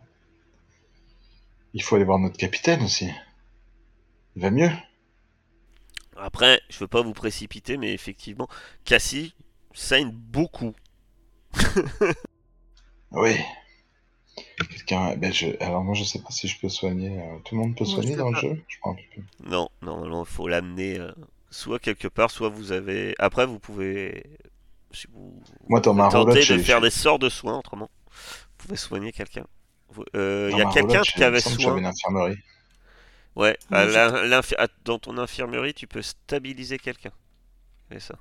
Il 1.74 1.83
faut 1.83 1.97
aller 1.97 2.05
voir 2.05 2.18
notre 2.18 2.37
capitaine 2.37 2.83
aussi. 2.83 3.11
Il 4.37 4.43
va 4.43 4.51
mieux 4.51 4.70
Après, 6.23 6.61
je 6.70 6.79
veux 6.79 6.89
pas 6.89 7.03
vous 7.03 7.12
précipiter, 7.12 7.77
mais 7.77 7.93
effectivement, 7.93 8.49
Cassie 8.85 9.35
saigne 9.75 10.11
beaucoup. 10.12 10.73
Oui. 13.14 13.37
Quelqu'un. 14.70 15.16
Ben 15.16 15.33
je... 15.33 15.49
Alors 15.61 15.85
moi 15.85 15.95
je 15.95 16.05
sais 16.05 16.18
pas 16.20 16.31
si 16.31 16.49
je 16.49 16.59
peux 16.59 16.68
soigner. 16.70 17.18
euh, 17.20 17.39
Tout 17.45 17.55
le 17.57 17.61
monde 17.61 17.77
peut 17.77 17.85
Moi, 17.85 17.91
je 17.97 18.01
soigner 18.01 18.16
dans 18.16 18.31
le 18.31 18.37
jeu 18.41 18.62
Je 18.68 18.79
crois 18.81 18.93
un 18.93 18.95
peu 18.97 19.03
plus. 19.11 19.25
Non, 19.45 19.68
normalement, 19.83 20.25
il 20.25 20.29
faut 20.31 20.49
l'amener 20.49 20.99
euh, 20.99 21.12
soit 21.51 21.79
quelque 21.79 22.09
part, 22.09 22.31
soit 22.31 22.49
vous 22.49 22.73
avez. 22.73 23.14
Après, 23.18 23.45
vous 23.47 23.59
pouvez. 23.59 24.25
Si 24.93 25.07
vous, 25.12 25.43
Moi 25.68 25.81
dans 25.81 25.93
ma 25.95 26.09
roulotte, 26.09 26.37
de 26.37 26.59
faire 26.59 26.81
des 26.81 26.91
sorts 26.91 27.18
de 27.18 27.29
soins 27.29 27.59
autrement, 27.59 27.91
vous 28.07 28.66
pouvez 28.66 28.77
soigner 28.77 29.12
quelqu'un. 29.12 29.45
Euh, 30.16 30.49
Il 30.51 30.53
dans 30.53 30.59
y 30.59 30.62
a 30.62 30.73
quelqu'un 30.73 31.03
qui 31.03 31.23
avait 31.23 31.41
soin. 31.41 31.57
J'avais 31.59 31.81
une 31.81 31.87
infirmerie. 31.87 32.37
Ouais, 33.35 33.57
à 33.70 33.80
à- 33.83 34.68
dans 34.85 34.99
ton 34.99 35.16
infirmerie, 35.18 35.74
tu 35.74 35.87
peux 35.87 36.03
stabiliser 36.03 36.78
quelqu'un. 36.78 37.12
C'est 37.91 38.01
ça. 38.01 38.18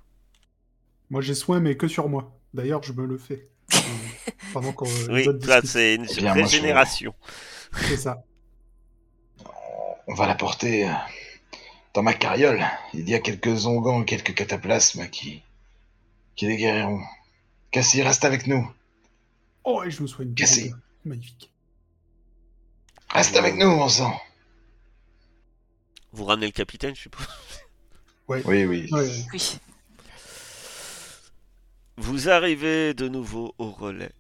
Moi, 1.09 1.22
j'ai 1.22 1.36
soin, 1.36 1.59
mais 1.59 1.76
que 1.76 1.88
sur 1.88 2.07
moi. 2.07 2.32
D'ailleurs, 2.53 2.84
je 2.84 2.93
me 2.93 3.05
le 3.05 3.18
fais. 3.18 3.47
Euh, 3.74 3.78
Pendant 4.53 4.72
qu'on 4.74 4.86
les 5.09 5.28
Oui, 5.28 5.39
là, 5.45 5.62
c'est 5.64 5.95
une 5.95 6.07
Eh 6.09 6.16
bien, 6.16 6.34
moi, 6.34 6.36
je- 6.36 6.41
régénération. 6.43 7.14
C'est 7.88 7.97
ça. 7.97 8.24
On 10.07 10.14
va 10.14 10.28
la 10.28 10.36
porter 10.36 10.89
euh, 10.89 10.93
dans 11.93 12.03
ma 12.03 12.14
carriole. 12.14 12.64
Il 12.93 13.09
y 13.09 13.14
a 13.16 13.20
quelques 13.20 13.66
onguents, 13.66 14.03
quelques 14.03 14.34
cataplasmes 14.36 15.07
qui, 15.09 15.41
qui 16.36 16.47
les 16.47 16.57
guériront. 16.57 17.01
Cassie, 17.72 18.01
reste 18.01 18.26
avec 18.26 18.47
nous. 18.47 18.70
Oh, 19.64 19.84
et 19.84 19.91
je 19.91 20.01
me 20.01 20.07
soigne. 20.07 20.30
bien. 20.30 20.45
Cassé. 20.45 20.74
Magnifique. 21.05 21.49
Reste 23.09 23.36
avec 23.38 23.55
nous, 23.55 23.70
mon 23.70 23.88
sang. 23.89 24.20
Vous 26.12 26.26
ramenez 26.26 26.47
le 26.47 26.51
capitaine, 26.51 26.95
je 26.95 27.01
suppose. 27.01 27.28
Oui, 28.28 28.41
oui. 28.45 28.88
Ouais. 28.91 29.26
Oui. 29.34 29.57
Vous 31.97 32.30
arrivez 32.30 32.93
de 32.93 33.07
nouveau 33.07 33.53
au 33.57 33.70
relais. 33.72 34.14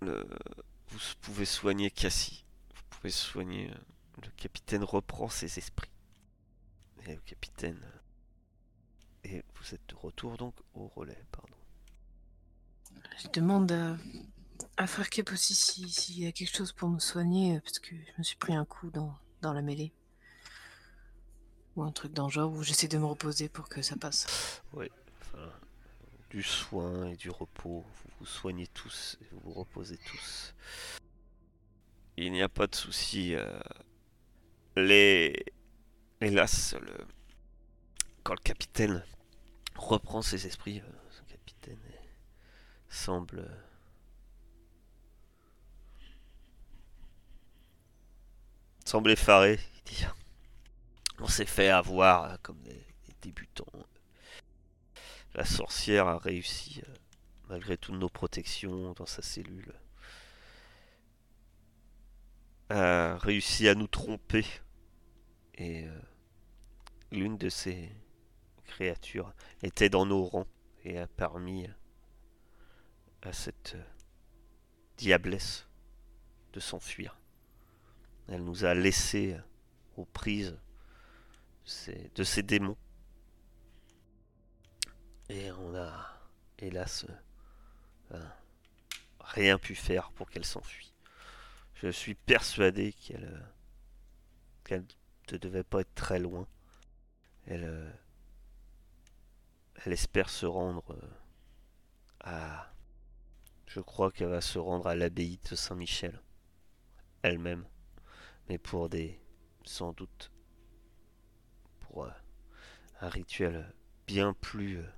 Le- 0.00 0.26
Vous 0.88 0.98
pouvez 1.20 1.44
soigner 1.46 1.90
Cassie. 1.90 2.44
Vous 2.74 2.82
pouvez 2.90 3.10
soigner. 3.10 3.70
euh, 3.70 3.74
Le 4.24 4.30
capitaine 4.36 4.84
reprend 4.84 5.28
ses 5.28 5.58
esprits. 5.58 5.90
Et 7.06 7.14
le 7.14 7.20
capitaine. 7.22 7.80
euh, 7.82 9.28
Et 9.28 9.42
vous 9.56 9.74
êtes 9.74 9.86
de 9.88 9.94
retour 9.94 10.36
donc 10.36 10.54
au 10.74 10.86
relais, 10.88 11.24
pardon. 11.32 11.54
Je 13.22 13.28
demande 13.32 13.70
à, 13.72 13.96
à 14.76 14.86
Frère 14.86 15.10
Kep 15.10 15.30
aussi 15.32 15.54
si- 15.54 15.88
s'il 15.90 16.18
y 16.20 16.26
a 16.26 16.32
quelque 16.32 16.54
chose 16.56 16.72
pour 16.72 16.88
me 16.88 16.98
soigner, 16.98 17.56
euh, 17.56 17.60
parce 17.60 17.78
que 17.78 17.94
je 17.94 18.12
me 18.18 18.22
suis 18.22 18.36
pris 18.36 18.54
un 18.54 18.64
coup 18.64 18.90
dans, 18.90 19.14
dans 19.40 19.52
la 19.52 19.62
mêlée. 19.62 19.92
Ou 21.76 21.82
un 21.84 21.90
truc 21.90 22.12
dans 22.12 22.26
le 22.26 22.32
genre 22.32 22.52
où 22.52 22.62
j'essaie 22.62 22.88
de 22.88 22.98
me 22.98 23.06
reposer 23.06 23.48
pour 23.48 23.68
que 23.68 23.80
ça 23.82 23.96
passe. 23.96 24.62
Enfin, 24.74 25.50
du 26.30 26.42
soin 26.42 27.08
et 27.08 27.16
du 27.16 27.30
repos. 27.30 27.84
Vous 28.04 28.10
vous 28.20 28.26
soignez 28.26 28.66
tous 28.68 29.16
et 29.22 29.26
vous 29.32 29.40
vous 29.40 29.52
reposez 29.52 29.98
tous. 29.98 30.54
Il 32.16 32.30
n'y 32.32 32.42
a 32.42 32.48
pas 32.48 32.66
de 32.66 32.74
souci. 32.74 33.34
euh, 33.34 33.60
Les. 34.76 35.44
Hélas, 36.20 36.74
le... 36.80 36.94
quand 38.22 38.34
le 38.34 38.42
capitaine 38.42 39.04
reprend 39.74 40.22
ses 40.22 40.46
esprits, 40.46 40.80
euh, 40.80 40.92
ce 41.10 41.22
capitaine 41.32 41.80
semble. 42.88 43.40
euh, 43.40 43.62
semble 48.84 49.10
effaré. 49.10 49.58
Il 49.86 49.92
dit 49.94 50.04
On 51.22 51.28
s'est 51.28 51.46
fait 51.46 51.68
avoir 51.68 52.24
euh, 52.24 52.36
comme 52.42 52.60
des, 52.62 52.84
débutants. 53.20 53.64
La 55.34 55.44
sorcière 55.44 56.08
a 56.08 56.18
réussi, 56.18 56.82
euh, 56.84 56.94
malgré 57.48 57.76
toutes 57.76 57.94
nos 57.94 58.08
protections 58.08 58.92
dans 58.94 59.06
sa 59.06 59.22
cellule, 59.22 59.72
a 62.70 63.16
réussi 63.18 63.68
à 63.68 63.76
nous 63.76 63.86
tromper. 63.86 64.44
Et 65.54 65.86
euh, 65.86 66.00
l'une 67.12 67.38
de 67.38 67.48
ces 67.48 67.94
créatures 68.64 69.32
était 69.62 69.88
dans 69.88 70.04
nos 70.04 70.24
rangs 70.24 70.48
et 70.82 70.98
a 70.98 71.06
permis 71.06 71.68
à 73.22 73.32
cette 73.32 73.76
diablesse 74.96 75.68
de 76.52 76.58
s'enfuir. 76.58 77.16
Elle 78.26 78.42
nous 78.42 78.64
a 78.64 78.74
laissés 78.74 79.36
aux 79.96 80.06
prises 80.06 80.58
de 82.14 82.24
ces 82.24 82.42
démons. 82.42 82.76
Et 85.28 85.50
on 85.52 85.74
a, 85.74 86.20
hélas, 86.58 87.06
euh, 87.08 88.16
euh, 88.16 88.28
rien 89.20 89.58
pu 89.58 89.74
faire 89.74 90.10
pour 90.12 90.28
qu'elle 90.30 90.44
s'enfuit. 90.44 90.92
Je 91.74 91.88
suis 91.88 92.14
persuadé 92.14 92.92
qu'elle 92.92 93.24
euh, 93.24 93.40
qu'elle 94.64 94.84
ne 95.32 95.38
devait 95.38 95.64
pas 95.64 95.80
être 95.80 95.94
très 95.94 96.18
loin. 96.18 96.46
Elle, 97.46 97.64
euh, 97.64 97.90
elle 99.84 99.92
espère 99.92 100.30
se 100.30 100.46
rendre 100.46 100.96
à... 102.20 102.72
Je 103.66 103.80
crois 103.80 104.12
qu'elle 104.12 104.28
va 104.28 104.40
se 104.40 104.58
rendre 104.58 104.86
à 104.86 104.94
l'abbaye 104.94 105.40
de 105.50 105.56
Saint-Michel. 105.56 106.20
Elle-même. 107.22 107.66
Mais 108.48 108.58
pour 108.58 108.88
des... 108.88 109.18
Sans 109.64 109.92
doute. 109.92 110.30
Pour 111.92 112.04
euh, 112.06 112.10
un 113.02 113.08
rituel 113.10 113.70
bien 114.06 114.32
plus... 114.32 114.78
euh, 114.78 114.92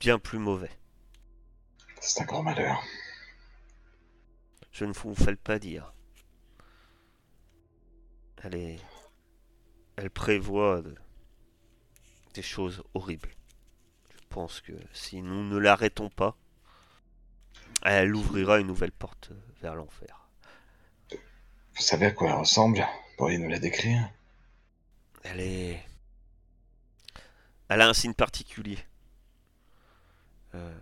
bien 0.00 0.18
plus 0.18 0.38
mauvais. 0.38 0.70
C'est 2.00 2.22
un 2.22 2.24
grand 2.24 2.42
malheur. 2.42 2.82
Je 4.72 4.86
ne 4.86 4.92
vous 4.94 5.14
fais 5.14 5.36
pas 5.36 5.58
dire. 5.58 5.92
Elle 8.42 8.54
est. 8.54 8.80
Elle 9.96 10.08
prévoit 10.10 10.80
de- 10.80 10.96
des 12.32 12.42
choses 12.42 12.82
horribles. 12.94 13.28
Je 14.14 14.26
pense 14.30 14.62
que 14.62 14.72
si 14.94 15.20
nous 15.20 15.44
ne 15.44 15.58
l'arrêtons 15.58 16.08
pas, 16.08 16.34
elle 17.82 18.16
ouvrira 18.16 18.58
une 18.58 18.68
nouvelle 18.68 18.90
porte 18.90 19.32
vers 19.60 19.74
l'enfer. 19.74 20.30
Vous 21.10 21.82
savez 21.82 22.06
à 22.06 22.10
quoi 22.12 22.30
elle 22.30 22.36
ressemble? 22.36 22.86
Pourriez 23.16 23.38
nous 23.38 23.48
la 23.48 23.58
décrire 23.58 24.10
Elle 25.22 25.40
est. 25.40 25.86
Elle 27.68 27.80
a 27.80 27.88
un 27.88 27.94
signe 27.94 28.14
particulier. 28.14 28.78
Euh, 30.54 30.78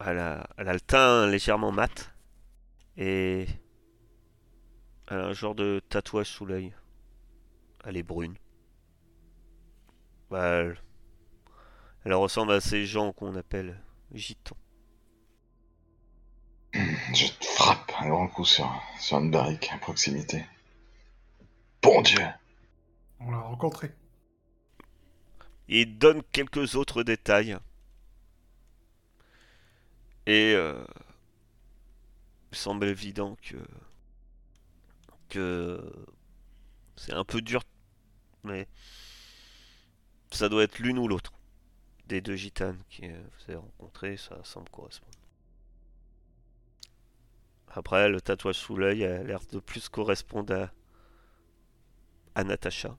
Elle, 0.00 0.18
a... 0.18 0.46
le 0.58 0.80
teint 0.80 1.26
légèrement 1.26 1.72
mat. 1.72 2.12
Et. 2.96 3.46
Elle 5.08 5.18
a 5.18 5.26
un 5.26 5.32
genre 5.32 5.54
de 5.54 5.82
tatouage 5.88 6.28
sous 6.28 6.46
l'œil. 6.46 6.72
Elle 7.84 7.96
est 7.96 8.02
brune. 8.02 8.36
Bah, 10.30 10.44
elle... 10.44 10.78
elle 12.04 12.14
ressemble 12.14 12.52
à 12.52 12.60
ces 12.60 12.86
gens 12.86 13.12
qu'on 13.12 13.34
appelle 13.36 13.80
gitans. 14.12 14.56
Je 17.14 17.26
te 17.26 17.44
frappe 17.44 17.92
un 18.00 18.08
grand 18.08 18.28
coup 18.28 18.44
sur, 18.44 18.70
sur 18.98 19.18
une 19.18 19.30
barrique 19.30 19.70
à 19.72 19.78
proximité. 19.78 20.44
Bon 21.82 22.00
Dieu 22.02 22.24
On 23.20 23.30
l'a 23.30 23.40
rencontré. 23.40 23.90
Il 25.68 25.98
donne 25.98 26.22
quelques 26.32 26.74
autres 26.74 27.02
détails. 27.02 27.56
Et 30.26 30.52
euh, 30.54 30.84
il 32.52 32.58
semble 32.58 32.86
évident 32.86 33.36
que, 33.42 33.56
que 35.28 35.92
c'est 36.96 37.12
un 37.12 37.24
peu 37.24 37.40
dur 37.40 37.62
mais 38.44 38.66
ça 40.30 40.48
doit 40.48 40.62
être 40.62 40.78
l'une 40.78 40.98
ou 40.98 41.08
l'autre 41.08 41.32
des 42.06 42.20
deux 42.20 42.36
gitanes 42.36 42.78
que 42.90 43.06
vous 43.06 43.44
avez 43.48 43.56
rencontrées, 43.56 44.16
ça 44.16 44.42
semble 44.44 44.68
correspondre. 44.70 45.09
Après, 47.70 48.08
le 48.08 48.20
tatouage 48.20 48.56
sous 48.56 48.76
l'œil 48.76 49.04
a 49.04 49.22
l'air 49.22 49.40
de 49.52 49.60
plus 49.60 49.88
correspondre 49.88 50.54
à, 50.54 50.70
à 52.40 52.44
Natacha, 52.44 52.96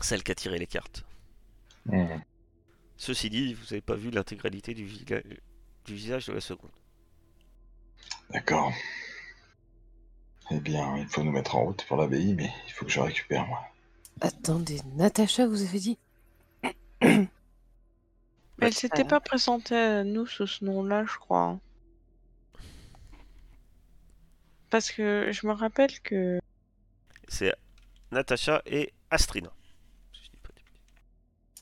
celle 0.00 0.22
qui 0.22 0.30
a 0.32 0.34
tiré 0.34 0.58
les 0.58 0.66
cartes. 0.66 1.04
Hmm. 1.86 2.18
Ceci 2.96 3.30
dit, 3.30 3.54
vous 3.54 3.64
n'avez 3.64 3.80
pas 3.80 3.96
vu 3.96 4.10
l'intégralité 4.10 4.74
du, 4.74 4.84
vila- 4.84 5.22
du 5.84 5.94
visage 5.94 6.26
de 6.26 6.32
la 6.34 6.40
seconde. 6.40 6.70
D'accord. 8.30 8.72
Eh 10.52 10.60
bien, 10.60 10.96
il 10.98 11.06
faut 11.08 11.22
nous 11.22 11.32
mettre 11.32 11.56
en 11.56 11.64
route 11.64 11.84
pour 11.86 11.96
l'abbaye, 11.96 12.34
mais 12.34 12.50
il 12.66 12.72
faut 12.72 12.84
que 12.84 12.90
je 12.90 13.00
récupère, 13.00 13.46
moi. 13.46 13.60
Attendez, 14.20 14.80
Natacha, 14.96 15.46
vous 15.46 15.62
avez 15.62 15.78
dit 15.78 15.98
Elle 18.60 18.74
s'était 18.74 19.04
pas 19.04 19.20
présentée 19.20 19.74
à 19.76 20.04
nous 20.04 20.26
sous 20.26 20.46
ce 20.46 20.64
nom-là, 20.64 21.04
je 21.06 21.16
crois. 21.18 21.40
hein. 21.44 21.60
Parce 24.70 24.92
que 24.92 25.30
je 25.32 25.46
me 25.46 25.52
rappelle 25.52 26.00
que 26.00 26.38
C'est 27.28 27.52
Natacha 28.12 28.62
et 28.66 28.92
bêtises. 29.10 29.50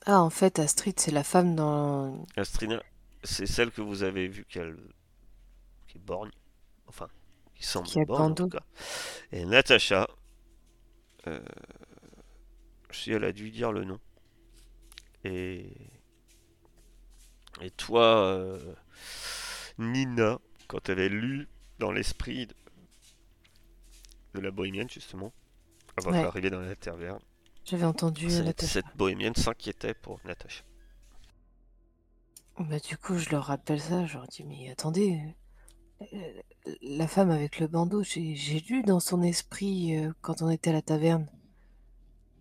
Ah, 0.05 0.21
en 0.21 0.29
fait, 0.29 0.59
Astrid, 0.59 0.99
c'est 0.99 1.11
la 1.11 1.23
femme 1.23 1.55
dans. 1.55 2.25
Astrina, 2.37 2.81
c'est 3.23 3.45
celle 3.45 3.71
que 3.71 3.81
vous 3.81 4.03
avez 4.03 4.27
vue 4.27 4.45
qu'elle 4.45 4.77
qui 5.87 5.97
est 5.97 6.01
borgne. 6.01 6.31
Enfin, 6.87 7.07
qui 7.55 7.63
semble 7.63 7.87
Qui 7.87 8.03
borgne 8.05 8.31
en 8.31 8.35
tout 8.35 8.49
cas. 8.49 8.63
Et 9.31 9.43
Natacha, 9.45 10.07
euh, 11.27 11.39
si 12.91 13.11
elle 13.11 13.23
a 13.23 13.31
dû 13.31 13.51
dire 13.51 13.71
le 13.71 13.83
nom. 13.83 13.99
Et 15.23 15.75
et 17.61 17.71
toi, 17.71 18.23
euh, 18.23 18.75
Nina, 19.77 20.39
quand 20.67 20.87
elle 20.89 20.99
est 20.99 21.09
lue 21.09 21.49
dans 21.79 21.91
l'esprit 21.91 22.47
de, 24.33 24.39
la 24.41 24.51
bohémienne 24.51 24.89
justement, 24.89 25.31
avant 25.97 26.11
Ouais. 26.11 26.21
d'arriver 26.21 26.49
dans 26.49 26.59
la 26.61 26.75
taverne, 26.75 27.19
J'avais 27.65 27.85
entendu 27.85 28.29
cette, 28.29 28.45
Natacha. 28.45 28.71
cette 28.73 28.97
bohémienne 28.97 29.35
s'inquiétait 29.35 29.93
pour 29.93 30.19
Natacha. 30.25 30.63
Bah, 32.59 32.79
du 32.79 32.97
coup, 32.97 33.17
je 33.17 33.29
leur 33.29 33.45
rappelle 33.45 33.79
ça. 33.79 34.05
Je 34.05 34.15
leur 34.15 34.27
dis, 34.27 34.43
mais 34.43 34.69
attendez, 34.69 35.19
euh, 36.13 36.41
la 36.81 37.07
femme 37.07 37.31
avec 37.31 37.59
le 37.59 37.67
bandeau, 37.67 38.03
j'ai 38.03 38.35
j'ai 38.35 38.59
lu 38.59 38.83
dans 38.83 38.99
son 38.99 39.21
esprit 39.21 39.95
euh, 39.97 40.11
quand 40.21 40.41
on 40.41 40.49
était 40.49 40.69
à 40.71 40.73
la 40.73 40.81
taverne. 40.81 41.27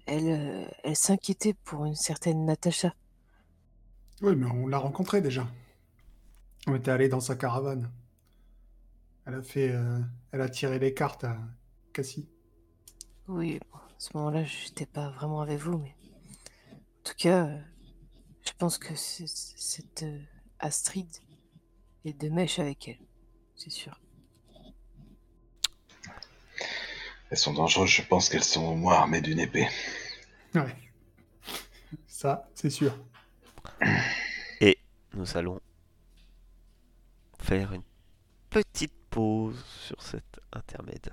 Elle, 0.07 0.29
euh, 0.29 0.65
elle 0.85 0.97
s'inquiétait 0.97 1.55
pour 1.55 1.85
une 1.85 1.95
certaine 1.95 2.45
Natacha. 2.47 2.95
Oui, 4.23 4.35
mais 4.35 4.47
on 4.47 4.67
l'a 4.67 4.79
rencontrée 4.79 5.21
déjà. 5.21 5.47
On 6.67 6.75
était 6.75 6.91
allé 6.91 7.09
dans 7.09 7.21
sa 7.21 7.37
caravane. 7.37 7.91
Elle 9.27 9.35
a 9.35 9.43
fait, 9.43 9.71
euh, 9.71 10.01
elle 10.33 10.41
a 10.41 10.49
tiré 10.49 10.79
les 10.79 10.95
cartes 10.95 11.25
à 11.25 11.37
Cassie. 11.99 12.29
Oui, 13.27 13.59
bon, 13.73 13.79
à 13.79 13.95
ce 13.99 14.17
moment-là, 14.17 14.45
j'étais 14.45 14.87
pas 14.87 15.11
vraiment 15.11 15.41
avec 15.41 15.59
vous, 15.59 15.79
mais 15.79 15.97
en 16.73 17.03
tout 17.03 17.15
cas, 17.19 17.47
euh, 17.47 17.59
je 18.47 18.53
pense 18.57 18.79
que 18.79 18.95
cette 18.95 20.05
euh, 20.05 20.21
Astrid 20.61 21.09
est 22.05 22.13
de 22.13 22.29
mèche 22.29 22.61
avec 22.61 22.87
elle, 22.87 23.01
c'est 23.57 23.71
sûr. 23.71 24.01
Elles 27.31 27.37
sont 27.37 27.55
dangereuses, 27.55 27.91
je 27.91 28.03
pense 28.03 28.29
qu'elles 28.29 28.45
sont 28.45 28.65
au 28.65 28.77
moins 28.77 28.95
armées 28.95 29.21
d'une 29.21 29.41
épée. 29.41 29.67
Ouais. 30.55 30.77
Ça, 32.07 32.49
c'est 32.55 32.71
sûr. 32.71 32.97
Nous 35.15 35.37
allons 35.37 35.61
faire 37.41 37.73
une 37.73 37.83
petite 38.51 38.95
pause 39.11 39.65
sur 39.67 40.01
cet 40.01 40.39
intermède. 40.53 41.13